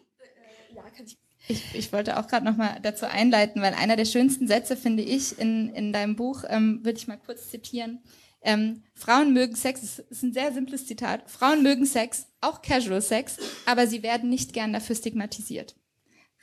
Ja, 0.76 0.82
kann 0.84 1.06
ich. 1.06 1.18
Ich, 1.50 1.76
ich 1.76 1.94
wollte 1.94 2.18
auch 2.18 2.28
gerade 2.28 2.46
noch 2.46 2.58
mal 2.58 2.80
dazu 2.82 3.06
einleiten, 3.06 3.62
weil 3.62 3.74
einer 3.74 3.96
der 3.96 4.06
schönsten 4.06 4.48
Sätze 4.48 4.76
finde 4.76 5.04
ich 5.04 5.40
in, 5.40 5.70
in 5.70 5.94
deinem 5.94 6.16
Buch, 6.16 6.44
ähm, 6.48 6.84
würde 6.84 6.98
ich 6.98 7.08
mal 7.08 7.18
kurz 7.18 7.50
zitieren. 7.50 8.04
Ähm, 8.42 8.84
Frauen 8.94 9.34
mögen 9.34 9.56
Sex, 9.56 9.82
das 9.82 10.00
ist 10.00 10.24
ein 10.24 10.34
sehr 10.34 10.52
simples 10.52 10.86
Zitat. 10.88 11.30
Frauen 11.30 11.64
mögen 11.64 11.86
Sex, 11.86 12.28
auch 12.42 12.62
Casual 12.62 13.02
Sex, 13.02 13.38
aber 13.66 13.88
sie 13.88 14.04
werden 14.04 14.30
nicht 14.30 14.54
gern 14.54 14.74
dafür 14.74 14.96
stigmatisiert. 14.96 15.76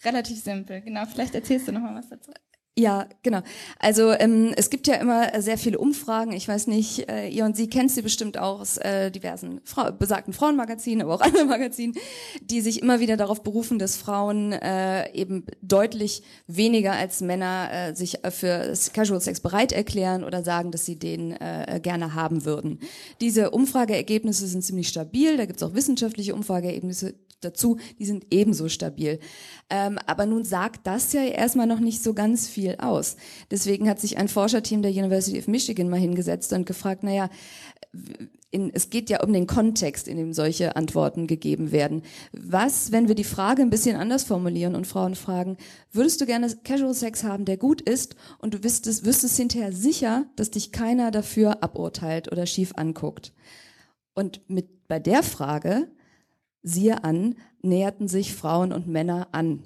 Relativ 0.05 0.43
simpel. 0.43 0.81
Genau, 0.81 1.05
vielleicht 1.07 1.35
erzählst 1.35 1.69
du 1.69 1.73
noch 1.73 1.81
mal 1.81 1.95
was 1.95 2.09
dazu. 2.09 2.33
Ja, 2.77 3.07
genau. 3.23 3.41
Also 3.79 4.11
ähm, 4.11 4.53
es 4.57 4.69
gibt 4.69 4.89
ja 4.89 4.97
immer 4.97 5.41
sehr 5.41 5.59
viele 5.59 5.79
Umfragen. 5.79 6.33
Ich 6.33 6.49
weiß 6.49 6.67
nicht, 6.67 7.09
äh, 7.09 7.29
ihr 7.29 7.45
und 7.45 7.57
sie 7.57 7.71
kennt 7.71 7.93
sie 7.93 8.03
bestimmt 8.03 8.37
auch 8.37 8.61
aus 8.61 8.79
äh, 8.79 9.13
diversen 9.13 9.61
Fra 9.63 9.93
besagten 9.93 10.33
Frauenmagazinen, 10.33 11.03
aber 11.03 11.15
auch 11.15 11.21
anderen 11.21 11.47
Magazinen, 11.47 11.95
die 12.43 12.61
sich 12.61 12.83
immer 12.83 12.99
wieder 12.99 13.17
darauf 13.17 13.45
berufen, 13.45 13.79
dass 13.79 13.97
Frauen 13.97 14.51
äh, 14.51 15.09
eben 15.13 15.47
deutlich 15.63 16.25
weniger 16.49 16.95
als 16.95 17.21
Männer 17.21 17.69
äh, 17.71 17.95
sich 17.95 18.19
für 18.31 18.73
Casual 18.93 19.21
Sex 19.21 19.39
bereit 19.39 19.71
erklären 19.71 20.25
oder 20.25 20.43
sagen, 20.43 20.73
dass 20.73 20.85
sie 20.85 20.99
den 20.99 21.31
äh, 21.31 21.79
gerne 21.81 22.15
haben 22.15 22.45
würden. 22.45 22.81
Diese 23.21 23.53
Umfrageergebnisse 23.53 24.49
sind 24.49 24.65
ziemlich 24.65 24.89
stabil. 24.89 25.37
Da 25.37 25.47
gibt 25.47 25.59
es 25.59 25.63
auch 25.63 25.75
wissenschaftliche 25.75 26.35
Umfrageergebnisse 26.35 27.15
dazu, 27.45 27.79
die 27.99 28.07
sind 28.07 28.27
ebenso 28.31 28.69
stabil. 28.69 29.21
Ähm, 29.71 29.99
aber 30.07 30.27
nun 30.27 30.45
sagt 30.45 30.87
das 30.87 31.13
ja 31.13 31.23
erstmal 31.23 31.67
noch 31.67 31.81
nicht 31.81 32.03
so 32.03 32.15
ganz 32.15 32.49
viel 32.49 32.64
aus. 32.79 33.17
Deswegen 33.51 33.89
hat 33.89 34.01
sich 34.01 34.19
ein 34.19 34.29
Forscherteam 34.29 34.83
der 34.83 34.91
University 34.91 35.39
of 35.39 35.49
Michigan 35.49 35.89
mal 35.89 36.01
hingesetzt 36.01 36.53
und 36.53 36.67
gefragt, 36.67 37.03
naja, 37.03 37.31
in, 38.51 38.71
es 38.73 38.89
geht 38.89 39.11
ja 39.11 39.23
um 39.23 39.33
den 39.33 39.49
Kontext, 39.49 40.07
in 40.07 40.17
dem 40.17 40.33
solche 40.33 40.77
Antworten 40.77 41.27
gegeben 41.27 41.73
werden. 41.73 42.03
Was, 42.33 42.93
wenn 42.93 43.09
wir 43.09 43.17
die 43.17 43.25
Frage 43.25 43.63
ein 43.63 43.71
bisschen 43.71 43.97
anders 43.97 44.23
formulieren 44.23 44.77
und 44.77 44.87
Frauen 44.87 45.17
fragen, 45.17 45.57
würdest 45.91 46.21
du 46.21 46.27
gerne 46.27 46.55
Casual 46.63 46.95
Sex 46.95 47.25
haben, 47.25 47.45
der 47.47 47.57
gut 47.57 47.81
ist 47.81 48.15
und 48.39 48.55
du 48.55 48.63
wüsstest, 48.63 49.05
wüsstest 49.05 49.37
hinterher 49.37 49.73
sicher, 49.73 50.27
dass 50.37 50.53
dich 50.53 50.71
keiner 50.71 51.11
dafür 51.11 51.65
aburteilt 51.65 52.31
oder 52.31 52.47
schief 52.47 52.73
anguckt? 52.77 53.33
Und 54.15 54.41
mit, 54.49 54.87
bei 54.87 55.01
der 55.01 55.25
Frage 55.25 55.89
siehe 56.63 57.03
an, 57.03 57.35
näherten 57.61 58.07
sich 58.07 58.35
Frauen 58.35 58.73
und 58.73 58.87
Männer 58.87 59.29
an. 59.33 59.65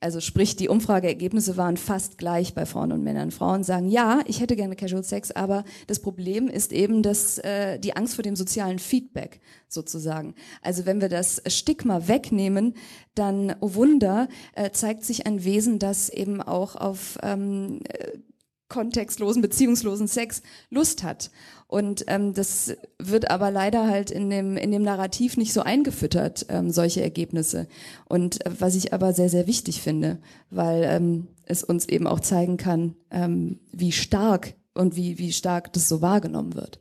Also 0.00 0.20
sprich, 0.20 0.54
die 0.54 0.68
Umfrageergebnisse 0.68 1.56
waren 1.56 1.76
fast 1.76 2.18
gleich 2.18 2.54
bei 2.54 2.66
Frauen 2.66 2.92
und 2.92 3.02
Männern. 3.02 3.32
Frauen 3.32 3.64
sagen, 3.64 3.88
ja, 3.88 4.20
ich 4.26 4.40
hätte 4.40 4.54
gerne 4.54 4.76
Casual 4.76 5.02
Sex, 5.02 5.32
aber 5.32 5.64
das 5.88 5.98
Problem 5.98 6.46
ist 6.46 6.72
eben 6.72 7.02
dass 7.02 7.38
äh, 7.38 7.80
die 7.80 7.96
Angst 7.96 8.14
vor 8.14 8.22
dem 8.22 8.36
sozialen 8.36 8.78
Feedback 8.78 9.40
sozusagen. 9.66 10.34
Also 10.62 10.86
wenn 10.86 11.00
wir 11.00 11.08
das 11.08 11.42
Stigma 11.48 12.06
wegnehmen, 12.06 12.74
dann, 13.16 13.56
oh 13.60 13.74
Wunder, 13.74 14.28
äh, 14.54 14.70
zeigt 14.70 15.04
sich 15.04 15.26
ein 15.26 15.42
Wesen, 15.42 15.80
das 15.80 16.10
eben 16.10 16.40
auch 16.42 16.76
auf 16.76 17.18
ähm, 17.22 17.80
äh, 17.88 18.18
kontextlosen, 18.68 19.42
beziehungslosen 19.42 20.06
Sex 20.06 20.42
Lust 20.70 21.02
hat. 21.02 21.30
Und 21.68 22.04
ähm, 22.06 22.32
das 22.32 22.74
wird 22.98 23.30
aber 23.30 23.50
leider 23.50 23.86
halt 23.86 24.10
in 24.10 24.30
dem, 24.30 24.56
in 24.56 24.72
dem 24.72 24.82
Narrativ 24.82 25.36
nicht 25.36 25.52
so 25.52 25.60
eingefüttert, 25.60 26.46
ähm, 26.48 26.70
solche 26.70 27.02
Ergebnisse. 27.02 27.68
Und 28.08 28.44
äh, 28.44 28.50
was 28.58 28.74
ich 28.74 28.94
aber 28.94 29.12
sehr, 29.12 29.28
sehr 29.28 29.46
wichtig 29.46 29.82
finde, 29.82 30.18
weil 30.48 30.82
ähm, 30.84 31.28
es 31.44 31.62
uns 31.62 31.86
eben 31.86 32.06
auch 32.06 32.20
zeigen 32.20 32.56
kann, 32.56 32.96
ähm, 33.10 33.60
wie 33.70 33.92
stark 33.92 34.54
und 34.72 34.96
wie, 34.96 35.18
wie 35.18 35.30
stark 35.30 35.72
das 35.74 35.88
so 35.88 36.00
wahrgenommen 36.00 36.54
wird. 36.54 36.80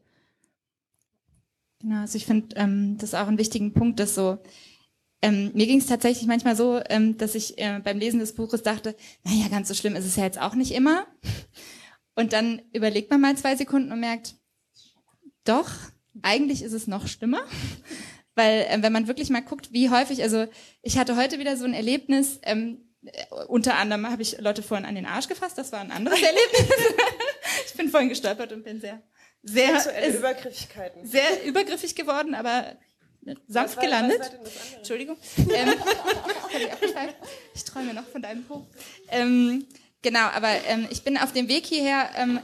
Genau, 1.81 2.01
also 2.01 2.15
ich 2.15 2.25
finde 2.25 2.55
ähm, 2.55 2.97
das 2.97 3.13
auch 3.13 3.27
ein 3.27 3.37
wichtigen 3.37 3.73
Punkt, 3.73 3.99
dass 3.99 4.15
so 4.15 4.37
ähm, 5.21 5.51
mir 5.53 5.65
ging 5.65 5.79
es 5.79 5.87
tatsächlich 5.87 6.27
manchmal 6.27 6.55
so, 6.55 6.79
ähm, 6.89 7.17
dass 7.17 7.35
ich 7.35 7.57
äh, 7.57 7.81
beim 7.83 7.99
Lesen 7.99 8.19
des 8.19 8.35
Buches 8.35 8.63
dachte, 8.63 8.95
naja, 9.23 9.47
ganz 9.49 9.67
so 9.67 9.73
schlimm 9.73 9.95
ist 9.95 10.05
es 10.05 10.15
ja 10.15 10.23
jetzt 10.23 10.39
auch 10.39 10.55
nicht 10.55 10.71
immer. 10.71 11.07
Und 12.15 12.33
dann 12.33 12.61
überlegt 12.71 13.11
man 13.11 13.21
mal 13.21 13.35
zwei 13.35 13.55
Sekunden 13.55 13.91
und 13.91 13.99
merkt, 13.99 14.36
Doch, 15.47 15.69
eigentlich 16.21 16.61
ist 16.61 16.73
es 16.73 16.87
noch 16.87 17.07
schlimmer. 17.07 17.41
Weil 18.35 18.67
äh, 18.69 18.77
wenn 18.81 18.93
man 18.93 19.07
wirklich 19.07 19.29
mal 19.29 19.41
guckt, 19.41 19.71
wie 19.71 19.89
häufig, 19.89 20.21
also 20.21 20.45
ich 20.83 20.97
hatte 20.97 21.15
heute 21.15 21.39
wieder 21.39 21.57
so 21.57 21.65
ein 21.65 21.73
Erlebnis, 21.73 22.39
ähm, 22.43 22.81
äh, 23.03 23.25
unter 23.47 23.77
anderem 23.77 24.07
habe 24.09 24.21
ich 24.21 24.39
Leute 24.39 24.61
vorhin 24.61 24.85
an 24.85 24.95
den 24.95 25.05
Arsch 25.05 25.27
gefasst, 25.27 25.57
das 25.57 25.71
war 25.71 25.79
ein 25.79 25.91
anderes 25.91 26.21
Erlebnis. 26.21 26.77
ich 27.65 27.73
bin 27.73 27.89
vorhin 27.89 28.09
gestolpert 28.09 28.51
und 28.51 28.63
bin 28.63 28.79
sehr, 28.79 29.01
sehr, 29.41 29.79
Sexuelle 29.79 30.17
Übergriffigkeiten. 30.17 31.05
sehr 31.07 31.43
übergriffig 31.45 31.95
geworden, 31.95 32.35
aber 32.35 32.75
sanft 33.47 33.75
Was 33.75 33.77
war- 33.77 33.83
gelandet. 33.83 34.31
Entschuldigung. 34.75 35.17
Ähm, 35.37 35.73
ich 37.55 37.63
träume 37.63 37.93
noch 37.93 38.07
von 38.07 38.21
deinem 38.21 38.43
Po. 38.43 38.67
Ähm, 39.09 39.65
genau, 40.01 40.27
aber 40.27 40.49
ähm, 40.67 40.87
ich 40.91 41.03
bin 41.03 41.17
auf 41.17 41.33
dem 41.33 41.47
Weg 41.47 41.65
hierher 41.65 42.09
ähm, 42.15 42.39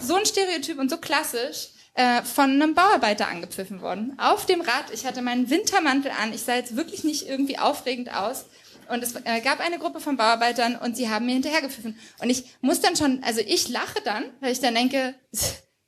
so 0.00 0.16
ein 0.16 0.26
Stereotyp 0.26 0.78
und 0.78 0.90
so 0.90 0.96
klassisch 0.98 1.68
äh, 1.94 2.22
von 2.22 2.50
einem 2.50 2.74
Bauarbeiter 2.74 3.28
angepfiffen 3.28 3.82
worden. 3.82 4.14
Auf 4.18 4.46
dem 4.46 4.60
Rad. 4.60 4.86
Ich 4.92 5.06
hatte 5.06 5.22
meinen 5.22 5.50
Wintermantel 5.50 6.12
an. 6.12 6.32
Ich 6.32 6.42
sah 6.42 6.54
jetzt 6.54 6.76
wirklich 6.76 7.04
nicht 7.04 7.28
irgendwie 7.28 7.58
aufregend 7.58 8.14
aus. 8.14 8.46
Und 8.88 9.02
es 9.02 9.14
äh, 9.24 9.40
gab 9.40 9.60
eine 9.60 9.78
Gruppe 9.78 10.00
von 10.00 10.16
Bauarbeitern 10.16 10.76
und 10.76 10.96
sie 10.96 11.08
haben 11.08 11.26
mir 11.26 11.32
hinterhergepfiffen. 11.32 11.98
Und 12.20 12.30
ich 12.30 12.44
muss 12.60 12.80
dann 12.80 12.96
schon, 12.96 13.22
also 13.22 13.40
ich 13.40 13.68
lache 13.68 14.00
dann, 14.04 14.24
weil 14.40 14.52
ich 14.52 14.60
dann 14.60 14.74
denke, 14.74 15.14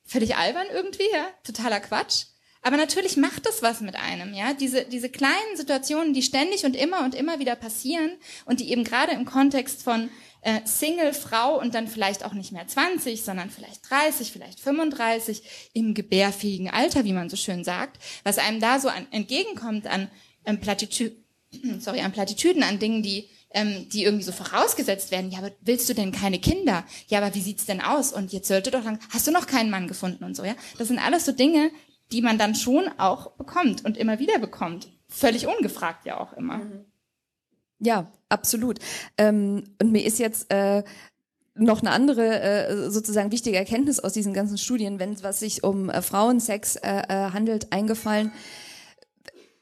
völlig 0.05 0.37
albern 0.37 0.67
irgendwie, 0.73 1.11
ja, 1.13 1.27
totaler 1.43 1.81
Quatsch. 1.81 2.27
Aber 2.65 2.77
natürlich 2.77 3.17
macht 3.17 3.45
das 3.45 3.61
was 3.61 3.81
mit 3.81 3.97
einem, 3.97 4.35
ja. 4.35 4.55
Diese, 4.55 4.85
diese 4.85 5.09
kleinen 5.09 5.57
Situationen, 5.57 6.15
die 6.15 6.23
ständig 6.23 6.65
und 6.65 6.77
immer 6.77 7.01
und 7.01 7.17
immer 7.17 7.41
wieder 7.41 7.57
passieren 7.57 8.13
und 8.45 8.61
die 8.61 8.71
eben 8.71 8.85
gerade 8.85 9.13
im 9.13 9.25
Kontext 9.25 9.83
von 9.83 10.11
äh, 10.43 10.61
Single, 10.65 11.15
Frau 11.15 11.59
und 11.61 11.75
dann 11.75 11.89
vielleicht 11.89 12.25
auch 12.25 12.35
nicht 12.35 12.53
mehr 12.53 12.67
20, 12.67 13.25
sondern 13.25 13.51
vielleicht 13.51 13.89
30, 13.91 14.31
vielleicht 14.31 14.61
35 14.61 15.71
im 15.73 15.95
gebärfähigen 15.95 16.71
Alter, 16.71 17.05
wie 17.05 17.13
man 17.13 17.31
so 17.31 17.37
schön 17.37 17.65
sagt, 17.65 17.99
was 18.25 18.39
einem 18.39 18.61
da 18.61 18.79
so 18.79 18.89
an, 18.89 19.07
entgegenkommt 19.11 19.87
an 19.87 20.09
ähm, 20.45 20.61
Plattitü 20.61 21.13
sorry, 21.81 22.01
an 22.01 22.13
Plattitüden, 22.13 22.63
an 22.63 22.79
Dingen, 22.79 23.03
die 23.03 23.29
ähm, 23.55 23.89
die 23.91 24.05
irgendwie 24.05 24.25
so 24.25 24.33
vorausgesetzt 24.33 25.11
werden. 25.11 25.31
Ja, 25.31 25.39
aber 25.39 25.53
willst 25.61 25.89
du 25.89 25.95
denn 25.95 26.13
keine 26.13 26.39
Kinder? 26.39 26.85
Ja, 27.09 27.21
aber 27.21 27.35
wie 27.35 27.41
sieht's 27.41 27.67
denn 27.67 27.81
aus? 27.81 28.13
Und 28.13 28.33
jetzt 28.33 28.49
sollte 28.49 28.71
doch 28.71 28.85
lang, 28.85 28.99
hast 29.11 29.27
du 29.27 29.31
noch 29.31 29.47
keinen 29.47 29.71
Mann 29.71 29.89
gefunden 29.89 30.25
und 30.25 30.37
so, 30.37 30.45
ja? 30.45 30.55
Das 30.79 30.89
sind 30.89 30.99
alles 30.99 31.25
so 31.25 31.33
Dinge, 31.33 31.71
die 32.13 32.23
man 32.23 32.39
dann 32.39 32.55
schon 32.55 32.89
auch 32.99 33.33
bekommt 33.33 33.85
und 33.85 33.97
immer 33.97 34.19
wieder 34.19 34.39
bekommt. 34.39 34.89
Völlig 35.09 35.47
ungefragt 35.47 36.07
ja 36.07 36.19
auch 36.21 36.33
immer. 36.35 36.61
Ja, 37.79 38.13
absolut. 38.33 38.79
Ähm, 39.19 39.65
und 39.81 39.93
mir 39.93 40.05
ist 40.05 40.19
jetzt 40.19 40.51
äh, 40.51 40.83
noch 41.55 41.81
eine 41.81 41.91
andere 41.91 42.41
äh, 42.41 42.91
sozusagen 42.91 43.31
wichtige 43.31 43.57
Erkenntnis 43.57 44.01
aus 44.01 44.13
diesen 44.13 44.33
ganzen 44.33 44.59
Studien, 44.59 44.99
wenn 44.99 45.13
es 45.13 45.23
was 45.23 45.41
sich 45.41 45.65
um 45.65 45.91
äh, 45.91 46.01
Frauensex 46.01 46.77
äh, 46.77 47.03
handelt, 47.09 47.73
eingefallen. 47.73 48.33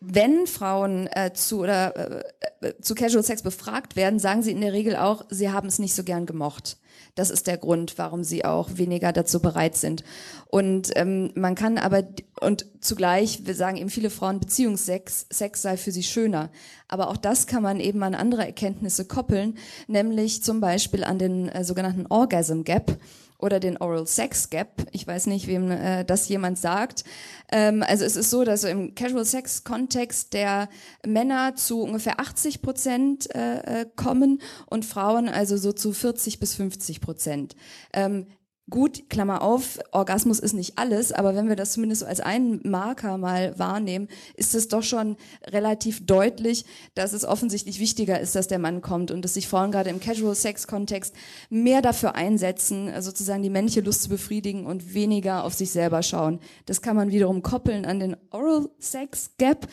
Wenn 0.03 0.47
Frauen 0.47 1.09
äh, 1.09 1.35
zu 1.35 1.61
oder 1.61 1.95
äh, 1.95 2.23
äh, 2.63 2.75
zu 2.81 2.95
Casual 2.95 3.23
Sex 3.23 3.43
befragt 3.43 3.97
werden, 3.97 4.19
sagen 4.19 4.43
sie 4.43 4.51
in 4.51 4.63
der 4.63 4.73
Regel 4.73 4.97
auch, 4.97 5.27
sie 5.29 5.51
haben 5.51 5.69
es 5.69 5.79
nicht 5.79 5.95
so 5.95 6.05
gern 6.05 6.25
gemocht. 6.25 6.79
Das 7.17 7.29
ist 7.29 7.47
der 7.47 7.59
Grund, 7.59 7.99
warum 7.99 8.25
sie 8.25 8.47
auch 8.47 8.71
weniger 8.75 9.13
dazu 9.13 9.41
bereit 9.41 9.77
sind. 9.77 10.03
Und 10.47 10.91
ähm, 10.95 11.33
man 11.35 11.55
kann 11.55 11.77
aber 11.77 12.03
und 12.41 12.65
zugleich, 12.81 13.45
wir 13.45 13.55
sagen 13.55 13.77
eben 13.77 13.91
viele 13.91 14.09
Frauen, 14.09 14.41
Beziehungssex 14.41 15.27
Sex 15.29 15.61
sei 15.61 15.77
für 15.77 15.93
sie 15.93 16.03
schöner. 16.03 16.51
Aber 16.89 17.09
auch 17.09 17.19
das 17.19 17.47
kann 17.47 17.63
man 17.63 17.79
eben 17.79 18.03
an 18.03 18.15
andere 18.15 18.47
Erkenntnisse 18.47 19.05
koppeln, 19.05 19.59
nämlich 19.87 20.43
zum 20.43 20.61
Beispiel 20.61 21.05
an 21.05 21.19
den 21.19 21.51
äh, 21.51 21.63
sogenannten 21.63 22.07
Orgasm 22.07 22.63
Gap 22.63 22.97
oder 23.43 23.61
den 23.61 23.77
Oral 23.77 24.07
Sex 24.07 24.51
Gap. 24.51 24.87
Ich 24.93 25.07
weiß 25.07 25.27
nicht, 25.27 25.47
wem 25.47 25.71
äh, 25.71 26.05
das 26.05 26.29
jemand 26.29 26.59
sagt. 26.59 27.05
Ähm, 27.51 27.83
also 27.83 28.05
es 28.05 28.17
ist 28.17 28.31
so, 28.31 28.45
dass 28.45 28.63
so 28.63 28.69
im 28.69 28.95
Casual 28.95 29.25
Sex 29.25 29.65
Kontext 29.65 30.33
der 30.33 30.69
Männer 31.07 31.57
zu 31.57 31.83
ungefähr 31.83 32.21
80 32.21 32.63
Prozent 32.63 33.35
äh, 33.35 33.83
äh, 33.83 33.87
kommen 33.97 34.41
und 34.67 34.85
Frauen 34.85 35.29
also 35.29 35.57
so 35.57 35.73
zu 35.73 35.93
40 35.93 36.41
bis 36.41 36.55
50 36.55 37.01
Prozent. 37.01 37.57
Ähm, 37.93 38.27
Gut, 38.71 39.11
Klammer 39.11 39.43
auf, 39.43 39.81
Orgasmus 39.91 40.39
ist 40.39 40.53
nicht 40.53 40.79
alles, 40.79 41.11
aber 41.11 41.35
wenn 41.35 41.49
wir 41.49 41.57
das 41.57 41.73
zumindest 41.73 42.03
so 42.03 42.07
als 42.07 42.21
einen 42.21 42.61
Marker 42.63 43.19
mal 43.19 43.59
wahrnehmen, 43.59 44.07
ist 44.37 44.55
es 44.55 44.69
doch 44.69 44.85
schon 44.85 45.17
relativ 45.45 46.07
deutlich, 46.07 46.65
dass 46.95 47.13
es 47.13 47.25
offensichtlich 47.25 47.81
wichtiger 47.81 48.21
ist, 48.21 48.37
dass 48.37 48.47
der 48.47 48.61
Mann 48.61 48.81
kommt 48.81 49.11
und 49.11 49.23
dass 49.23 49.35
sich 49.35 49.49
Frauen 49.49 49.73
gerade 49.73 49.91
im 49.91 49.99
Casual-Sex-Kontext 49.99 51.13
mehr 51.49 51.83
dafür 51.83 52.15
einsetzen, 52.15 52.93
sozusagen 53.03 53.43
die 53.43 53.51
männliche 53.51 53.81
Lust 53.81 54.05
zu 54.05 54.09
befriedigen 54.09 54.67
und 54.67 54.95
weniger 54.95 55.43
auf 55.43 55.55
sich 55.55 55.73
selber 55.73 56.05
schauen. 56.05 56.39
Das 56.67 56.81
kann 56.81 56.95
man 56.95 57.11
wiederum 57.11 57.43
koppeln 57.43 57.85
an 57.85 57.99
den 57.99 58.17
Oral-Sex-Gap, 58.31 59.67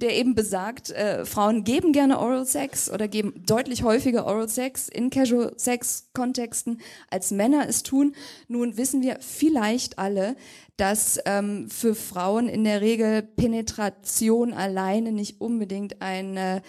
der 0.00 0.16
eben 0.16 0.34
besagt, 0.34 0.90
äh, 0.90 1.24
Frauen 1.24 1.64
geben 1.64 1.92
gerne 1.92 2.18
Oral 2.18 2.46
Sex 2.46 2.90
oder 2.90 3.08
geben 3.08 3.42
deutlich 3.46 3.82
häufiger 3.82 4.26
Oral 4.26 4.48
Sex 4.48 4.88
in 4.88 5.10
Casual 5.10 5.52
Sex 5.56 6.10
Kontexten, 6.14 6.80
als 7.10 7.30
Männer 7.30 7.68
es 7.68 7.82
tun. 7.82 8.14
Nun 8.48 8.76
wissen 8.76 9.02
wir 9.02 9.18
vielleicht 9.20 9.98
alle, 9.98 10.36
dass 10.76 11.18
ähm, 11.26 11.68
für 11.68 11.94
Frauen 11.94 12.48
in 12.48 12.64
der 12.64 12.80
Regel 12.80 13.22
Penetration 13.22 14.52
alleine 14.52 15.12
nicht 15.12 15.40
unbedingt 15.40 16.00
ein 16.00 16.36
äh, 16.36 16.60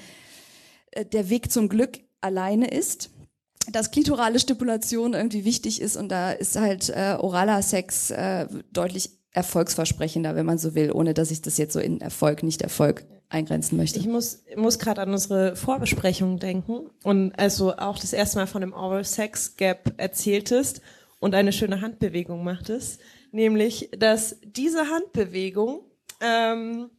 der 1.14 1.30
Weg 1.30 1.52
zum 1.52 1.70
Glück 1.70 2.00
alleine 2.20 2.68
ist 2.68 3.10
dass 3.72 3.92
klitorale 3.92 4.40
Stipulation 4.40 5.14
irgendwie 5.14 5.46
wichtig 5.46 5.82
ist 5.82 5.96
und 5.96 6.10
da 6.10 6.32
ist 6.32 6.60
halt 6.60 6.90
äh, 6.90 7.16
oraler 7.20 7.62
Sex 7.62 8.10
äh, 8.10 8.48
deutlich 8.72 9.12
erfolgsversprechender, 9.34 10.36
wenn 10.36 10.46
man 10.46 10.58
so 10.58 10.76
will, 10.76 10.92
ohne 10.92 11.14
dass 11.14 11.32
ich 11.32 11.42
das 11.42 11.58
jetzt 11.58 11.74
so 11.74 11.80
in 11.80 12.02
Erfolg, 12.02 12.44
nicht 12.44 12.62
Erfolg 12.62 13.06
eingrenzen 13.32 13.78
möchte. 13.78 14.00
Ich 14.00 14.08
muss, 14.08 14.44
muss 14.56 14.78
gerade 14.78 15.02
an 15.02 15.12
unsere 15.12 15.56
Vorbesprechung 15.56 16.38
denken 16.38 16.90
und 17.04 17.34
also 17.40 17.76
auch 17.78 17.98
das 17.98 18.14
erste 18.14 18.40
Mal 18.40 18.48
von 18.48 18.62
dem 18.62 18.74
Oral 18.74 19.06
Sex 19.06 19.56
Gap 19.56 19.94
erzähltest 19.98 20.82
und 21.20 21.34
eine 21.34 21.54
schöne 21.54 21.82
Handbewegung 21.82 22.44
machtest, 22.44 23.00
nämlich, 23.32 23.90
dass 23.98 24.38
diese 24.44 24.90
Handbewegung 24.90 25.82
ähm, 26.20 26.90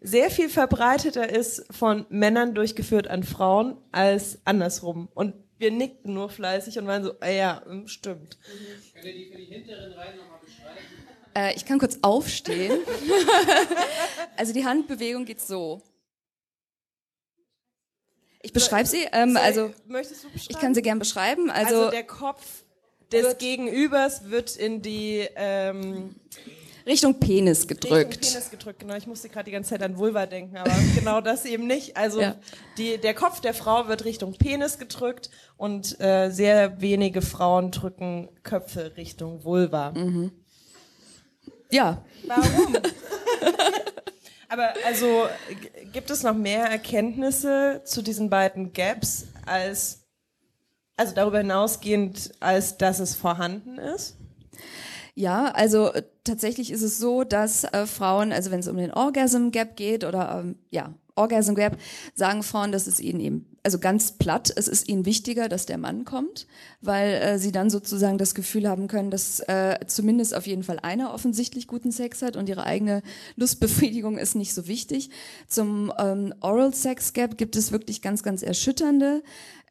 sehr 0.00 0.30
viel 0.30 0.48
verbreiteter 0.48 1.28
ist 1.28 1.66
von 1.70 2.06
Männern 2.08 2.54
durchgeführt 2.54 3.08
an 3.08 3.22
Frauen 3.22 3.76
als 3.92 4.38
andersrum. 4.44 5.08
Und 5.14 5.34
wir 5.58 5.70
nickten 5.70 6.14
nur 6.14 6.30
fleißig 6.30 6.78
und 6.78 6.86
waren 6.86 7.04
so, 7.04 7.14
ah 7.20 7.28
ja, 7.28 7.62
mm, 7.66 7.86
stimmt. 7.86 8.38
Könnt 8.94 9.04
ihr 9.04 9.12
die 9.12 9.30
für 9.30 9.36
die 9.36 9.44
hinteren 9.44 9.92
Reihen 9.92 10.16
nochmal 10.16 10.40
beschreiben? 10.44 10.78
Äh, 11.34 11.54
ich 11.54 11.64
kann 11.64 11.78
kurz 11.78 11.98
aufstehen. 12.02 12.78
also 14.36 14.52
die 14.52 14.64
Handbewegung 14.64 15.24
geht 15.24 15.40
so. 15.40 15.82
Ich 18.42 18.52
beschreibe 18.52 18.88
sie. 18.88 19.06
Ähm, 19.12 19.36
also 19.36 19.72
möchtest 19.86 20.24
du 20.24 20.30
beschreiben? 20.30 20.50
ich 20.50 20.58
kann 20.58 20.74
sie 20.74 20.82
gern 20.82 20.98
beschreiben. 20.98 21.50
Also, 21.50 21.76
Also, 21.76 21.90
der 21.90 22.04
Kopf 22.04 22.64
des 23.12 23.38
Gegenübers 23.38 24.30
wird 24.30 24.56
in 24.56 24.82
die 24.82 25.28
ähm, 25.36 26.14
Richtung 26.86 27.20
Penis 27.20 27.62
Richtung 27.62 27.80
gedrückt. 27.80 28.20
Penis 28.20 28.50
gedrückt. 28.50 28.80
Genau, 28.80 28.94
ich 28.94 29.06
musste 29.06 29.28
gerade 29.28 29.44
die 29.44 29.50
ganze 29.50 29.70
Zeit 29.70 29.82
an 29.82 29.98
Vulva 29.98 30.26
denken, 30.26 30.56
aber 30.56 30.72
genau 30.94 31.20
das 31.20 31.44
eben 31.44 31.66
nicht. 31.66 31.96
Also 31.96 32.20
Ja. 32.20 32.36
die, 32.78 32.98
der 32.98 33.14
Kopf 33.14 33.40
der 33.40 33.52
Frau 33.52 33.88
wird 33.88 34.04
Richtung 34.04 34.34
Penis 34.34 34.78
gedrückt 34.78 35.30
und 35.56 36.00
äh, 36.00 36.30
sehr 36.30 36.80
wenige 36.80 37.20
Frauen 37.22 37.70
drücken 37.70 38.28
Köpfe 38.42 38.96
Richtung 38.96 39.44
Vulva. 39.44 39.92
Mhm. 39.92 40.32
Ja, 41.70 42.02
Warum? 42.26 42.76
Aber 44.48 44.74
also 44.84 45.26
gibt 45.92 46.10
es 46.10 46.22
noch 46.22 46.34
mehr 46.34 46.64
Erkenntnisse 46.64 47.82
zu 47.84 48.02
diesen 48.02 48.30
beiden 48.30 48.72
Gaps 48.72 49.26
als 49.46 50.00
also 50.96 51.14
darüber 51.14 51.38
hinausgehend, 51.38 52.32
als 52.40 52.76
dass 52.76 52.98
es 52.98 53.14
vorhanden 53.14 53.78
ist? 53.78 54.16
Ja, 55.14 55.46
also 55.46 55.90
tatsächlich 56.24 56.70
ist 56.70 56.82
es 56.82 56.98
so, 56.98 57.24
dass 57.24 57.64
äh, 57.64 57.86
Frauen, 57.86 58.32
also 58.32 58.50
wenn 58.50 58.60
es 58.60 58.68
um 58.68 58.76
den 58.76 58.92
Orgasm 58.92 59.50
Gap 59.50 59.76
geht 59.76 60.04
oder 60.04 60.40
ähm, 60.40 60.56
ja, 60.70 60.92
Orgasm 61.14 61.54
Gap, 61.54 61.78
sagen 62.14 62.42
Frauen, 62.42 62.72
dass 62.72 62.86
es 62.86 63.00
ihnen 63.00 63.20
eben, 63.20 63.49
also 63.62 63.78
ganz 63.78 64.12
platt, 64.12 64.52
es 64.54 64.68
ist 64.68 64.88
ihnen 64.88 65.04
wichtiger, 65.04 65.48
dass 65.48 65.66
der 65.66 65.78
Mann 65.78 66.04
kommt, 66.04 66.46
weil 66.80 67.14
äh, 67.14 67.38
sie 67.38 67.52
dann 67.52 67.68
sozusagen 67.68 68.16
das 68.16 68.34
Gefühl 68.34 68.68
haben 68.68 68.88
können, 68.88 69.10
dass 69.10 69.40
äh, 69.40 69.78
zumindest 69.86 70.34
auf 70.34 70.46
jeden 70.46 70.62
Fall 70.62 70.78
einer 70.78 71.12
offensichtlich 71.12 71.66
guten 71.66 71.92
Sex 71.92 72.22
hat 72.22 72.36
und 72.36 72.48
ihre 72.48 72.64
eigene 72.64 73.02
Lustbefriedigung 73.36 74.16
ist 74.16 74.34
nicht 74.34 74.54
so 74.54 74.66
wichtig. 74.66 75.10
Zum 75.46 75.92
ähm, 75.98 76.34
Oral 76.40 76.72
Sex 76.72 77.12
Gap 77.12 77.36
gibt 77.36 77.54
es 77.56 77.70
wirklich 77.70 78.00
ganz, 78.00 78.22
ganz 78.22 78.42
erschütternde 78.42 79.22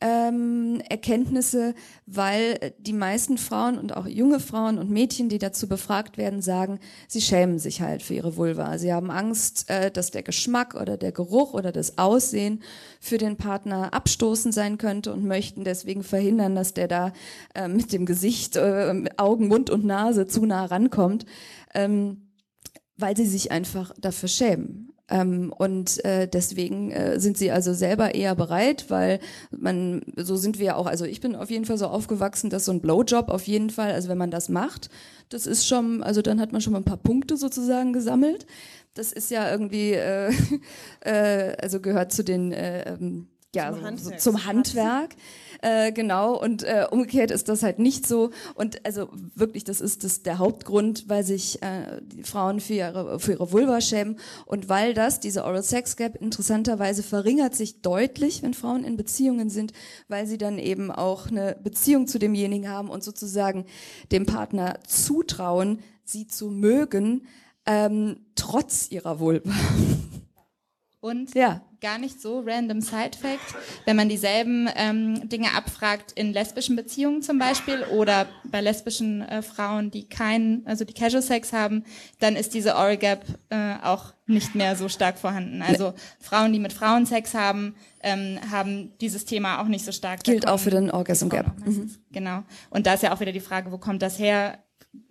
ähm, 0.01 0.81
Erkenntnisse, 0.87 1.75
weil 2.05 2.73
die 2.79 2.93
meisten 2.93 3.37
Frauen 3.37 3.77
und 3.77 3.95
auch 3.95 4.07
junge 4.07 4.39
Frauen 4.39 4.77
und 4.77 4.89
Mädchen, 4.89 5.27
die 5.27 5.39
dazu 5.39 5.67
befragt 5.67 6.17
werden, 6.17 6.41
sagen, 6.41 6.79
sie 7.07 7.21
schämen 7.21 7.59
sich 7.59 7.81
halt 7.81 8.01
für 8.01 8.13
ihre 8.13 8.37
Vulva. 8.37 8.77
Sie 8.77 8.93
haben 8.93 9.11
Angst, 9.11 9.69
äh, 9.69 9.91
dass 9.91 10.11
der 10.11 10.23
Geschmack 10.23 10.75
oder 10.75 10.95
der 10.95 11.11
Geruch 11.11 11.53
oder 11.53 11.71
das 11.71 11.97
Aussehen 11.97 12.63
für 13.01 13.17
den 13.17 13.35
Partner 13.35 13.78
abstoßend 13.83 14.53
sein 14.53 14.77
könnte 14.77 15.13
und 15.13 15.25
möchten 15.25 15.63
deswegen 15.63 16.03
verhindern, 16.03 16.55
dass 16.55 16.73
der 16.73 16.87
da 16.87 17.13
äh, 17.55 17.67
mit 17.67 17.93
dem 17.93 18.05
Gesicht, 18.05 18.55
äh, 18.55 19.03
Augen, 19.17 19.47
Mund 19.47 19.69
und 19.69 19.85
Nase 19.85 20.27
zu 20.27 20.45
nah 20.45 20.65
rankommt. 20.65 21.25
Ähm, 21.73 22.29
weil 22.99 23.15
sie 23.15 23.25
sich 23.25 23.51
einfach 23.51 23.93
dafür 23.99 24.27
schämen. 24.27 24.89
Ähm, 25.09 25.51
und 25.57 26.03
äh, 26.05 26.27
deswegen 26.27 26.91
äh, 26.91 27.19
sind 27.19 27.37
sie 27.37 27.49
also 27.49 27.73
selber 27.73 28.13
eher 28.13 28.35
bereit, 28.35 28.85
weil 28.89 29.19
man, 29.49 30.03
so 30.15 30.35
sind 30.35 30.59
wir 30.59 30.67
ja 30.67 30.75
auch, 30.75 30.85
also 30.85 31.05
ich 31.05 31.19
bin 31.19 31.35
auf 31.35 31.49
jeden 31.49 31.65
Fall 31.65 31.77
so 31.77 31.87
aufgewachsen, 31.87 32.49
dass 32.49 32.65
so 32.65 32.71
ein 32.71 32.81
Blowjob 32.81 33.29
auf 33.29 33.47
jeden 33.47 33.71
Fall, 33.71 33.91
also 33.91 34.09
wenn 34.09 34.19
man 34.19 34.29
das 34.29 34.49
macht, 34.49 34.89
das 35.29 35.47
ist 35.47 35.67
schon, 35.67 36.03
also 36.03 36.21
dann 36.21 36.39
hat 36.39 36.51
man 36.51 36.61
schon 36.61 36.73
mal 36.73 36.79
ein 36.79 36.85
paar 36.85 36.97
Punkte 36.97 37.37
sozusagen 37.37 37.93
gesammelt. 37.93 38.45
Das 38.93 39.11
ist 39.11 39.31
ja 39.31 39.49
irgendwie, 39.49 39.93
äh, 39.93 40.31
äh, 41.01 41.55
also 41.59 41.79
gehört 41.79 42.11
zu 42.11 42.23
den, 42.23 42.51
äh, 42.51 42.93
ähm, 42.93 43.27
ja, 43.55 43.71
Zum 43.71 43.79
so, 43.79 43.81
so, 43.81 43.85
Handwerk. 43.85 44.21
zum 44.21 44.45
Handwerk. 44.45 45.15
Äh, 45.61 45.91
genau, 45.91 46.39
und 46.39 46.63
äh, 46.63 46.85
umgekehrt 46.89 47.31
ist 47.31 47.49
das 47.49 47.63
halt 47.63 47.79
nicht 47.79 48.07
so. 48.07 48.29
Und 48.55 48.85
also 48.85 49.09
wirklich, 49.35 49.63
das 49.63 49.81
ist 49.81 50.03
das 50.03 50.21
der 50.21 50.37
Hauptgrund, 50.37 51.09
weil 51.09 51.23
sich 51.23 51.61
äh, 51.61 51.99
die 52.01 52.23
Frauen 52.23 52.59
für 52.61 52.75
ihre, 52.75 53.19
für 53.19 53.33
ihre 53.33 53.51
Vulva 53.51 53.81
schämen 53.81 54.19
und 54.45 54.69
weil 54.69 54.93
das, 54.93 55.19
diese 55.19 55.43
Oral 55.43 55.63
Sex 55.63 55.97
Gap, 55.97 56.15
interessanterweise 56.21 57.03
verringert 57.03 57.55
sich 57.55 57.81
deutlich, 57.81 58.43
wenn 58.43 58.53
Frauen 58.53 58.83
in 58.83 58.97
Beziehungen 58.97 59.49
sind, 59.49 59.73
weil 60.07 60.27
sie 60.27 60.37
dann 60.37 60.59
eben 60.59 60.91
auch 60.91 61.27
eine 61.27 61.57
Beziehung 61.61 62.07
zu 62.07 62.19
demjenigen 62.19 62.69
haben 62.69 62.89
und 62.89 63.03
sozusagen 63.03 63.65
dem 64.11 64.25
Partner 64.25 64.79
zutrauen, 64.87 65.79
sie 66.05 66.27
zu 66.27 66.49
mögen, 66.51 67.27
ähm, 67.65 68.25
trotz 68.35 68.91
ihrer 68.91 69.19
Vulva. 69.19 69.51
Und 71.01 71.33
Ja. 71.33 71.61
Gar 71.81 71.97
nicht 71.97 72.21
so 72.21 72.43
random 72.45 72.81
Side 72.81 73.17
Fact, 73.19 73.55
wenn 73.85 73.95
man 73.95 74.09
dieselben 74.09 74.69
ähm, 74.75 75.27
Dinge 75.29 75.53
abfragt 75.55 76.11
in 76.13 76.33
lesbischen 76.33 76.75
Beziehungen 76.75 77.21
zum 77.21 77.39
Beispiel 77.39 77.83
oder 77.83 78.27
bei 78.43 78.61
lesbischen 78.61 79.21
äh, 79.21 79.41
Frauen, 79.41 79.91
die 79.91 80.07
keinen, 80.07 80.65
also 80.65 80.85
die 80.85 80.93
Casual 80.93 81.21
Sex 81.21 81.53
haben, 81.53 81.83
dann 82.19 82.35
ist 82.35 82.53
diese 82.53 82.75
Oral 82.75 82.97
Gap 82.97 83.25
äh, 83.49 83.75
auch 83.83 84.13
nicht 84.25 84.55
mehr 84.55 84.75
so 84.75 84.89
stark 84.89 85.17
vorhanden. 85.17 85.61
Also 85.61 85.93
Frauen, 86.19 86.53
die 86.53 86.59
mit 86.59 86.73
Frauen 86.73 87.05
Sex 87.05 87.33
haben, 87.33 87.75
ähm, 88.01 88.39
haben 88.51 88.97
dieses 88.99 89.25
Thema 89.25 89.61
auch 89.61 89.67
nicht 89.67 89.85
so 89.85 89.91
stark. 89.91 90.23
Gilt 90.23 90.47
auch 90.47 90.59
für 90.59 90.69
den 90.69 90.91
Orgasm 90.91 91.29
Gap. 91.29 91.51
meistens. 91.59 91.99
Genau. 92.11 92.43
Und 92.69 92.85
da 92.85 92.93
ist 92.93 93.03
ja 93.03 93.13
auch 93.13 93.19
wieder 93.19 93.31
die 93.31 93.39
Frage, 93.39 93.71
wo 93.71 93.77
kommt 93.77 94.01
das 94.01 94.19
her? 94.19 94.59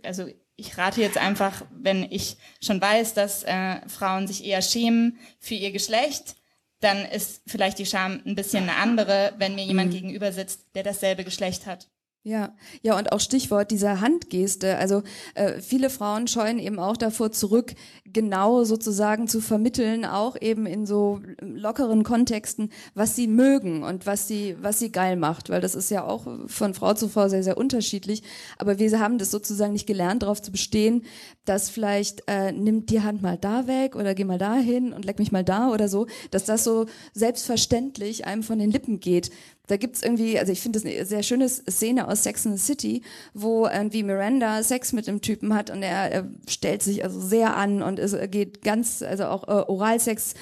Also 0.05 0.27
ich 0.57 0.77
rate 0.77 1.01
jetzt 1.01 1.19
einfach, 1.19 1.63
wenn 1.71 2.05
ich 2.11 2.37
schon 2.61 2.81
weiß, 2.81 3.15
dass 3.15 3.45
äh, 3.45 3.77
Frauen 3.89 4.27
sich 4.27 4.45
eher 4.45 4.61
schämen 4.61 5.19
für 5.39 5.55
ihr 5.55 5.71
Geschlecht, 5.71 6.35
dann 6.81 7.05
ist 7.05 7.43
vielleicht 7.47 7.79
die 7.79 7.87
Scham 7.87 8.23
ein 8.25 8.35
bisschen 8.35 8.65
eine 8.69 8.77
andere, 8.77 9.33
wenn 9.39 9.55
mir 9.55 9.63
Mhm. 9.63 9.69
jemand 9.69 9.91
gegenüber 9.93 10.33
sitzt, 10.33 10.67
der 10.75 10.83
dasselbe 10.85 11.25
Geschlecht 11.25 11.67
hat. 11.67 11.89
Ja, 12.25 12.55
ja 12.83 12.99
und 12.99 13.13
auch 13.13 13.21
Stichwort 13.21 13.71
dieser 13.71 14.01
Handgeste. 14.01 14.77
Also 14.77 15.03
äh, 15.35 15.61
viele 15.61 15.89
Frauen 15.89 16.27
scheuen 16.27 16.59
eben 16.59 16.79
auch 16.79 16.97
davor 16.97 17.31
zurück, 17.31 17.75
genau 18.05 18.65
sozusagen 18.65 19.29
zu 19.29 19.41
vermitteln, 19.41 20.05
auch 20.05 20.37
eben 20.41 20.67
in 20.67 20.85
so 20.85 21.21
lockeren 21.41 22.03
Kontexten, 22.03 22.71
was 22.95 23.15
sie 23.15 23.29
mögen 23.29 23.83
und 23.83 24.05
was 24.05 24.27
sie 24.27 24.57
was 24.61 24.79
sie 24.79 24.91
geil 24.91 25.17
macht, 25.17 25.49
weil 25.49 25.61
das 25.61 25.75
ist 25.75 25.91
ja 25.91 26.05
auch 26.05 26.27
von 26.47 26.75
Frau 26.75 26.93
zu 26.95 27.09
Frau 27.09 27.29
sehr 27.29 27.45
sehr 27.45 27.57
unterschiedlich. 27.57 28.23
Aber 28.59 28.79
wir 28.79 28.99
haben 28.99 29.19
das 29.19 29.31
sozusagen 29.31 29.73
nicht 29.73 29.87
gelernt, 29.87 30.23
darauf 30.23 30.43
zu 30.43 30.51
bestehen, 30.51 31.05
dass 31.45 31.71
vielleicht 31.71 32.25
äh, 32.27 32.53
nimm 32.53 32.85
die 32.85 33.01
Hand 33.01 33.23
mal 33.23 33.39
da 33.39 33.67
weg 33.67 33.95
oder 33.95 34.15
geh 34.15 34.25
mal 34.25 34.39
da 34.39 34.57
hin 34.57 34.93
und 34.93 35.05
leck 35.05 35.19
mich 35.19 35.33
mal 35.33 35.45
da 35.45 35.71
oder 35.71 35.89
so, 35.89 36.07
dass 36.31 36.45
das 36.45 36.65
so 36.65 36.87
selbstverständlich 37.15 38.27
einem 38.27 38.43
von 38.43 38.59
den 38.59 38.71
Lippen 38.71 39.01
geht. 39.01 39.31
Da 39.69 39.77
gibt's 39.77 40.03
irgendwie, 40.03 40.39
also 40.39 40.51
ich 40.51 40.61
finde 40.61 40.81
das 40.81 40.91
eine 40.91 41.05
sehr 41.05 41.23
schöne 41.23 41.49
Szene 41.49 42.09
aus 42.09 42.25
Sex 42.25 42.45
in 42.45 42.57
the 42.57 42.63
City, 42.63 43.03
wo 43.35 43.67
irgendwie 43.67 44.03
Miranda 44.03 44.63
Sex 44.63 44.93
mit 44.93 45.07
dem 45.07 45.21
Typen 45.21 45.55
hat 45.55 45.71
und 45.71 45.83
er, 45.83 46.11
er 46.11 46.29
stellt 46.49 46.83
sich 46.83 47.05
also 47.05 47.21
sehr 47.21 47.57
an 47.57 47.83
und 47.83 47.99
es 47.99 48.17
geht 48.31 48.63
ganz, 48.63 49.03
also 49.03 49.27
auch 49.27 49.47
äh, 49.47 49.71
Oralsex 49.71 50.35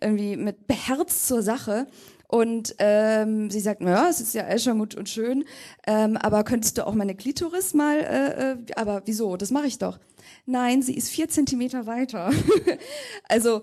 irgendwie 0.00 0.36
mit 0.36 0.66
beherzt 0.66 1.26
zur 1.26 1.42
Sache. 1.42 1.86
Und 2.28 2.76
ähm, 2.78 3.50
sie 3.50 3.60
sagt, 3.60 3.82
naja, 3.82 4.08
es 4.08 4.18
ist 4.18 4.34
ja 4.34 4.44
alles 4.44 4.64
schon 4.64 4.78
gut 4.78 4.94
und 4.94 5.06
schön, 5.06 5.44
ähm, 5.86 6.16
aber 6.16 6.44
könntest 6.44 6.78
du 6.78 6.86
auch 6.86 6.94
meine 6.94 7.14
Klitoris 7.14 7.74
mal, 7.74 7.98
äh, 7.98 8.52
äh, 8.52 8.56
aber 8.74 9.02
wieso, 9.04 9.36
das 9.36 9.50
mache 9.50 9.66
ich 9.66 9.76
doch. 9.76 9.98
Nein, 10.46 10.80
sie 10.80 10.94
ist 10.94 11.10
vier 11.10 11.28
Zentimeter 11.28 11.86
weiter. 11.86 12.30
also 13.28 13.60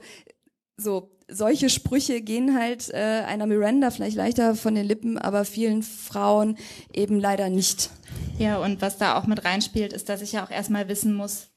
so 0.79 1.11
solche 1.31 1.69
Sprüche 1.69 2.21
gehen 2.21 2.57
halt 2.57 2.89
äh, 2.89 3.23
einer 3.27 3.45
Miranda 3.45 3.91
vielleicht 3.91 4.15
leichter 4.15 4.55
von 4.55 4.75
den 4.75 4.85
Lippen, 4.85 5.17
aber 5.17 5.45
vielen 5.45 5.83
Frauen 5.83 6.57
eben 6.91 7.19
leider 7.19 7.49
nicht. 7.49 7.91
Ja, 8.39 8.57
und 8.57 8.81
was 8.81 8.97
da 8.97 9.17
auch 9.17 9.27
mit 9.27 9.45
reinspielt, 9.45 9.93
ist, 9.93 10.09
dass 10.09 10.21
ich 10.21 10.31
ja 10.31 10.43
auch 10.43 10.49
erstmal 10.49 10.87
wissen 10.87 11.13
muss, 11.13 11.48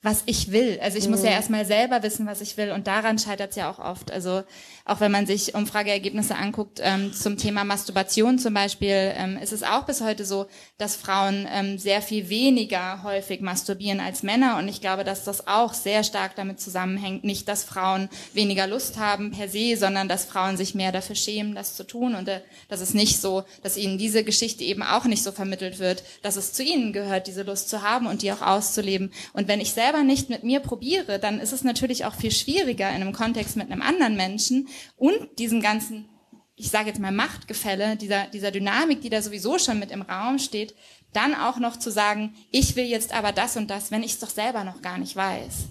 was 0.00 0.22
ich 0.26 0.52
will. 0.52 0.78
Also 0.80 0.96
ich 0.96 1.08
muss 1.08 1.24
ja 1.24 1.30
erstmal 1.30 1.66
selber 1.66 2.04
wissen, 2.04 2.24
was 2.24 2.40
ich 2.40 2.56
will. 2.56 2.70
Und 2.70 2.86
daran 2.86 3.18
scheitert 3.18 3.50
es 3.50 3.56
ja 3.56 3.68
auch 3.68 3.80
oft. 3.80 4.12
Also 4.12 4.44
auch 4.84 5.00
wenn 5.00 5.10
man 5.10 5.26
sich 5.26 5.56
Umfrageergebnisse 5.56 6.36
anguckt 6.36 6.80
ähm, 6.80 7.12
zum 7.12 7.36
Thema 7.36 7.64
Masturbation 7.64 8.38
zum 8.38 8.54
Beispiel, 8.54 9.12
ähm, 9.16 9.36
ist 9.42 9.52
es 9.52 9.64
auch 9.64 9.86
bis 9.86 10.00
heute 10.00 10.24
so, 10.24 10.46
dass 10.78 10.94
Frauen 10.94 11.48
ähm, 11.52 11.78
sehr 11.78 12.00
viel 12.00 12.28
weniger 12.28 13.02
häufig 13.02 13.40
masturbieren 13.40 13.98
als 13.98 14.22
Männer. 14.22 14.58
Und 14.58 14.68
ich 14.68 14.80
glaube, 14.80 15.02
dass 15.02 15.24
das 15.24 15.48
auch 15.48 15.74
sehr 15.74 16.04
stark 16.04 16.36
damit 16.36 16.60
zusammenhängt. 16.60 17.24
Nicht, 17.24 17.48
dass 17.48 17.64
Frauen 17.64 18.08
weniger 18.34 18.68
Lust 18.68 18.98
haben 18.98 19.32
per 19.32 19.48
se, 19.48 19.76
sondern 19.76 20.08
dass 20.08 20.26
Frauen 20.26 20.56
sich 20.56 20.76
mehr 20.76 20.92
dafür 20.92 21.16
schämen, 21.16 21.56
das 21.56 21.74
zu 21.74 21.84
tun. 21.84 22.14
Und 22.14 22.28
äh, 22.28 22.40
das 22.68 22.80
ist 22.80 22.94
nicht 22.94 23.20
so, 23.20 23.42
dass 23.64 23.76
ihnen 23.76 23.98
diese 23.98 24.22
Geschichte 24.22 24.62
eben 24.62 24.84
auch 24.84 25.06
nicht 25.06 25.24
so 25.24 25.32
vermittelt 25.32 25.80
wird, 25.80 26.04
dass 26.22 26.36
es 26.36 26.52
zu 26.52 26.62
ihnen 26.62 26.92
gehört, 26.92 27.26
diese 27.26 27.42
Lust 27.42 27.68
zu 27.68 27.82
haben 27.82 28.06
und 28.06 28.22
die 28.22 28.30
auch 28.30 28.42
auszuleben. 28.42 29.12
Und 29.32 29.48
wenn 29.48 29.60
ich 29.60 29.72
selber 29.72 29.97
nicht 30.04 30.30
mit 30.30 30.44
mir 30.44 30.60
probiere, 30.60 31.18
dann 31.18 31.40
ist 31.40 31.52
es 31.52 31.64
natürlich 31.64 32.04
auch 32.04 32.14
viel 32.14 32.30
schwieriger 32.30 32.88
in 32.88 32.96
einem 32.96 33.12
Kontext 33.12 33.56
mit 33.56 33.70
einem 33.70 33.82
anderen 33.82 34.16
Menschen 34.16 34.68
und 34.96 35.38
diesem 35.38 35.60
ganzen, 35.60 36.08
ich 36.56 36.70
sage 36.70 36.88
jetzt 36.88 37.00
mal 37.00 37.12
Machtgefälle, 37.12 37.96
dieser, 37.96 38.26
dieser 38.26 38.50
Dynamik, 38.50 39.00
die 39.00 39.10
da 39.10 39.22
sowieso 39.22 39.58
schon 39.58 39.78
mit 39.78 39.90
im 39.90 40.02
Raum 40.02 40.38
steht, 40.38 40.74
dann 41.12 41.34
auch 41.34 41.58
noch 41.58 41.78
zu 41.78 41.90
sagen, 41.90 42.34
ich 42.50 42.76
will 42.76 42.84
jetzt 42.84 43.14
aber 43.14 43.32
das 43.32 43.56
und 43.56 43.68
das, 43.70 43.90
wenn 43.90 44.02
ich 44.02 44.12
es 44.12 44.18
doch 44.18 44.30
selber 44.30 44.64
noch 44.64 44.82
gar 44.82 44.98
nicht 44.98 45.16
weiß. 45.16 45.68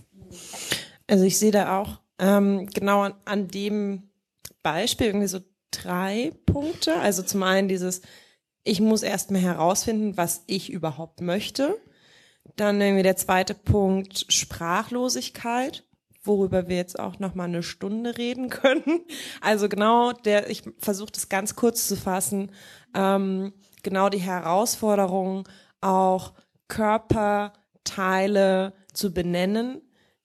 Also 1.07 1.23
ich 1.23 1.38
sehe 1.38 1.51
da 1.51 1.80
auch 1.80 1.99
ähm, 2.19 2.67
genau 2.67 3.01
an, 3.01 3.13
an 3.25 3.47
dem 3.47 4.09
Beispiel 4.63 5.07
irgendwie 5.07 5.28
so 5.28 5.39
drei 5.71 6.32
Punkte. 6.45 6.95
Also 6.95 7.23
zum 7.23 7.43
einen 7.43 7.67
dieses, 7.67 8.01
ich 8.63 8.82
muss 8.82 9.03
erstmal 9.03 9.41
herausfinden, 9.41 10.17
was 10.17 10.43
ich 10.47 10.71
überhaupt 10.71 11.21
möchte. 11.21 11.78
Dann 12.55 12.81
irgendwie 12.81 13.03
der 13.03 13.17
zweite 13.17 13.53
Punkt 13.53 14.25
Sprachlosigkeit, 14.29 15.83
worüber 16.23 16.67
wir 16.67 16.77
jetzt 16.77 16.99
auch 16.99 17.19
noch 17.19 17.35
mal 17.35 17.45
eine 17.45 17.63
Stunde 17.63 18.17
reden 18.17 18.49
können. 18.49 19.01
Also 19.41 19.69
genau 19.69 20.13
der, 20.13 20.49
ich 20.49 20.63
versuche 20.79 21.11
das 21.11 21.29
ganz 21.29 21.55
kurz 21.55 21.87
zu 21.87 21.95
fassen. 21.95 22.51
Ähm, 22.93 23.53
genau 23.83 24.09
die 24.09 24.19
Herausforderung, 24.19 25.47
auch 25.81 26.33
Körperteile 26.67 28.73
zu 28.93 29.13
benennen, 29.13 29.81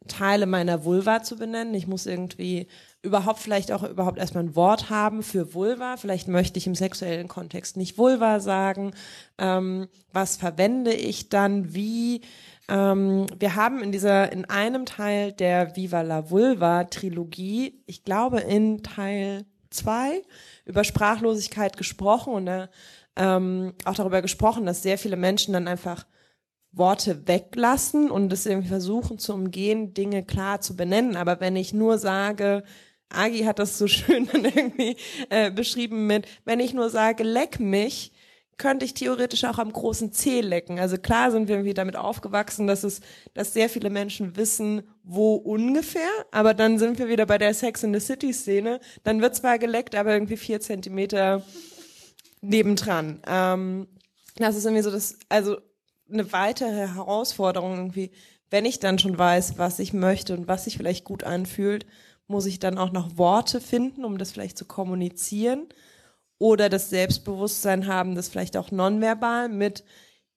Teile 0.09 0.47
meiner 0.47 0.85
Vulva 0.85 1.23
zu 1.23 1.37
benennen. 1.37 1.75
Ich 1.75 1.87
muss 1.87 2.07
irgendwie 2.07 2.67
überhaupt 3.03 3.41
vielleicht 3.41 3.73
auch 3.73 3.83
überhaupt 3.83 4.19
erstmal 4.19 4.45
ein 4.45 4.55
Wort 4.55 4.89
haben 4.89 5.23
für 5.23 5.55
Vulva. 5.55 5.97
Vielleicht 5.97 6.29
möchte 6.29 6.59
ich 6.59 6.67
im 6.67 6.77
sexuellen 6.77 7.29
Kontext 7.29 7.77
nicht 7.77 7.99
Vulva 7.99 8.39
sagen. 8.41 8.93
Ähm, 9.39 9.89
was 10.13 10.37
verwende 10.37 10.93
ich 10.93 11.29
dann? 11.29 11.75
Wie? 11.75 12.21
Ähm, 12.69 13.27
wir 13.39 13.57
haben 13.57 13.83
in 13.83 13.91
dieser, 13.91 14.31
in 14.31 14.45
einem 14.45 14.87
Teil 14.87 15.33
der 15.33 15.75
Viva 15.75 16.03
la 16.03 16.31
Vulva 16.31 16.85
Trilogie, 16.85 17.83
ich 17.87 18.05
glaube 18.05 18.41
in 18.41 18.85
Teil 18.85 19.47
zwei, 19.71 20.23
über 20.65 20.85
Sprachlosigkeit 20.85 21.77
gesprochen 21.77 22.35
und 22.35 22.47
da, 22.47 22.69
ähm, 23.17 23.75
auch 23.85 23.95
darüber 23.95 24.23
gesprochen, 24.23 24.65
dass 24.65 24.83
sehr 24.83 24.97
viele 24.97 25.17
Menschen 25.17 25.55
dann 25.55 25.67
einfach 25.67 26.07
Worte 26.71 27.27
weglassen 27.27 28.11
und 28.11 28.33
es 28.33 28.47
irgendwie 28.47 28.69
versuchen 28.69 29.19
zu 29.19 29.35
umgehen, 29.35 29.93
Dinge 29.93 30.25
klar 30.25 30.61
zu 30.61 30.77
benennen. 30.77 31.17
Aber 31.17 31.41
wenn 31.41 31.57
ich 31.57 31.75
nur 31.75 31.99
sage, 31.99 32.63
Agi 33.13 33.45
hat 33.45 33.59
das 33.59 33.79
so 33.79 33.87
schön 33.89 34.29
dann 34.33 34.45
irgendwie 34.45 34.97
äh, 35.31 35.51
beschrieben 35.51 36.07
mit, 36.07 36.27
wenn 36.45 36.61
ich 36.61 36.75
nur 36.75 36.91
sage, 36.91 37.23
leck 37.23 37.61
mich, 37.61 38.13
könnte 38.59 38.85
ich 38.85 38.95
theoretisch 38.95 39.45
auch 39.45 39.59
am 39.59 39.73
großen 39.73 40.13
Zeh 40.13 40.41
lecken. 40.41 40.79
Also 40.79 40.97
klar 40.97 41.31
sind 41.31 41.49
wir 41.49 41.57
irgendwie 41.57 41.75
damit 41.75 41.97
aufgewachsen, 41.97 42.67
dass 42.67 42.85
es, 42.85 43.01
dass 43.35 43.53
sehr 43.53 43.69
viele 43.69 43.91
Menschen 43.91 44.37
wissen, 44.37 44.83
wo 45.03 45.35
ungefähr, 45.35 46.09
aber 46.31 46.55
dann 46.55 46.79
sind 46.79 46.99
wir 46.99 47.09
wieder 47.09 47.27
bei 47.27 47.39
der 47.39 47.55
Sex 47.55 47.83
in 47.83 47.93
the 47.93 47.99
City 47.99 48.33
Szene. 48.33 48.79
Dann 49.03 49.21
wird 49.21 49.35
zwar 49.35 49.59
geleckt, 49.59 49.97
aber 49.97 50.13
irgendwie 50.13 50.37
vier 50.37 50.61
Zentimeter 50.61 51.43
nebendran. 52.41 53.21
Ähm, 53.27 53.89
das 54.37 54.57
ist 54.57 54.65
irgendwie 54.65 54.83
so 54.83 54.91
das, 54.91 55.19
also 55.29 55.57
eine 56.11 56.33
weitere 56.33 56.89
Herausforderung 56.89 57.77
irgendwie, 57.77 58.11
wenn 58.51 58.65
ich 58.65 58.79
dann 58.79 58.99
schon 58.99 59.19
weiß, 59.19 59.59
was 59.59 59.79
ich 59.79 59.93
möchte 59.93 60.35
und 60.35 60.47
was 60.47 60.65
sich 60.65 60.77
vielleicht 60.77 61.05
gut 61.05 61.25
anfühlt, 61.25 61.87
muss 62.33 62.47
ich 62.47 62.59
dann 62.59 62.79
auch 62.79 62.91
noch 62.91 63.19
Worte 63.19 63.61
finden, 63.61 64.05
um 64.05 64.19
das 64.19 64.33
vielleicht 64.33 64.59
zu 64.59 64.65
kommunizieren 64.65 65.69
oder 66.39 66.69
das 66.69 66.91
Selbstbewusstsein 66.91 67.87
haben, 67.87 68.15
das 68.17 68.29
vielleicht 68.29 68.57
auch 68.57 68.71
nonverbal 68.71 69.49
mit 69.49 69.85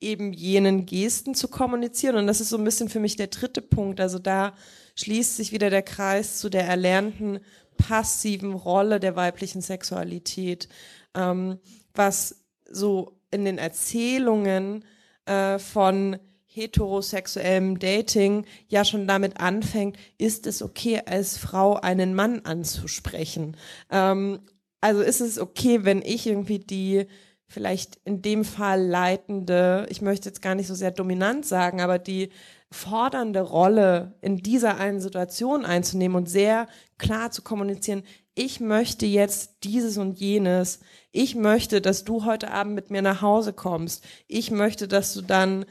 eben 0.02 0.34
jenen 0.34 0.86
Gesten 0.86 1.34
zu 1.34 1.48
kommunizieren. 1.48 2.18
Und 2.18 2.28
das 2.28 2.42
ist 2.42 2.50
so 2.50 2.58
ein 2.58 2.64
bisschen 2.66 2.90
für 2.90 3.00
mich 3.00 3.16
der 3.16 3.28
dritte 3.28 3.62
Punkt. 3.62 4.02
Also 4.02 4.20
da 4.20 4.54
schließt 4.96 5.38
sich 5.38 5.54
wieder 5.54 5.70
der 5.70 5.82
Kreis 5.82 6.38
zu 6.38 6.50
der 6.50 6.66
erlernten 6.68 7.40
passiven 7.78 8.54
Rolle 8.54 9.00
der 9.00 9.16
weiblichen 9.16 9.62
Sexualität, 9.62 10.68
ähm, 11.16 11.60
was 11.94 12.44
so 12.70 13.20
in 13.32 13.46
den 13.46 13.58
Erzählungen 13.58 14.86
äh, 15.26 15.60
von 15.60 16.18
heterosexuellem 16.56 17.80
Dating 17.80 18.46
ja 18.68 18.86
schon 18.86 19.08
damit 19.08 19.40
anfängt, 19.40 19.98
ist 20.18 20.48
es 20.48 20.62
okay, 20.62 21.02
als 21.06 21.38
Frau 21.38 21.76
einen 21.76 22.16
Mann 22.16 22.42
anzusprechen? 22.46 23.58
Ähm, 23.92 24.40
also 24.82 25.02
ist 25.02 25.22
es 25.22 25.40
okay, 25.40 25.84
wenn 25.84 26.02
ich 26.02 26.28
irgendwie 26.28 26.60
die 26.60 27.08
vielleicht 27.48 28.00
in 28.06 28.22
dem 28.22 28.44
Fall 28.44 28.82
leitende, 28.82 29.86
ich 29.90 30.02
möchte 30.02 30.30
jetzt 30.30 30.42
gar 30.42 30.56
nicht 30.56 30.68
so 30.68 30.76
sehr 30.76 30.92
dominant 30.92 31.46
sagen, 31.46 31.82
aber 31.82 32.00
die 32.00 32.30
fordernde 32.72 33.42
Rolle 33.42 34.16
in 34.22 34.38
dieser 34.38 34.78
einen 34.78 35.00
Situation 35.00 35.66
einzunehmen 35.66 36.18
und 36.18 36.30
sehr 36.30 36.68
klar 36.98 37.32
zu 37.32 37.42
kommunizieren, 37.42 38.04
ich 38.34 38.60
möchte 38.60 39.06
jetzt 39.06 39.64
dieses 39.64 39.98
und 39.98 40.20
jenes, 40.20 40.80
ich 41.12 41.36
möchte, 41.36 41.82
dass 41.82 42.04
du 42.04 42.26
heute 42.26 42.52
Abend 42.52 42.76
mit 42.76 42.92
mir 42.92 43.02
nach 43.02 43.22
Hause 43.22 43.54
kommst, 43.54 44.04
ich 44.28 44.52
möchte, 44.52 44.88
dass 44.88 45.14
du 45.14 45.22
dann 45.22 45.66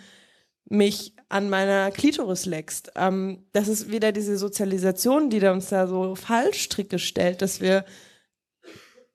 mich 0.66 1.14
an 1.28 1.50
meiner 1.50 1.90
Klitoris 1.90 2.46
leckst. 2.46 2.92
Ähm, 2.96 3.44
das 3.52 3.68
ist 3.68 3.90
wieder 3.90 4.12
diese 4.12 4.38
Sozialisation, 4.38 5.30
die 5.30 5.40
da 5.40 5.52
uns 5.52 5.68
da 5.68 5.86
so 5.86 6.14
Fallstricke 6.14 6.98
stellt, 6.98 7.42
dass 7.42 7.60
wir 7.60 7.84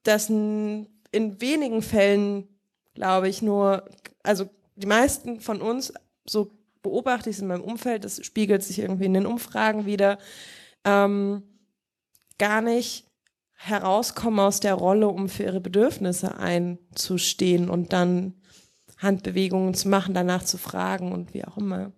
das 0.04 0.30
in 0.30 0.88
wenigen 1.12 1.82
Fällen, 1.82 2.48
glaube 2.94 3.30
ich, 3.30 3.42
nur, 3.42 3.90
also 4.24 4.50
die 4.76 4.88
meisten 4.88 5.40
von 5.42 5.62
uns, 5.62 5.94
so 6.26 6.52
beobachte 6.82 7.30
ich 7.30 7.38
es 7.38 7.42
in 7.42 7.48
meinem 7.48 7.64
Umfeld, 7.64 8.06
das 8.06 8.26
spiegelt 8.26 8.64
sich 8.64 8.80
irgendwie 8.80 9.06
in 9.06 9.14
den 9.14 9.26
Umfragen 9.26 9.86
wieder, 9.86 10.18
ähm, 10.86 11.44
gar 12.38 12.62
nicht 12.62 13.06
herauskommen 13.54 14.40
aus 14.40 14.62
der 14.62 14.76
Rolle, 14.76 15.10
um 15.10 15.28
für 15.28 15.44
ihre 15.44 15.60
Bedürfnisse 15.60 16.38
einzustehen 16.38 17.70
und 17.70 17.92
dann 17.92 18.34
Handbewegungen 19.00 19.74
zu 19.74 19.90
machen, 19.90 20.14
danach 20.14 20.44
zu 20.44 20.58
fragen 20.58 21.12
und 21.12 21.34
wie 21.34 21.46
auch 21.46 21.58
immer. 21.58 21.92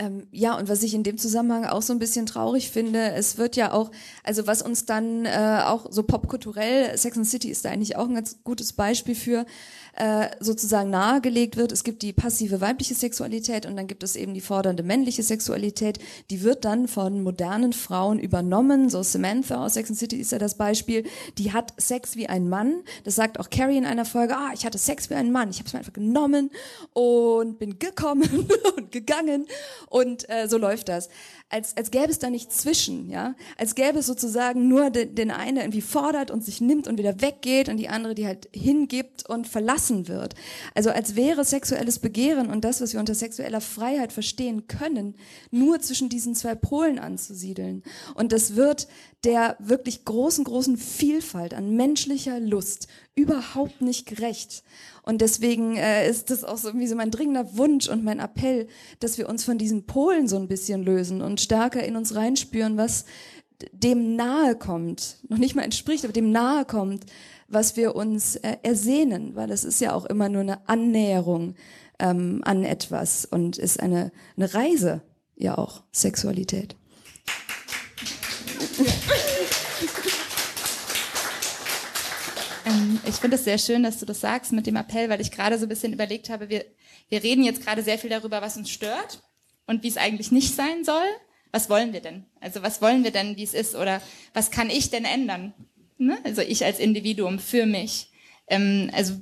Ähm, 0.00 0.26
ja, 0.32 0.56
und 0.56 0.70
was 0.70 0.82
ich 0.82 0.94
in 0.94 1.02
dem 1.02 1.18
Zusammenhang 1.18 1.66
auch 1.66 1.82
so 1.82 1.92
ein 1.92 1.98
bisschen 1.98 2.24
traurig 2.24 2.70
finde, 2.70 3.12
es 3.12 3.36
wird 3.36 3.54
ja 3.54 3.72
auch, 3.72 3.90
also 4.24 4.46
was 4.46 4.62
uns 4.62 4.86
dann 4.86 5.26
äh, 5.26 5.60
auch 5.66 5.88
so 5.90 6.04
popkulturell, 6.04 6.96
Sex 6.96 7.18
and 7.18 7.28
City 7.28 7.50
ist 7.50 7.66
da 7.66 7.70
eigentlich 7.70 7.96
auch 7.96 8.08
ein 8.08 8.14
ganz 8.14 8.38
gutes 8.42 8.72
Beispiel 8.72 9.14
für, 9.14 9.44
äh, 9.96 10.28
sozusagen 10.40 10.90
nahegelegt 10.90 11.56
wird. 11.56 11.72
Es 11.72 11.84
gibt 11.84 12.02
die 12.02 12.12
passive 12.12 12.60
weibliche 12.60 12.94
Sexualität 12.94 13.66
und 13.66 13.76
dann 13.76 13.86
gibt 13.86 14.02
es 14.02 14.16
eben 14.16 14.34
die 14.34 14.40
fordernde 14.40 14.82
männliche 14.82 15.22
Sexualität. 15.22 15.98
Die 16.30 16.42
wird 16.42 16.64
dann 16.64 16.88
von 16.88 17.22
modernen 17.22 17.72
Frauen 17.72 18.18
übernommen. 18.18 18.88
So 18.88 19.02
Samantha 19.02 19.64
aus 19.64 19.74
Sex 19.74 19.90
and 19.90 19.98
City 19.98 20.16
ist 20.16 20.32
ja 20.32 20.38
das 20.38 20.54
Beispiel. 20.56 21.04
Die 21.38 21.52
hat 21.52 21.74
Sex 21.76 22.16
wie 22.16 22.28
ein 22.28 22.48
Mann. 22.48 22.82
Das 23.04 23.16
sagt 23.16 23.38
auch 23.38 23.50
Carrie 23.50 23.76
in 23.76 23.84
einer 23.84 24.04
Folge. 24.04 24.36
Ah, 24.36 24.52
ich 24.54 24.64
hatte 24.64 24.78
Sex 24.78 25.10
wie 25.10 25.14
ein 25.14 25.32
Mann. 25.32 25.50
Ich 25.50 25.58
habe 25.58 25.66
es 25.66 25.72
mir 25.72 25.80
einfach 25.80 25.92
genommen 25.92 26.50
und 26.92 27.58
bin 27.58 27.78
gekommen 27.78 28.48
und 28.76 28.92
gegangen 28.92 29.46
und 29.90 30.26
äh, 30.30 30.48
so 30.48 30.56
läuft 30.56 30.88
das. 30.88 31.10
Als, 31.50 31.76
als 31.76 31.90
gäbe 31.90 32.10
es 32.10 32.20
da 32.20 32.30
nicht 32.30 32.52
zwischen, 32.52 33.10
ja. 33.10 33.34
Als 33.58 33.74
gäbe 33.74 33.98
es 33.98 34.06
sozusagen 34.06 34.68
nur 34.68 34.90
den, 34.90 35.16
den 35.16 35.30
einen, 35.32 35.56
der 35.56 35.64
irgendwie 35.64 35.82
fordert 35.82 36.30
und 36.30 36.44
sich 36.44 36.60
nimmt 36.60 36.86
und 36.86 36.96
wieder 36.96 37.20
weggeht 37.20 37.68
und 37.68 37.76
die 37.76 37.88
andere, 37.88 38.14
die 38.14 38.26
halt 38.26 38.48
hingibt 38.52 39.28
und 39.28 39.48
verlassen 39.48 40.06
wird. 40.06 40.34
Also 40.74 40.90
als 40.90 41.16
wäre 41.16 41.44
sexuelles 41.44 41.98
Begehren 41.98 42.50
und 42.50 42.64
das, 42.64 42.80
was 42.80 42.92
wir 42.92 43.00
unter 43.00 43.16
sexueller 43.16 43.60
Freiheit 43.60 44.12
verstehen 44.12 44.68
können, 44.68 45.16
nur 45.50 45.80
zwischen 45.80 46.08
diesen 46.08 46.36
zwei 46.36 46.54
Polen 46.54 47.00
anzusiedeln. 47.00 47.82
Und 48.14 48.30
das 48.30 48.54
wird 48.54 48.86
der 49.24 49.56
wirklich 49.58 50.04
großen, 50.04 50.44
großen 50.44 50.76
Vielfalt 50.76 51.52
an 51.52 51.76
menschlicher 51.76 52.40
Lust 52.40 52.86
überhaupt 53.14 53.82
nicht 53.82 54.06
gerecht. 54.06 54.62
Und 55.02 55.20
deswegen 55.20 55.76
äh, 55.76 56.08
ist 56.08 56.30
das 56.30 56.44
auch 56.44 56.56
so 56.56 56.68
irgendwie 56.68 56.86
so 56.86 56.94
mein 56.94 57.10
dringender 57.10 57.56
Wunsch 57.56 57.88
und 57.88 58.04
mein 58.04 58.18
Appell, 58.20 58.68
dass 59.00 59.18
wir 59.18 59.28
uns 59.28 59.44
von 59.44 59.58
diesen 59.58 59.86
Polen 59.86 60.28
so 60.28 60.36
ein 60.36 60.48
bisschen 60.48 60.82
lösen 60.82 61.20
und 61.20 61.39
stärker 61.42 61.82
in 61.82 61.96
uns 61.96 62.14
reinspüren, 62.14 62.76
was 62.76 63.04
dem 63.72 64.16
nahe 64.16 64.54
kommt, 64.54 65.16
noch 65.28 65.38
nicht 65.38 65.54
mal 65.54 65.62
entspricht, 65.62 66.04
aber 66.04 66.12
dem 66.12 66.32
nahe 66.32 66.64
kommt, 66.64 67.04
was 67.48 67.76
wir 67.76 67.96
uns 67.96 68.36
äh, 68.36 68.56
ersehnen, 68.62 69.34
weil 69.34 69.50
es 69.50 69.64
ist 69.64 69.80
ja 69.80 69.92
auch 69.92 70.06
immer 70.06 70.28
nur 70.28 70.42
eine 70.42 70.68
Annäherung 70.68 71.56
ähm, 71.98 72.40
an 72.44 72.64
etwas 72.64 73.24
und 73.24 73.58
ist 73.58 73.80
eine, 73.80 74.12
eine 74.36 74.54
Reise, 74.54 75.02
ja 75.36 75.58
auch 75.58 75.82
Sexualität. 75.92 76.76
Ähm, 82.66 83.00
ich 83.06 83.14
finde 83.14 83.36
es 83.36 83.44
sehr 83.44 83.58
schön, 83.58 83.82
dass 83.82 83.98
du 83.98 84.06
das 84.06 84.20
sagst 84.20 84.52
mit 84.52 84.66
dem 84.66 84.76
Appell, 84.76 85.08
weil 85.08 85.20
ich 85.20 85.30
gerade 85.30 85.58
so 85.58 85.64
ein 85.64 85.68
bisschen 85.68 85.92
überlegt 85.92 86.28
habe, 86.28 86.48
wir, 86.48 86.64
wir 87.08 87.22
reden 87.22 87.42
jetzt 87.42 87.62
gerade 87.62 87.82
sehr 87.82 87.98
viel 87.98 88.10
darüber, 88.10 88.42
was 88.42 88.56
uns 88.56 88.70
stört 88.70 89.22
und 89.66 89.82
wie 89.82 89.88
es 89.88 89.96
eigentlich 89.96 90.30
nicht 90.30 90.54
sein 90.54 90.84
soll. 90.84 91.06
Was 91.52 91.68
wollen 91.68 91.92
wir 91.92 92.00
denn? 92.00 92.24
Also 92.40 92.62
was 92.62 92.80
wollen 92.80 93.04
wir 93.04 93.10
denn, 93.10 93.36
wie 93.36 93.42
es 93.42 93.54
ist? 93.54 93.74
Oder 93.74 94.00
was 94.34 94.50
kann 94.50 94.70
ich 94.70 94.90
denn 94.90 95.04
ändern? 95.04 95.52
Ne? 95.98 96.18
Also 96.24 96.42
ich 96.42 96.64
als 96.64 96.78
Individuum 96.78 97.38
für 97.38 97.66
mich. 97.66 98.10
Ähm, 98.46 98.90
also 98.94 99.14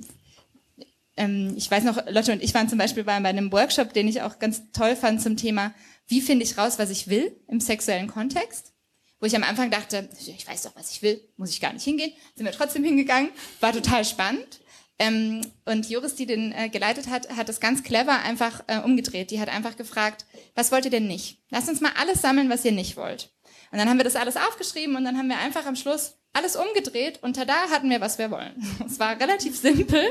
ähm, 1.17 1.53
ich 1.57 1.69
weiß 1.69 1.83
noch, 1.83 2.09
Lotte 2.09 2.31
und 2.31 2.43
ich 2.43 2.53
waren 2.53 2.69
zum 2.69 2.77
Beispiel 2.77 3.03
bei, 3.03 3.19
bei 3.19 3.29
einem 3.29 3.51
Workshop, 3.51 3.93
den 3.93 4.07
ich 4.07 4.21
auch 4.21 4.39
ganz 4.39 4.71
toll 4.71 4.95
fand 4.95 5.21
zum 5.21 5.37
Thema, 5.37 5.73
wie 6.07 6.21
finde 6.21 6.45
ich 6.45 6.57
raus, 6.57 6.79
was 6.79 6.89
ich 6.89 7.07
will 7.07 7.35
im 7.47 7.59
sexuellen 7.59 8.07
Kontext? 8.07 8.73
wo 9.19 9.25
ich 9.25 9.35
am 9.35 9.43
Anfang 9.43 9.69
dachte, 9.69 10.09
ich 10.17 10.47
weiß 10.47 10.63
doch, 10.63 10.75
was 10.75 10.91
ich 10.91 11.01
will, 11.01 11.21
muss 11.37 11.49
ich 11.49 11.59
gar 11.59 11.73
nicht 11.73 11.83
hingehen. 11.83 12.13
Sind 12.35 12.45
wir 12.45 12.53
trotzdem 12.53 12.83
hingegangen, 12.83 13.29
war 13.59 13.73
total 13.73 14.05
spannend. 14.05 14.61
Ähm, 14.99 15.41
und 15.65 15.89
Joris, 15.89 16.15
die 16.15 16.25
den 16.25 16.51
äh, 16.51 16.67
geleitet 16.67 17.09
hat, 17.09 17.29
hat 17.35 17.47
das 17.47 17.61
ganz 17.61 17.83
clever 17.83 18.21
einfach 18.21 18.63
äh, 18.67 18.79
umgedreht. 18.79 19.31
Die 19.31 19.39
hat 19.39 19.47
einfach 19.47 19.77
gefragt, 19.77 20.25
was 20.55 20.71
wollt 20.73 20.83
ihr 20.85 20.91
denn 20.91 21.07
nicht? 21.07 21.41
Lasst 21.49 21.69
uns 21.69 21.79
mal 21.79 21.93
alles 21.97 22.21
sammeln, 22.21 22.49
was 22.49 22.65
ihr 22.65 22.73
nicht 22.73 22.97
wollt. 22.97 23.31
Und 23.71 23.77
dann 23.77 23.87
haben 23.87 23.97
wir 23.97 24.03
das 24.03 24.17
alles 24.17 24.35
aufgeschrieben 24.35 24.95
und 24.95 25.05
dann 25.05 25.17
haben 25.17 25.29
wir 25.29 25.37
einfach 25.37 25.65
am 25.65 25.77
Schluss 25.77 26.15
alles 26.33 26.55
umgedreht 26.55 27.23
und 27.23 27.37
da 27.37 27.69
hatten 27.69 27.89
wir, 27.89 28.01
was 28.01 28.17
wir 28.17 28.29
wollen. 28.29 28.61
Es 28.85 28.99
war 28.99 29.19
relativ 29.19 29.57
simpel 29.57 30.03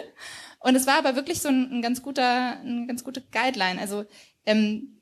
und 0.60 0.74
es 0.74 0.86
war 0.86 0.94
aber 0.94 1.16
wirklich 1.16 1.40
so 1.40 1.48
ein, 1.48 1.70
ein 1.70 1.82
ganz 1.82 2.02
guter, 2.02 2.60
ein 2.60 2.88
ganz 2.88 3.04
gute 3.04 3.20
Guideline. 3.20 3.80
Also 3.80 4.04
ähm, 4.46 5.00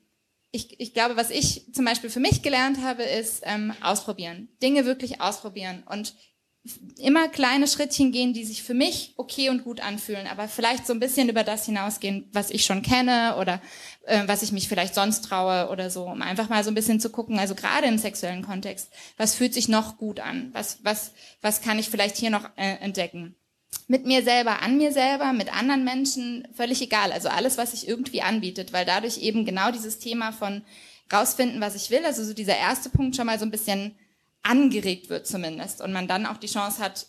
ich, 0.51 0.79
ich 0.79 0.93
glaube, 0.93 1.15
was 1.15 1.29
ich 1.29 1.71
zum 1.73 1.85
Beispiel 1.85 2.09
für 2.09 2.19
mich 2.19 2.41
gelernt 2.41 2.81
habe, 2.81 3.03
ist 3.03 3.41
ähm, 3.45 3.73
ausprobieren. 3.81 4.49
Dinge 4.61 4.85
wirklich 4.85 5.21
ausprobieren 5.21 5.83
und 5.89 6.15
immer 6.99 7.27
kleine 7.27 7.67
Schrittchen 7.67 8.11
gehen, 8.11 8.33
die 8.33 8.45
sich 8.45 8.63
für 8.63 8.73
mich 8.73 9.13
okay 9.17 9.49
und 9.49 9.63
gut 9.63 9.81
anfühlen, 9.81 10.27
aber 10.27 10.47
vielleicht 10.47 10.87
so 10.87 10.93
ein 10.93 10.99
bisschen 10.99 11.29
über 11.29 11.43
das 11.43 11.65
hinausgehen, 11.65 12.29
was 12.33 12.49
ich 12.49 12.65
schon 12.65 12.81
kenne 12.81 13.35
oder 13.39 13.61
äh, 14.05 14.23
was 14.27 14.43
ich 14.43 14.51
mich 14.51 14.67
vielleicht 14.67 14.95
sonst 14.95 15.21
traue 15.21 15.69
oder 15.69 15.89
so, 15.89 16.05
um 16.05 16.21
einfach 16.21 16.49
mal 16.49 16.63
so 16.63 16.71
ein 16.71 16.75
bisschen 16.75 16.99
zu 16.99 17.09
gucken, 17.09 17.39
also 17.39 17.55
gerade 17.55 17.87
im 17.87 17.97
sexuellen 17.97 18.43
Kontext, 18.43 18.91
was 19.17 19.35
fühlt 19.35 19.53
sich 19.53 19.67
noch 19.67 19.97
gut 19.97 20.19
an? 20.19 20.49
Was, 20.53 20.79
was, 20.83 21.11
was 21.41 21.61
kann 21.61 21.79
ich 21.79 21.89
vielleicht 21.89 22.17
hier 22.17 22.29
noch 22.29 22.45
äh, 22.55 22.77
entdecken? 22.79 23.35
mit 23.87 24.05
mir 24.05 24.23
selber, 24.23 24.61
an 24.61 24.77
mir 24.77 24.91
selber, 24.91 25.33
mit 25.33 25.53
anderen 25.53 25.83
Menschen, 25.83 26.47
völlig 26.53 26.81
egal. 26.81 27.11
Also 27.11 27.29
alles, 27.29 27.57
was 27.57 27.71
sich 27.71 27.87
irgendwie 27.87 28.21
anbietet, 28.21 28.73
weil 28.73 28.85
dadurch 28.85 29.17
eben 29.19 29.45
genau 29.45 29.71
dieses 29.71 29.99
Thema 29.99 30.31
von 30.31 30.63
rausfinden, 31.11 31.61
was 31.61 31.75
ich 31.75 31.89
will, 31.89 32.05
also 32.05 32.23
so 32.23 32.33
dieser 32.33 32.57
erste 32.57 32.89
Punkt 32.89 33.15
schon 33.15 33.25
mal 33.25 33.39
so 33.39 33.45
ein 33.45 33.51
bisschen 33.51 33.95
angeregt 34.47 35.09
wird 35.09 35.27
zumindest 35.27 35.81
und 35.81 35.93
man 35.93 36.07
dann 36.07 36.25
auch 36.25 36.37
die 36.37 36.47
Chance 36.47 36.81
hat, 36.81 37.07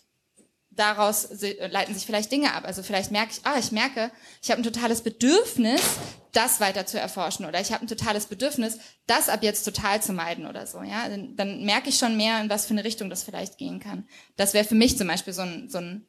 daraus 0.69 1.29
leiten 1.71 1.93
sich 1.93 2.05
vielleicht 2.05 2.31
Dinge 2.31 2.53
ab. 2.53 2.63
Also 2.65 2.83
vielleicht 2.83 3.11
merke 3.11 3.31
ich, 3.31 3.39
ah, 3.43 3.57
ich 3.59 3.71
merke, 3.71 4.11
ich 4.41 4.49
habe 4.51 4.61
ein 4.61 4.63
totales 4.63 5.01
Bedürfnis, 5.01 5.81
das 6.31 6.59
weiter 6.59 6.85
zu 6.85 6.99
erforschen 6.99 7.45
oder 7.45 7.59
ich 7.59 7.71
habe 7.71 7.83
ein 7.83 7.87
totales 7.87 8.27
Bedürfnis, 8.27 8.79
das 9.07 9.29
ab 9.29 9.43
jetzt 9.43 9.63
total 9.63 10.01
zu 10.01 10.13
meiden 10.13 10.45
oder 10.45 10.67
so. 10.67 10.81
Ja, 10.81 11.09
dann, 11.09 11.35
dann 11.35 11.65
merke 11.65 11.89
ich 11.89 11.97
schon 11.97 12.17
mehr, 12.17 12.39
in 12.41 12.49
was 12.49 12.65
für 12.65 12.73
eine 12.73 12.83
Richtung 12.83 13.09
das 13.09 13.23
vielleicht 13.23 13.57
gehen 13.57 13.79
kann. 13.79 14.07
Das 14.37 14.53
wäre 14.53 14.65
für 14.65 14.75
mich 14.75 14.97
zum 14.97 15.07
Beispiel 15.07 15.33
so 15.33 15.41
ein, 15.41 15.69
so 15.69 15.79
ein 15.79 16.05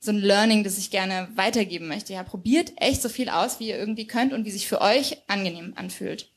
so 0.00 0.12
ein 0.12 0.18
Learning, 0.18 0.62
das 0.62 0.78
ich 0.78 0.90
gerne 0.90 1.28
weitergeben 1.34 1.88
möchte. 1.88 2.12
Ja, 2.12 2.22
probiert 2.22 2.72
echt 2.76 3.02
so 3.02 3.08
viel 3.08 3.28
aus, 3.28 3.58
wie 3.58 3.68
ihr 3.68 3.78
irgendwie 3.78 4.06
könnt 4.06 4.32
und 4.32 4.44
wie 4.44 4.50
sich 4.50 4.68
für 4.68 4.80
euch 4.80 5.28
angenehm 5.28 5.72
anfühlt. 5.76 6.30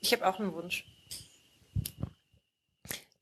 Ich 0.00 0.12
habe 0.12 0.26
auch 0.26 0.38
einen 0.38 0.52
Wunsch. 0.52 0.84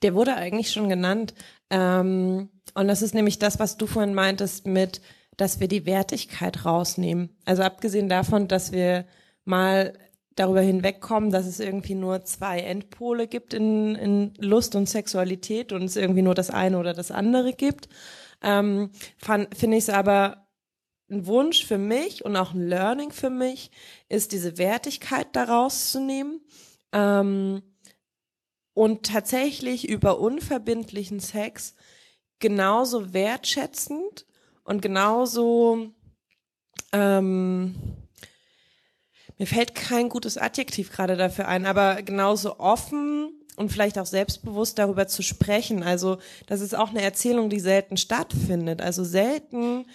Der 0.03 0.15
wurde 0.15 0.35
eigentlich 0.35 0.71
schon 0.73 0.89
genannt. 0.89 1.35
Ähm, 1.71 2.49
und 2.75 2.89
das 2.89 3.03
ist 3.03 3.15
nämlich 3.15 3.39
das, 3.39 3.59
was 3.59 3.77
du 3.77 3.87
vorhin 3.87 4.15
meintest 4.15 4.67
mit, 4.67 5.01
dass 5.37 5.61
wir 5.61 5.69
die 5.69 5.87
Wertigkeit 5.87 6.65
rausnehmen. 6.65 7.37
Also 7.45 7.63
abgesehen 7.63 8.09
davon, 8.09 8.49
dass 8.49 8.73
wir 8.73 9.07
mal 9.45 9.95
darüber 10.37 10.61
hinwegkommen, 10.61 11.31
dass 11.31 11.47
es 11.47 11.61
irgendwie 11.61 11.95
nur 11.95 12.25
zwei 12.25 12.61
Endpole 12.61 13.27
gibt 13.27 13.53
in, 13.53 13.95
in 13.95 14.35
Lust 14.39 14.75
und 14.75 14.89
Sexualität 14.89 15.73
und 15.73 15.83
es 15.83 15.97
irgendwie 15.97 16.23
nur 16.23 16.35
das 16.35 16.51
eine 16.51 16.79
oder 16.79 16.95
das 16.95 17.11
andere 17.11 17.53
gibt, 17.53 17.89
ähm, 18.43 18.91
finde 19.19 19.77
ich 19.77 19.85
es 19.85 19.91
aber 19.91 20.47
ein 21.11 21.27
Wunsch 21.27 21.67
für 21.67 21.79
mich 21.79 22.25
und 22.25 22.37
auch 22.37 22.55
ein 22.55 22.69
Learning 22.69 23.11
für 23.11 23.31
mich 23.31 23.71
ist, 24.09 24.33
diese 24.33 24.59
Wertigkeit 24.59 25.27
daraus 25.33 25.91
zu 25.91 26.01
nehmen 26.01 26.41
ähm, 26.93 27.63
und 28.75 29.07
tatsächlich 29.07 29.89
über 29.89 30.19
unverbindlichen 30.19 31.21
Sex 31.21 31.75
genauso 32.39 33.13
wertschätzend 33.13 34.27
und 34.65 34.81
genauso 34.83 35.91
ähm, 36.93 37.75
mir 39.39 39.47
fällt 39.47 39.75
kein 39.75 40.11
gutes 40.11 40.37
Adjektiv 40.37 40.93
gerade 40.93 41.17
dafür 41.17 41.49
ein, 41.49 41.65
aber 41.65 42.03
genauso 42.03 42.59
offen 42.59 43.31
und 43.57 43.71
vielleicht 43.71 43.99
auch 43.99 44.07
selbstbewusst 44.07 44.79
darüber 44.79 45.07
zu 45.07 45.23
sprechen. 45.23 45.83
Also 45.83 46.19
das 46.47 46.61
ist 46.61 46.75
auch 46.75 46.91
eine 46.91 47.03
Erzählung, 47.03 47.51
die 47.51 47.61
selten 47.61 47.97
stattfindet. 47.97 48.83
Also 48.83 49.03
selten, 49.05 49.87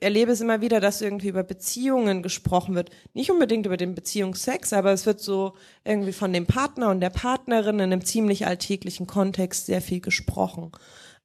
erlebe 0.00 0.32
es 0.32 0.40
immer 0.40 0.60
wieder, 0.60 0.80
dass 0.80 1.00
irgendwie 1.00 1.28
über 1.28 1.42
Beziehungen 1.42 2.22
gesprochen 2.22 2.74
wird. 2.74 2.90
Nicht 3.14 3.30
unbedingt 3.30 3.66
über 3.66 3.76
den 3.76 3.94
Beziehungsex, 3.94 4.72
aber 4.72 4.92
es 4.92 5.06
wird 5.06 5.20
so 5.20 5.54
irgendwie 5.84 6.12
von 6.12 6.32
dem 6.32 6.46
Partner 6.46 6.90
und 6.90 7.00
der 7.00 7.10
Partnerin 7.10 7.76
in 7.76 7.92
einem 7.92 8.04
ziemlich 8.04 8.46
alltäglichen 8.46 9.06
Kontext 9.06 9.66
sehr 9.66 9.80
viel 9.80 10.00
gesprochen. 10.00 10.72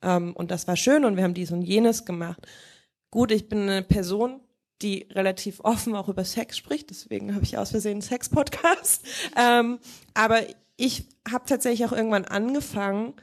Ähm, 0.01 0.33
und 0.33 0.51
das 0.51 0.67
war 0.67 0.75
schön 0.75 1.05
und 1.05 1.15
wir 1.15 1.23
haben 1.23 1.33
dies 1.33 1.51
und 1.51 1.61
jenes 1.61 2.05
gemacht. 2.05 2.45
Gut, 3.11 3.31
ich 3.31 3.47
bin 3.47 3.69
eine 3.69 3.83
Person, 3.83 4.41
die 4.81 5.07
relativ 5.11 5.59
offen 5.61 5.95
auch 5.95 6.09
über 6.09 6.25
Sex 6.25 6.57
spricht, 6.57 6.89
deswegen 6.89 7.35
habe 7.35 7.45
ich 7.45 7.57
aus 7.57 7.71
Versehen 7.71 7.93
einen 7.93 8.01
Sex-Podcast. 8.01 9.05
Ähm, 9.35 9.79
aber 10.13 10.41
ich 10.77 11.05
habe 11.29 11.45
tatsächlich 11.47 11.87
auch 11.87 11.93
irgendwann 11.93 12.25
angefangen, 12.25 13.13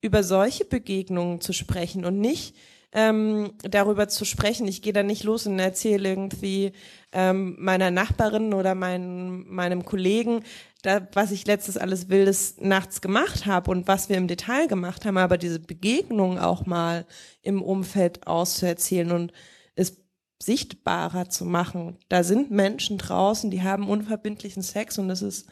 über 0.00 0.22
solche 0.22 0.64
Begegnungen 0.64 1.40
zu 1.40 1.52
sprechen 1.52 2.04
und 2.04 2.20
nicht 2.20 2.54
ähm, 2.96 3.52
darüber 3.58 4.08
zu 4.08 4.24
sprechen. 4.24 4.66
Ich 4.66 4.80
gehe 4.80 4.94
da 4.94 5.02
nicht 5.02 5.22
los 5.22 5.46
und 5.46 5.58
erzähle 5.58 6.08
irgendwie 6.08 6.72
ähm, 7.12 7.54
meiner 7.58 7.90
Nachbarin 7.90 8.54
oder 8.54 8.74
mein, 8.74 9.46
meinem 9.46 9.84
Kollegen, 9.84 10.40
da, 10.82 11.06
was 11.12 11.30
ich 11.30 11.46
letztes 11.46 11.76
alles 11.76 12.08
Wildes 12.08 12.56
nachts 12.58 13.02
gemacht 13.02 13.44
habe 13.44 13.70
und 13.70 13.86
was 13.86 14.08
wir 14.08 14.16
im 14.16 14.28
Detail 14.28 14.66
gemacht 14.66 15.04
haben, 15.04 15.18
aber 15.18 15.36
diese 15.36 15.60
Begegnung 15.60 16.38
auch 16.38 16.64
mal 16.64 17.04
im 17.42 17.60
Umfeld 17.60 18.26
auszuerzählen 18.26 19.12
und 19.12 19.32
es 19.74 19.98
sichtbarer 20.42 21.28
zu 21.28 21.44
machen. 21.44 21.98
Da 22.08 22.24
sind 22.24 22.50
Menschen 22.50 22.96
draußen, 22.96 23.50
die 23.50 23.62
haben 23.62 23.90
unverbindlichen 23.90 24.62
Sex 24.62 24.98
und 24.98 25.08
das 25.08 25.20
ist 25.20 25.50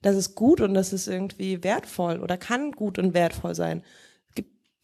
das 0.00 0.16
ist 0.16 0.34
gut 0.34 0.60
und 0.60 0.74
das 0.74 0.92
ist 0.92 1.08
irgendwie 1.08 1.64
wertvoll 1.64 2.20
oder 2.20 2.36
kann 2.36 2.72
gut 2.72 2.98
und 2.98 3.14
wertvoll 3.14 3.54
sein. 3.54 3.82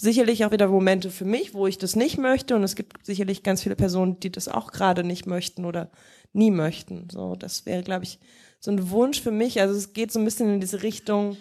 Sicherlich 0.00 0.46
auch 0.46 0.50
wieder 0.50 0.66
Momente 0.66 1.10
für 1.10 1.26
mich, 1.26 1.52
wo 1.52 1.66
ich 1.66 1.76
das 1.76 1.94
nicht 1.94 2.16
möchte 2.16 2.56
und 2.56 2.62
es 2.62 2.74
gibt 2.74 3.04
sicherlich 3.04 3.42
ganz 3.42 3.62
viele 3.62 3.76
Personen, 3.76 4.18
die 4.18 4.32
das 4.32 4.48
auch 4.48 4.72
gerade 4.72 5.04
nicht 5.04 5.26
möchten 5.26 5.66
oder 5.66 5.90
nie 6.32 6.50
möchten. 6.50 7.08
So, 7.12 7.34
das 7.34 7.66
wäre, 7.66 7.82
glaube 7.82 8.04
ich, 8.04 8.18
so 8.60 8.70
ein 8.70 8.90
Wunsch 8.90 9.20
für 9.20 9.30
mich. 9.30 9.60
Also 9.60 9.74
es 9.74 9.92
geht 9.92 10.10
so 10.10 10.18
ein 10.18 10.24
bisschen 10.24 10.54
in 10.54 10.60
diese 10.60 10.82
Richtung 10.82 11.36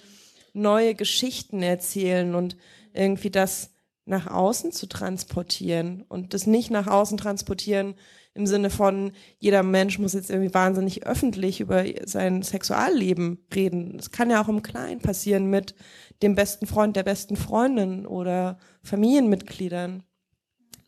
neue 0.51 0.93
Geschichten 0.93 1.61
erzählen 1.61 2.35
und 2.35 2.57
irgendwie 2.93 3.29
das 3.29 3.69
nach 4.03 4.27
außen 4.27 4.73
zu 4.73 4.87
transportieren 4.87 6.03
und 6.09 6.33
das 6.33 6.45
nicht 6.45 6.69
nach 6.69 6.87
außen 6.87 7.17
transportieren 7.17 7.95
im 8.33 8.45
Sinne 8.45 8.69
von, 8.69 9.11
jeder 9.39 9.63
Mensch 9.63 9.99
muss 9.99 10.13
jetzt 10.13 10.29
irgendwie 10.29 10.53
wahnsinnig 10.53 11.05
öffentlich 11.05 11.61
über 11.61 11.85
sein 12.05 12.43
Sexualleben 12.43 13.39
reden. 13.53 13.97
Es 13.97 14.11
kann 14.11 14.29
ja 14.29 14.43
auch 14.43 14.49
im 14.49 14.63
Kleinen 14.63 14.99
passieren 14.99 15.45
mit 15.45 15.75
dem 16.21 16.35
besten 16.35 16.67
Freund, 16.67 16.95
der 16.95 17.03
besten 17.03 17.35
Freundin 17.35 18.05
oder 18.05 18.59
Familienmitgliedern, 18.83 20.03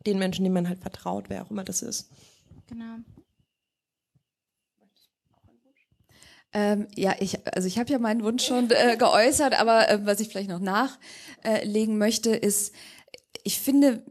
den 0.05 0.19
Menschen, 0.19 0.43
denen 0.43 0.53
man 0.53 0.67
halt 0.67 0.79
vertraut, 0.79 1.29
wer 1.29 1.43
auch 1.43 1.51
immer 1.51 1.63
das 1.63 1.81
ist. 1.81 2.09
Genau. 2.67 2.97
Ähm, 6.53 6.87
ja, 6.95 7.15
ich, 7.19 7.39
also 7.55 7.67
ich 7.67 7.79
habe 7.79 7.91
ja 7.91 7.99
meinen 7.99 8.23
Wunsch 8.23 8.45
schon 8.45 8.69
äh, 8.71 8.97
geäußert, 8.97 9.57
aber 9.59 9.89
äh, 9.89 10.05
was 10.05 10.19
ich 10.19 10.27
vielleicht 10.27 10.49
noch 10.49 10.59
nachlegen 10.59 11.97
möchte, 11.97 12.35
ist, 12.35 12.73
ich 13.43 13.59
finde, 13.59 14.03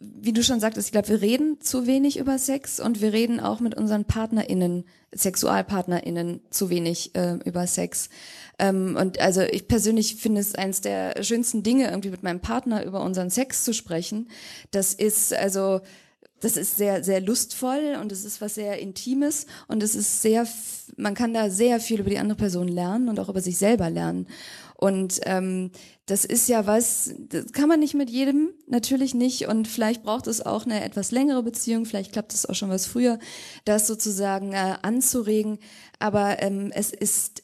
wie 0.00 0.32
du 0.32 0.42
schon 0.42 0.60
sagtest, 0.60 0.88
ich 0.88 0.92
glaube, 0.92 1.08
wir 1.08 1.20
reden 1.20 1.60
zu 1.60 1.86
wenig 1.86 2.18
über 2.18 2.38
Sex 2.38 2.80
und 2.80 3.02
wir 3.02 3.12
reden 3.12 3.38
auch 3.38 3.60
mit 3.60 3.76
unseren 3.76 4.06
PartnerInnen, 4.06 4.84
SexualpartnerInnen 5.12 6.40
zu 6.48 6.70
wenig 6.70 7.14
äh, 7.14 7.34
über 7.44 7.66
Sex. 7.66 8.08
Ähm, 8.58 8.96
und 8.98 9.20
also 9.20 9.42
ich 9.42 9.68
persönlich 9.68 10.16
finde 10.16 10.40
es 10.40 10.54
eines 10.54 10.80
der 10.80 11.22
schönsten 11.22 11.62
Dinge, 11.62 11.90
irgendwie 11.90 12.10
mit 12.10 12.22
meinem 12.22 12.40
Partner 12.40 12.82
über 12.84 13.02
unseren 13.02 13.28
Sex 13.28 13.62
zu 13.62 13.74
sprechen. 13.74 14.28
Das 14.70 14.94
ist 14.94 15.34
also 15.34 15.80
das 16.40 16.56
ist 16.56 16.78
sehr, 16.78 17.04
sehr 17.04 17.20
lustvoll 17.20 17.98
und 18.00 18.12
es 18.12 18.24
ist 18.24 18.40
was 18.40 18.54
sehr 18.54 18.78
Intimes 18.78 19.46
und 19.68 19.82
es 19.82 19.94
ist 19.94 20.22
sehr, 20.22 20.46
man 20.96 21.14
kann 21.14 21.34
da 21.34 21.50
sehr 21.50 21.80
viel 21.80 22.00
über 22.00 22.08
die 22.08 22.18
andere 22.18 22.38
Person 22.38 22.68
lernen 22.68 23.10
und 23.10 23.20
auch 23.20 23.28
über 23.28 23.42
sich 23.42 23.58
selber 23.58 23.90
lernen. 23.90 24.26
Und 24.80 25.20
ähm, 25.24 25.72
das 26.06 26.24
ist 26.24 26.48
ja 26.48 26.66
was, 26.66 27.14
das 27.28 27.52
kann 27.52 27.68
man 27.68 27.80
nicht 27.80 27.92
mit 27.92 28.08
jedem, 28.08 28.54
natürlich 28.66 29.12
nicht. 29.12 29.46
Und 29.46 29.68
vielleicht 29.68 30.02
braucht 30.02 30.26
es 30.26 30.40
auch 30.40 30.64
eine 30.64 30.82
etwas 30.82 31.10
längere 31.10 31.42
Beziehung, 31.42 31.84
vielleicht 31.84 32.12
klappt 32.12 32.32
es 32.32 32.46
auch 32.46 32.54
schon 32.54 32.70
was 32.70 32.86
früher, 32.86 33.18
das 33.66 33.86
sozusagen 33.86 34.54
äh, 34.54 34.76
anzuregen. 34.80 35.58
Aber 35.98 36.42
ähm, 36.42 36.70
es 36.74 36.92
ist 36.92 37.42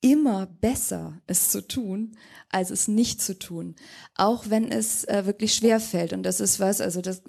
immer 0.00 0.46
besser, 0.46 1.20
es 1.26 1.50
zu 1.50 1.66
tun, 1.66 2.16
als 2.50 2.70
es 2.70 2.86
nicht 2.86 3.20
zu 3.20 3.36
tun. 3.36 3.74
Auch 4.14 4.48
wenn 4.48 4.70
es 4.70 5.02
äh, 5.04 5.26
wirklich 5.26 5.52
schwer 5.54 5.80
fällt. 5.80 6.12
Und 6.12 6.22
das 6.22 6.38
ist 6.38 6.60
was, 6.60 6.80
also 6.80 7.00
das 7.00 7.22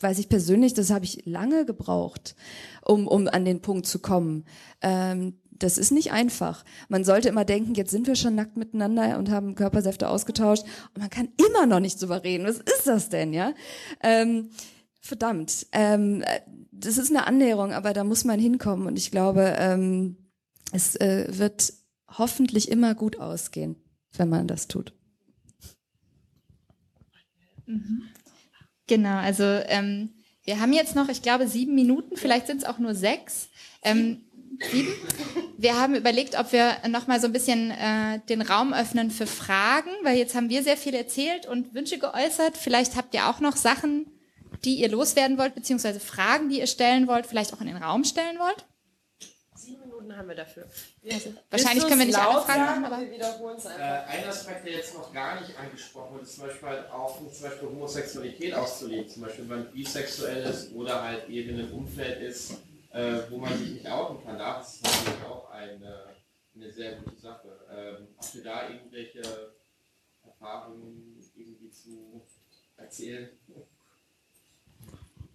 weiß 0.00 0.18
ich 0.18 0.28
persönlich, 0.28 0.74
das 0.74 0.90
habe 0.90 1.06
ich 1.06 1.24
lange 1.24 1.64
gebraucht, 1.64 2.36
um, 2.82 3.08
um 3.08 3.28
an 3.28 3.46
den 3.46 3.62
Punkt 3.62 3.86
zu 3.86 4.00
kommen. 4.00 4.44
Ähm, 4.82 5.38
das 5.64 5.78
ist 5.78 5.92
nicht 5.92 6.12
einfach. 6.12 6.62
Man 6.88 7.04
sollte 7.04 7.30
immer 7.30 7.46
denken, 7.46 7.74
jetzt 7.74 7.90
sind 7.90 8.06
wir 8.06 8.16
schon 8.16 8.34
nackt 8.34 8.56
miteinander 8.56 9.18
und 9.18 9.30
haben 9.30 9.54
Körpersäfte 9.54 10.08
ausgetauscht 10.08 10.64
und 10.94 10.98
man 10.98 11.10
kann 11.10 11.28
immer 11.38 11.64
noch 11.64 11.80
nicht 11.80 12.00
drüber 12.00 12.22
reden. 12.22 12.46
Was 12.46 12.58
ist 12.58 12.86
das 12.86 13.08
denn, 13.08 13.32
ja? 13.32 13.54
Ähm, 14.02 14.50
verdammt. 15.00 15.66
Ähm, 15.72 16.22
das 16.70 16.98
ist 16.98 17.08
eine 17.08 17.26
Annäherung, 17.26 17.72
aber 17.72 17.94
da 17.94 18.04
muss 18.04 18.24
man 18.24 18.38
hinkommen 18.38 18.86
und 18.86 18.98
ich 18.98 19.10
glaube, 19.10 19.54
ähm, 19.58 20.16
es 20.72 20.96
äh, 20.96 21.26
wird 21.30 21.72
hoffentlich 22.08 22.70
immer 22.70 22.94
gut 22.94 23.18
ausgehen, 23.18 23.76
wenn 24.12 24.28
man 24.28 24.46
das 24.46 24.68
tut. 24.68 24.92
Mhm. 27.64 28.02
Genau, 28.86 29.16
also 29.16 29.44
ähm, 29.44 30.10
wir 30.44 30.60
haben 30.60 30.74
jetzt 30.74 30.94
noch, 30.94 31.08
ich 31.08 31.22
glaube, 31.22 31.48
sieben 31.48 31.74
Minuten, 31.74 32.18
vielleicht 32.18 32.48
sind 32.48 32.58
es 32.58 32.64
auch 32.64 32.78
nur 32.78 32.94
sechs. 32.94 33.48
Ähm, 33.82 34.26
sieben. 34.70 34.92
Wir 35.56 35.78
haben 35.80 35.94
überlegt, 35.94 36.38
ob 36.38 36.52
wir 36.52 36.76
nochmal 36.88 37.20
so 37.20 37.26
ein 37.26 37.32
bisschen 37.32 37.70
äh, 37.70 38.20
den 38.28 38.42
Raum 38.42 38.74
öffnen 38.74 39.10
für 39.10 39.26
Fragen, 39.26 39.90
weil 40.02 40.16
jetzt 40.16 40.34
haben 40.34 40.50
wir 40.50 40.62
sehr 40.62 40.76
viel 40.76 40.94
erzählt 40.94 41.46
und 41.46 41.74
Wünsche 41.74 41.98
geäußert. 41.98 42.56
Vielleicht 42.56 42.96
habt 42.96 43.14
ihr 43.14 43.28
auch 43.28 43.40
noch 43.40 43.56
Sachen, 43.56 44.06
die 44.64 44.76
ihr 44.76 44.88
loswerden 44.88 45.38
wollt, 45.38 45.54
beziehungsweise 45.54 46.00
Fragen, 46.00 46.48
die 46.48 46.58
ihr 46.58 46.66
stellen 46.66 47.06
wollt, 47.06 47.26
vielleicht 47.26 47.52
auch 47.52 47.60
in 47.60 47.66
den 47.66 47.76
Raum 47.76 48.04
stellen 48.04 48.38
wollt. 48.38 48.66
Sieben 49.54 49.80
Minuten 49.80 50.14
haben 50.16 50.28
wir 50.28 50.34
dafür. 50.34 50.66
Also, 51.10 51.34
wahrscheinlich 51.50 51.86
können 51.86 52.00
wir 52.00 52.06
nicht 52.06 52.18
alle 52.18 52.42
Fragen 52.42 52.60
machen, 52.62 52.84
aber... 52.84 53.02
Äh, 53.02 54.18
ein 54.18 54.28
Aspekt, 54.28 54.66
der 54.66 54.72
jetzt 54.72 54.94
noch 54.94 55.12
gar 55.12 55.40
nicht 55.40 55.56
angesprochen 55.58 56.14
wird, 56.14 56.24
ist 56.24 56.34
zum 56.36 56.46
Beispiel 56.46 56.68
halt 56.68 56.90
auch 56.90 57.18
zum 57.32 57.42
Beispiel 57.42 57.68
Homosexualität 57.68 58.54
auszuleben. 58.54 59.08
Zum 59.08 59.22
Beispiel, 59.22 59.48
wenn 59.48 59.58
man 59.58 59.72
bisexuell 59.72 60.44
ist 60.44 60.72
oder 60.74 61.02
halt 61.02 61.28
eben 61.28 61.50
in 61.50 61.58
einem 61.60 61.72
Umfeld 61.72 62.22
ist, 62.22 62.54
äh, 62.94 63.30
wo 63.30 63.38
man 63.38 63.56
sich 63.58 63.72
nicht 63.72 63.90
outen 63.90 64.24
kann. 64.24 64.38
Das 64.38 64.76
ist 64.76 64.84
natürlich 64.84 65.24
auch 65.24 65.50
eine, 65.50 66.04
eine 66.54 66.72
sehr 66.72 66.96
gute 66.96 67.16
Sache. 67.16 67.48
Ähm, 67.70 68.08
habt 68.16 68.34
ihr 68.34 68.44
da 68.44 68.68
irgendwelche 68.68 69.22
Erfahrungen 70.24 71.20
irgendwie 71.34 71.70
zu 71.70 72.22
erzählen? 72.76 73.28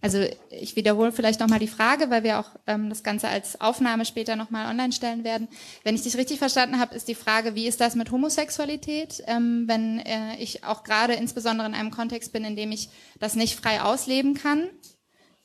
Also 0.02 0.24
ich 0.48 0.76
wiederhole 0.76 1.12
vielleicht 1.12 1.40
nochmal 1.40 1.58
die 1.58 1.68
Frage, 1.68 2.08
weil 2.08 2.22
wir 2.22 2.40
auch 2.40 2.48
ähm, 2.66 2.88
das 2.88 3.02
Ganze 3.02 3.28
als 3.28 3.60
Aufnahme 3.60 4.06
später 4.06 4.34
nochmal 4.34 4.70
online 4.70 4.92
stellen 4.92 5.24
werden. 5.24 5.46
Wenn 5.84 5.94
ich 5.94 6.02
dich 6.02 6.16
richtig 6.16 6.38
verstanden 6.38 6.80
habe, 6.80 6.94
ist 6.94 7.08
die 7.08 7.14
Frage, 7.14 7.54
wie 7.54 7.66
ist 7.66 7.82
das 7.82 7.96
mit 7.96 8.10
Homosexualität, 8.10 9.22
ähm, 9.26 9.64
wenn 9.66 9.98
äh, 9.98 10.36
ich 10.36 10.64
auch 10.64 10.84
gerade 10.84 11.12
insbesondere 11.12 11.68
in 11.68 11.74
einem 11.74 11.90
Kontext 11.90 12.32
bin, 12.32 12.44
in 12.44 12.56
dem 12.56 12.72
ich 12.72 12.88
das 13.18 13.34
nicht 13.34 13.56
frei 13.56 13.82
ausleben 13.82 14.32
kann? 14.32 14.70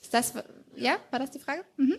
Ist 0.02 0.14
das, 0.14 0.36
ja, 0.78 0.98
war 1.12 1.20
das 1.20 1.32
die 1.32 1.40
Frage? 1.40 1.64
Mhm. 1.78 1.98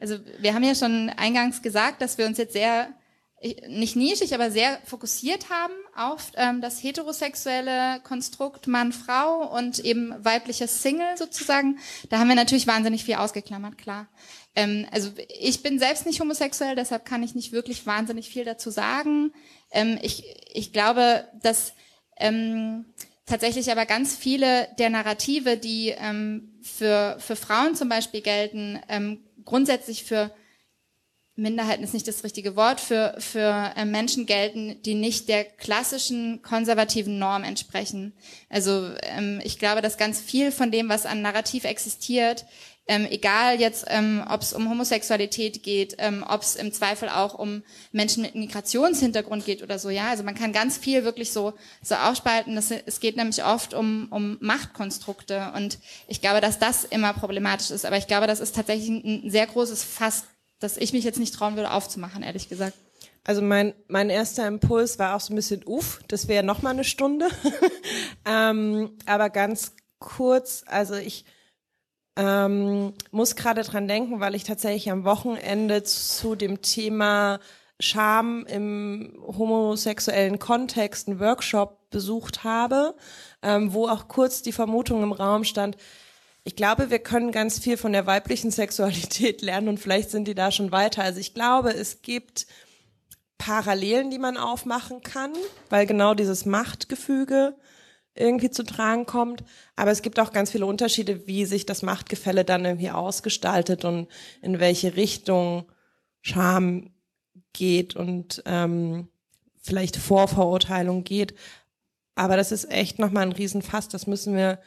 Also 0.00 0.18
wir 0.38 0.54
haben 0.54 0.64
ja 0.64 0.74
schon 0.74 1.08
eingangs 1.10 1.62
gesagt, 1.62 2.02
dass 2.02 2.18
wir 2.18 2.26
uns 2.26 2.36
jetzt 2.36 2.52
sehr, 2.52 2.92
nicht 3.68 3.96
nischig, 3.96 4.34
aber 4.34 4.50
sehr 4.50 4.78
fokussiert 4.84 5.48
haben 5.48 5.72
auf 5.96 6.32
ähm, 6.36 6.60
das 6.60 6.82
heterosexuelle 6.82 8.00
Konstrukt 8.00 8.66
Mann-Frau 8.66 9.56
und 9.56 9.78
eben 9.78 10.14
weibliches 10.22 10.82
Single 10.82 11.16
sozusagen. 11.16 11.78
Da 12.10 12.18
haben 12.18 12.28
wir 12.28 12.34
natürlich 12.34 12.66
wahnsinnig 12.66 13.04
viel 13.04 13.14
ausgeklammert, 13.14 13.78
klar. 13.78 14.08
Ähm, 14.54 14.86
also 14.90 15.10
ich 15.28 15.62
bin 15.62 15.78
selbst 15.78 16.06
nicht 16.06 16.20
homosexuell, 16.20 16.76
deshalb 16.76 17.04
kann 17.04 17.22
ich 17.22 17.34
nicht 17.34 17.52
wirklich 17.52 17.86
wahnsinnig 17.86 18.28
viel 18.28 18.44
dazu 18.44 18.70
sagen. 18.70 19.32
Ähm, 19.70 19.98
ich, 20.02 20.24
ich 20.52 20.72
glaube, 20.72 21.28
dass 21.42 21.72
ähm, 22.18 22.86
tatsächlich 23.26 23.70
aber 23.70 23.86
ganz 23.86 24.16
viele 24.16 24.68
der 24.78 24.90
Narrative, 24.90 25.56
die 25.56 25.94
ähm, 25.96 26.52
für, 26.62 27.16
für 27.18 27.36
Frauen 27.36 27.74
zum 27.74 27.88
Beispiel 27.88 28.20
gelten, 28.20 28.80
ähm, 28.88 29.20
grundsätzlich 29.44 30.04
für 30.04 30.30
Minderheiten 31.36 31.82
ist 31.82 31.94
nicht 31.94 32.06
das 32.06 32.22
richtige 32.22 32.54
Wort, 32.54 32.80
für, 32.80 33.16
für 33.18 33.72
äh, 33.76 33.84
Menschen 33.84 34.24
gelten, 34.24 34.80
die 34.82 34.94
nicht 34.94 35.28
der 35.28 35.44
klassischen 35.44 36.42
konservativen 36.42 37.18
Norm 37.18 37.42
entsprechen. 37.42 38.12
Also 38.48 38.90
ähm, 39.02 39.40
ich 39.42 39.58
glaube, 39.58 39.82
dass 39.82 39.98
ganz 39.98 40.20
viel 40.20 40.52
von 40.52 40.70
dem, 40.70 40.88
was 40.88 41.06
an 41.06 41.22
Narrativ 41.22 41.64
existiert, 41.64 42.46
ähm, 42.86 43.06
egal 43.08 43.60
jetzt, 43.60 43.86
ähm, 43.88 44.22
ob 44.28 44.42
es 44.42 44.52
um 44.52 44.68
Homosexualität 44.68 45.62
geht, 45.62 45.96
ähm, 45.98 46.24
ob 46.28 46.42
es 46.42 46.54
im 46.54 46.72
Zweifel 46.72 47.08
auch 47.08 47.34
um 47.34 47.62
Menschen 47.92 48.22
mit 48.22 48.34
Migrationshintergrund 48.34 49.46
geht 49.46 49.62
oder 49.62 49.78
so, 49.78 49.88
ja. 49.88 50.08
Also 50.08 50.22
man 50.22 50.34
kann 50.34 50.52
ganz 50.52 50.76
viel 50.76 51.04
wirklich 51.04 51.32
so 51.32 51.54
so 51.82 51.94
aufspalten. 51.94 52.54
Das, 52.56 52.70
es 52.70 53.00
geht 53.00 53.16
nämlich 53.16 53.42
oft 53.44 53.72
um 53.72 54.08
um 54.10 54.36
Machtkonstrukte 54.40 55.52
und 55.56 55.78
ich 56.08 56.20
glaube, 56.20 56.42
dass 56.42 56.58
das 56.58 56.84
immer 56.84 57.14
problematisch 57.14 57.70
ist. 57.70 57.86
Aber 57.86 57.96
ich 57.96 58.06
glaube, 58.06 58.26
das 58.26 58.40
ist 58.40 58.54
tatsächlich 58.54 58.88
ein, 58.90 59.30
sehr 59.30 59.46
großes 59.46 59.82
Fass, 59.82 60.24
das 60.58 60.76
ich 60.76 60.92
mich 60.92 61.04
jetzt 61.04 61.18
nicht 61.18 61.34
trauen 61.34 61.56
würde 61.56 61.70
aufzumachen, 61.70 62.22
ehrlich 62.22 62.48
gesagt. 62.50 62.76
Also 63.26 63.40
mein, 63.40 63.72
mein 63.88 64.10
erster 64.10 64.46
Impuls 64.46 64.98
war 64.98 65.16
auch 65.16 65.20
so 65.20 65.32
ein 65.32 65.36
bisschen, 65.36 65.62
uff, 65.64 66.00
das 66.08 66.28
wäre 66.28 66.44
noch 66.44 66.60
mal 66.60 66.70
eine 66.70 66.84
Stunde. 66.84 67.28
ähm, 68.26 68.98
aber 69.06 69.30
ganz 69.30 69.72
kurz, 69.98 70.62
also 70.66 70.94
ich 70.94 71.24
ähm, 72.16 72.94
muss 73.10 73.36
gerade 73.36 73.62
dran 73.62 73.88
denken, 73.88 74.20
weil 74.20 74.34
ich 74.34 74.44
tatsächlich 74.44 74.90
am 74.90 75.04
Wochenende 75.04 75.82
zu 75.82 76.36
dem 76.36 76.62
Thema 76.62 77.40
Scham 77.80 78.46
im 78.46 79.14
homosexuellen 79.26 80.38
Kontext 80.38 81.08
einen 81.08 81.18
Workshop 81.18 81.90
besucht 81.90 82.44
habe, 82.44 82.94
ähm, 83.42 83.72
wo 83.72 83.88
auch 83.88 84.06
kurz 84.08 84.42
die 84.42 84.52
Vermutung 84.52 85.02
im 85.02 85.12
Raum 85.12 85.44
stand, 85.44 85.76
ich 86.46 86.56
glaube, 86.56 86.90
wir 86.90 86.98
können 86.98 87.32
ganz 87.32 87.58
viel 87.58 87.78
von 87.78 87.92
der 87.92 88.06
weiblichen 88.06 88.50
Sexualität 88.50 89.40
lernen 89.40 89.68
und 89.68 89.80
vielleicht 89.80 90.10
sind 90.10 90.28
die 90.28 90.34
da 90.34 90.50
schon 90.50 90.72
weiter. 90.72 91.02
Also 91.02 91.18
ich 91.18 91.32
glaube, 91.32 91.72
es 91.72 92.02
gibt 92.02 92.46
Parallelen, 93.38 94.10
die 94.10 94.18
man 94.18 94.36
aufmachen 94.36 95.00
kann, 95.02 95.32
weil 95.70 95.86
genau 95.86 96.14
dieses 96.14 96.44
Machtgefüge 96.44 97.56
irgendwie 98.14 98.50
zu 98.50 98.62
tragen 98.62 99.06
kommt. 99.06 99.44
Aber 99.76 99.90
es 99.90 100.02
gibt 100.02 100.20
auch 100.20 100.32
ganz 100.32 100.50
viele 100.50 100.66
Unterschiede, 100.66 101.26
wie 101.26 101.44
sich 101.44 101.66
das 101.66 101.82
Machtgefälle 101.82 102.44
dann 102.44 102.64
irgendwie 102.64 102.90
ausgestaltet 102.90 103.84
und 103.84 104.08
in 104.42 104.60
welche 104.60 104.96
Richtung 104.96 105.64
Scham 106.20 106.90
geht 107.52 107.96
und 107.96 108.42
ähm, 108.46 109.08
vielleicht 109.60 109.96
Vorverurteilung 109.96 111.04
geht. 111.04 111.34
Aber 112.14 112.36
das 112.36 112.52
ist 112.52 112.70
echt 112.70 112.98
nochmal 112.98 113.24
ein 113.24 113.32
Riesenfass. 113.32 113.88
Das 113.88 114.06
müssen 114.06 114.36
wir 114.36 114.60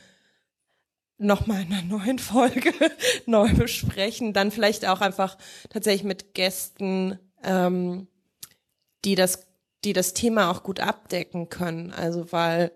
nochmal 1.17 1.61
in 1.61 1.73
einer 1.73 1.83
neuen 1.83 2.19
Folge 2.19 2.73
neu 3.25 3.53
besprechen. 3.53 4.33
Dann 4.33 4.51
vielleicht 4.51 4.85
auch 4.85 5.01
einfach 5.01 5.37
tatsächlich 5.69 6.03
mit 6.03 6.33
Gästen, 6.33 7.17
ähm, 7.43 8.07
die 9.05 9.15
das, 9.15 9.47
die 9.83 9.93
das 9.93 10.13
Thema 10.13 10.51
auch 10.51 10.63
gut 10.63 10.79
abdecken 10.79 11.49
können. 11.49 11.91
Also 11.91 12.31
weil 12.31 12.71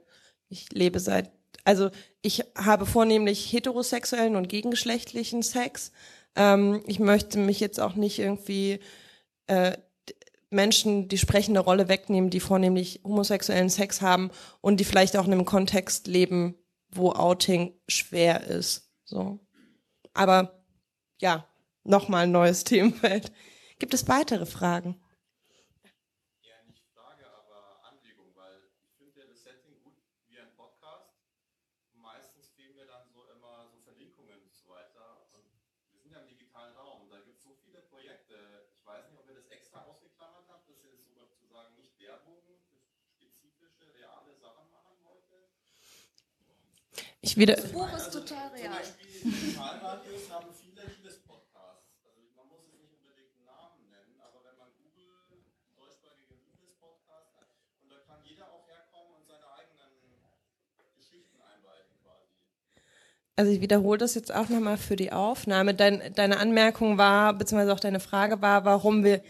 ich 0.51 0.71
lebe 0.71 0.99
seit, 0.99 1.31
also 1.63 1.89
ich 2.21 2.43
habe 2.55 2.85
vornehmlich 2.85 3.51
heterosexuellen 3.51 4.35
und 4.35 4.49
gegengeschlechtlichen 4.49 5.41
Sex. 5.41 5.91
Ähm, 6.35 6.83
ich 6.85 6.99
möchte 6.99 7.39
mich 7.39 7.59
jetzt 7.59 7.79
auch 7.79 7.95
nicht 7.95 8.19
irgendwie 8.19 8.79
äh, 9.47 9.77
Menschen 10.49 11.07
die 11.07 11.17
sprechende 11.17 11.61
Rolle 11.61 11.87
wegnehmen, 11.87 12.29
die 12.29 12.41
vornehmlich 12.41 13.01
homosexuellen 13.03 13.69
Sex 13.69 14.01
haben 14.01 14.29
und 14.59 14.79
die 14.79 14.83
vielleicht 14.83 15.15
auch 15.15 15.25
in 15.25 15.31
einem 15.31 15.45
Kontext 15.45 16.07
leben, 16.07 16.55
wo 16.89 17.11
Outing 17.11 17.73
schwer 17.87 18.45
ist. 18.45 18.91
So. 19.05 19.39
Aber 20.13 20.61
ja, 21.21 21.47
nochmal 21.83 22.23
ein 22.23 22.31
neues 22.31 22.63
Themenfeld. 22.65 23.31
Gibt 23.79 23.93
es 23.93 24.09
weitere 24.09 24.45
Fragen? 24.45 25.01
Ich 47.23 47.37
wieder. 47.37 47.55
Das 47.55 47.71
Buch 47.71 47.87
ist 47.95 48.09
total 48.09 48.49
real. 48.49 48.81
Digitalradios 49.23 50.25
haben 50.31 50.49
viele 50.57 50.81
Podcasts. 51.29 51.85
Also 52.01 52.17
man 52.35 52.49
muss 52.49 52.65
es 52.65 52.73
nicht 52.81 52.89
unbedingt 52.97 53.29
einen 53.37 53.45
Namen 53.45 53.85
nennen, 53.93 54.17
aber 54.25 54.41
wenn 54.41 54.57
man 54.57 54.73
Google 54.81 55.13
deutschsprachige 55.77 56.33
Podcast 56.81 57.29
hat, 57.37 57.53
und 57.85 57.93
da 57.93 58.01
kann 58.09 58.25
jeder 58.25 58.49
auch 58.49 58.65
herkommen 58.65 59.21
und 59.21 59.27
seine 59.29 59.45
eigenen 59.53 59.93
Geschichten 60.97 61.37
einleiten 61.45 61.93
quasi. 62.01 62.33
Also 63.37 63.51
ich 63.53 63.61
wiederhole 63.61 63.99
das 63.99 64.15
jetzt 64.15 64.33
auch 64.33 64.49
nochmal 64.49 64.77
für 64.77 64.95
die 64.95 65.11
Aufnahme. 65.11 65.75
Dein, 65.75 66.01
deine 66.15 66.37
Anmerkung 66.41 66.97
war, 66.97 67.37
beziehungsweise 67.37 67.73
auch 67.73 67.79
deine 67.79 67.99
Frage 67.99 68.41
war, 68.41 68.65
warum 68.65 69.03
wir 69.03 69.21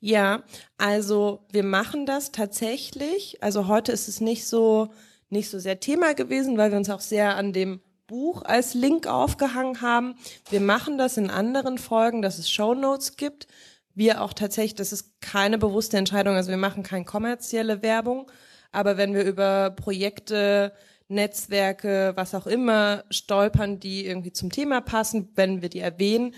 ja, 0.00 0.42
also 0.78 1.40
wir 1.50 1.64
machen 1.64 2.06
das 2.06 2.32
tatsächlich. 2.32 3.42
Also 3.42 3.68
heute 3.68 3.92
ist 3.92 4.08
es 4.08 4.20
nicht 4.20 4.46
so, 4.46 4.90
nicht 5.30 5.50
so 5.50 5.58
sehr 5.58 5.80
Thema 5.80 6.14
gewesen, 6.14 6.58
weil 6.58 6.70
wir 6.70 6.78
uns 6.78 6.90
auch 6.90 7.00
sehr 7.00 7.36
an 7.36 7.52
dem 7.52 7.80
Buch 8.06 8.42
als 8.44 8.74
Link 8.74 9.06
aufgehangen 9.06 9.80
haben. 9.80 10.14
Wir 10.50 10.60
machen 10.60 10.98
das 10.98 11.16
in 11.16 11.30
anderen 11.30 11.78
Folgen, 11.78 12.22
dass 12.22 12.38
es 12.38 12.50
Show 12.50 12.74
Notes 12.74 13.16
gibt. 13.16 13.46
Wir 13.94 14.22
auch 14.22 14.32
tatsächlich, 14.32 14.74
das 14.74 14.92
ist 14.92 15.20
keine 15.20 15.58
bewusste 15.58 15.96
Entscheidung, 15.96 16.36
also 16.36 16.50
wir 16.50 16.58
machen 16.58 16.82
keine 16.82 17.06
kommerzielle 17.06 17.82
Werbung, 17.82 18.30
aber 18.70 18.98
wenn 18.98 19.14
wir 19.14 19.24
über 19.24 19.70
Projekte, 19.70 20.72
Netzwerke, 21.08 22.12
was 22.14 22.34
auch 22.34 22.46
immer 22.46 23.04
stolpern, 23.10 23.80
die 23.80 24.04
irgendwie 24.04 24.32
zum 24.32 24.50
Thema 24.50 24.80
passen, 24.80 25.30
wenn 25.34 25.62
wir 25.62 25.68
die 25.68 25.80
erwähnen, 25.80 26.34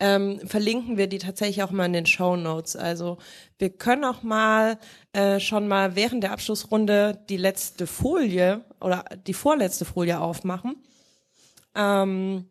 ähm, 0.00 0.40
verlinken 0.46 0.96
wir 0.96 1.06
die 1.06 1.18
tatsächlich 1.18 1.62
auch 1.62 1.70
mal 1.70 1.86
in 1.86 1.92
den 1.92 2.06
Show 2.06 2.36
Notes. 2.36 2.76
Also 2.76 3.18
wir 3.58 3.70
können 3.70 4.04
auch 4.04 4.22
mal 4.22 4.78
äh, 5.12 5.38
schon 5.38 5.68
mal 5.68 5.94
während 5.94 6.24
der 6.24 6.32
Abschlussrunde 6.32 7.22
die 7.28 7.36
letzte 7.36 7.86
Folie 7.86 8.64
oder 8.80 9.04
die 9.26 9.34
vorletzte 9.34 9.84
Folie 9.84 10.20
aufmachen. 10.20 10.76
Ähm, 11.74 12.46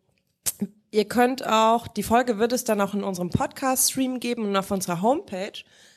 ihr 0.90 1.04
könnt 1.04 1.46
auch, 1.46 1.88
die 1.88 2.02
Folge 2.02 2.38
wird 2.38 2.52
es 2.52 2.64
dann 2.64 2.80
auch 2.80 2.94
in 2.94 3.04
unserem 3.04 3.30
Podcast-Stream 3.30 4.20
geben 4.20 4.46
und 4.46 4.56
auf 4.56 4.70
unserer 4.70 5.02
Homepage 5.02 5.52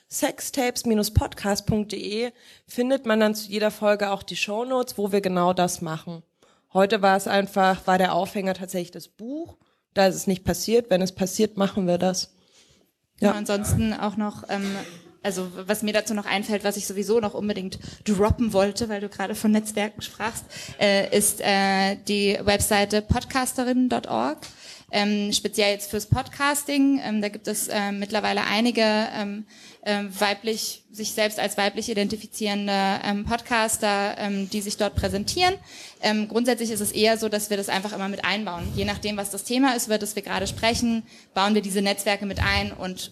sextapes-podcast.de 0.10 2.32
findet 2.68 3.06
man 3.06 3.20
dann 3.20 3.36
zu 3.36 3.50
jeder 3.50 3.72
Folge 3.72 4.12
auch 4.12 4.24
die 4.24 4.36
Show 4.36 4.66
Notes, 4.66 4.98
wo 4.98 5.12
wir 5.12 5.22
genau 5.22 5.54
das 5.54 5.82
machen. 5.82 6.24
Heute 6.74 7.02
war 7.02 7.16
es 7.16 7.28
einfach, 7.28 7.88
war 7.88 7.98
der 7.98 8.14
Aufhänger 8.14 8.54
tatsächlich 8.54 8.92
das 8.92 9.08
Buch 9.08 9.56
da 9.96 10.08
ist 10.08 10.16
es 10.16 10.28
nicht 10.28 10.44
passiert. 10.44 10.92
Wenn 10.92 11.02
es 11.02 11.12
passiert, 11.12 11.58
machen 11.58 11.88
wir 11.88 11.98
das. 11.98 12.30
Ja. 13.20 13.30
ja 13.30 13.34
ansonsten 13.34 13.94
auch 13.94 14.18
noch, 14.18 14.44
ähm, 14.50 14.76
also 15.24 15.50
was 15.56 15.82
mir 15.82 15.94
dazu 15.94 16.14
noch 16.14 16.28
einfällt, 16.28 16.64
was 16.64 16.78
ich 16.78 16.86
sowieso 16.86 17.20
noch 17.20 17.34
unbedingt 17.34 17.80
droppen 18.04 18.54
wollte, 18.54 18.90
weil 18.90 19.02
du 19.02 19.10
gerade 19.10 19.34
von 19.34 19.52
Netzwerken 19.52 20.04
sprachst, 20.04 20.46
äh, 20.80 21.18
ist 21.18 21.42
äh, 21.42 21.96
die 22.08 22.38
Webseite 22.44 23.02
podcasterinnen.org. 23.02 24.38
Ähm, 24.92 25.34
speziell 25.34 25.72
jetzt 25.72 25.90
fürs 25.90 26.06
Podcasting. 26.06 27.02
Ähm, 27.04 27.22
da 27.22 27.30
gibt 27.30 27.48
es 27.48 27.68
äh, 27.68 27.92
mittlerweile 27.92 28.44
einige 28.46 28.84
ähm, 28.84 29.46
äh, 29.82 30.04
weiblich, 30.20 30.84
sich 30.92 31.12
selbst 31.12 31.40
als 31.40 31.58
weiblich 31.58 31.90
identifizierende 31.90 33.00
ähm, 33.04 33.26
Podcaster, 33.26 34.16
ähm, 34.18 34.50
die 34.50 34.62
sich 34.62 34.78
dort 34.78 34.96
präsentieren. 34.96 35.56
Ähm, 36.02 36.28
grundsätzlich 36.28 36.72
ist 36.72 36.82
es 36.82 36.92
eher 36.92 37.18
so, 37.18 37.30
dass 37.30 37.50
wir 37.50 37.58
das 37.58 37.70
einfach 37.70 37.94
immer 37.94 38.10
mit 38.10 38.24
einbauen. 38.24 38.72
Je 38.76 38.86
nachdem, 38.86 39.18
was 39.18 39.32
das 39.32 39.44
Thema 39.44 39.76
ist, 39.76 39.88
über 39.88 39.98
das 39.98 40.16
wir 40.16 40.24
gerade 40.24 40.48
sprechen, 40.48 41.04
bauen 41.34 41.56
wir 41.56 41.62
diese 41.62 41.82
Netzwerke 41.82 42.26
mit 42.26 42.40
ein 42.40 42.72
und 42.72 43.12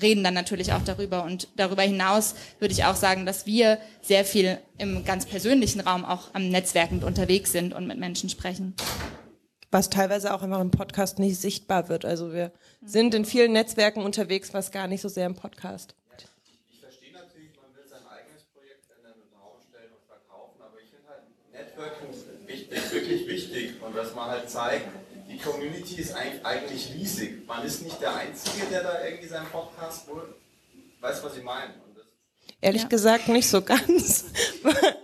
reden 0.00 0.22
dann 0.22 0.34
natürlich 0.34 0.72
auch 0.72 0.84
darüber. 0.84 1.24
Und 1.24 1.48
darüber 1.56 1.82
hinaus 1.82 2.36
würde 2.60 2.72
ich 2.72 2.84
auch 2.84 2.96
sagen, 2.96 3.26
dass 3.26 3.46
wir 3.46 3.78
sehr 4.00 4.24
viel 4.24 4.58
im 4.78 5.04
ganz 5.04 5.26
persönlichen 5.26 5.80
Raum 5.80 6.04
auch 6.04 6.32
am 6.34 6.48
Netzwerkend 6.48 7.02
unterwegs 7.02 7.50
sind 7.50 7.74
und 7.74 7.88
mit 7.88 7.98
Menschen 7.98 8.30
sprechen 8.30 8.74
was 9.70 9.90
teilweise 9.90 10.34
auch 10.34 10.42
einfach 10.42 10.60
im 10.60 10.70
Podcast 10.70 11.18
nicht 11.18 11.40
sichtbar 11.40 11.88
wird. 11.88 12.04
Also 12.04 12.32
wir 12.32 12.52
sind 12.82 13.14
in 13.14 13.24
vielen 13.24 13.52
Netzwerken 13.52 14.02
unterwegs, 14.02 14.54
was 14.54 14.70
gar 14.70 14.86
nicht 14.86 15.00
so 15.00 15.08
sehr 15.08 15.26
im 15.26 15.34
Podcast 15.34 15.94
ist 22.88 22.92
wirklich 22.92 23.26
wichtig 23.26 23.82
und 23.82 23.96
dass 23.96 24.14
man 24.14 24.30
halt 24.30 24.50
zeigt, 24.50 24.86
die 25.28 25.38
Community 25.38 26.00
ist 26.00 26.14
eigentlich 26.14 26.94
riesig. 26.94 27.46
Man 27.46 27.64
ist 27.64 27.82
nicht 27.82 28.00
der 28.00 28.14
Einzige, 28.14 28.66
der 28.66 28.82
da 28.82 29.04
irgendwie 29.04 29.28
seinen 29.28 29.46
Podcast 29.46 30.08
wohl 30.08 30.34
weiß, 31.00 31.22
was 31.22 31.36
ich 31.36 31.44
meine. 31.44 31.74
Ehrlich 32.60 32.82
ja. 32.82 32.88
gesagt 32.88 33.28
nicht 33.28 33.48
so 33.48 33.62
ganz. 33.62 34.24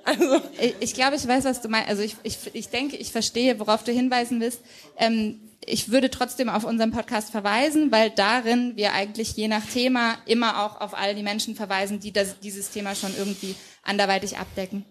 Also 0.06 0.38
Ich, 0.60 0.74
ich 0.80 0.94
glaube, 0.94 1.16
ich 1.16 1.26
weiß, 1.26 1.44
was 1.44 1.62
du 1.62 1.68
meinst. 1.68 1.88
Also 1.88 2.02
ich, 2.02 2.16
ich, 2.24 2.36
ich 2.52 2.68
denke, 2.68 2.94
ich 2.96 3.10
verstehe, 3.10 3.58
worauf 3.58 3.84
du 3.84 3.90
hinweisen 3.90 4.38
willst. 4.38 4.60
Ähm, 4.98 5.40
ich 5.64 5.90
würde 5.90 6.10
trotzdem 6.10 6.50
auf 6.50 6.64
unseren 6.64 6.90
Podcast 6.90 7.30
verweisen, 7.30 7.90
weil 7.90 8.10
darin 8.10 8.76
wir 8.76 8.92
eigentlich 8.92 9.34
je 9.34 9.48
nach 9.48 9.64
Thema 9.64 10.18
immer 10.26 10.62
auch 10.62 10.80
auf 10.80 10.92
all 10.92 11.14
die 11.14 11.22
Menschen 11.22 11.54
verweisen, 11.54 12.00
die 12.00 12.12
das, 12.12 12.38
dieses 12.40 12.70
Thema 12.70 12.94
schon 12.94 13.16
irgendwie 13.16 13.54
anderweitig 13.82 14.36
abdecken. 14.36 14.84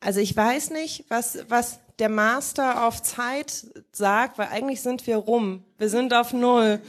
Also 0.00 0.20
ich 0.20 0.36
weiß 0.36 0.70
nicht, 0.70 1.04
was, 1.08 1.38
was 1.48 1.80
der 1.98 2.08
Master 2.08 2.86
auf 2.86 3.02
Zeit 3.02 3.66
sagt, 3.90 4.38
weil 4.38 4.48
eigentlich 4.48 4.82
sind 4.82 5.06
wir 5.06 5.16
rum. 5.16 5.64
Wir 5.78 5.88
sind 5.88 6.14
auf 6.14 6.32
Null. 6.32 6.80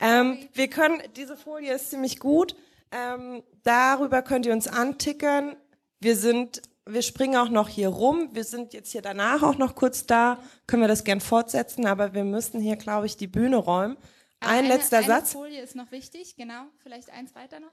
Ähm, 0.00 0.38
wir 0.54 0.68
können, 0.68 1.02
diese 1.16 1.36
Folie 1.36 1.74
ist 1.74 1.90
ziemlich 1.90 2.18
gut. 2.18 2.56
Ähm, 2.90 3.42
darüber 3.66 4.22
könnt 4.22 4.46
ihr 4.46 4.52
uns 4.52 4.68
antickern. 4.68 5.56
Wir 6.00 6.16
sind, 6.16 6.62
wir 6.86 7.02
springen 7.02 7.36
auch 7.36 7.48
noch 7.48 7.68
hier 7.68 7.88
rum. 7.88 8.30
Wir 8.32 8.44
sind 8.44 8.72
jetzt 8.74 8.92
hier 8.92 9.02
danach 9.02 9.42
auch 9.42 9.58
noch 9.58 9.74
kurz 9.74 10.06
da. 10.06 10.38
Können 10.66 10.82
wir 10.82 10.88
das 10.88 11.04
gern 11.04 11.20
fortsetzen, 11.20 11.86
aber 11.86 12.14
wir 12.14 12.24
müssen 12.24 12.60
hier, 12.60 12.76
glaube 12.76 13.06
ich, 13.06 13.16
die 13.16 13.26
Bühne 13.26 13.56
räumen. 13.56 13.96
Aber 14.40 14.52
Ein 14.52 14.58
eine, 14.66 14.68
letzter 14.68 14.98
eine 14.98 15.06
Satz, 15.06 15.32
Folie 15.32 15.62
ist 15.62 15.74
noch 15.74 15.90
wichtig, 15.90 16.36
genau. 16.36 16.66
Vielleicht 16.82 17.10
eins 17.10 17.34
weiter 17.34 17.58
noch. 17.60 17.72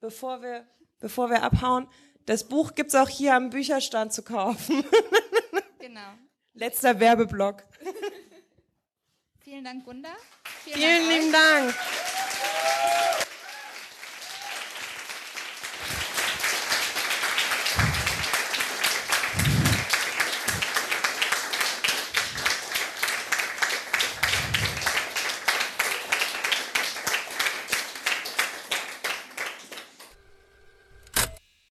bevor 0.00 0.40
wir, 0.42 0.66
bevor 1.00 1.30
wir 1.30 1.42
abhauen. 1.42 1.88
Das 2.26 2.44
Buch 2.44 2.74
gibt's 2.76 2.94
auch 2.94 3.08
hier 3.08 3.34
am 3.34 3.50
Bücherstand 3.50 4.12
zu 4.12 4.22
kaufen. 4.22 4.84
Genau. 5.78 6.12
Letzter 6.54 7.00
Werbeblock. 7.00 7.64
Vielen 9.40 9.64
Dank, 9.64 9.84
Gunda. 9.84 10.10
Vielen 10.62 10.80
Dank 10.80 11.02
euch. 11.02 11.18
lieben 11.18 11.32
Dank. 11.32 11.74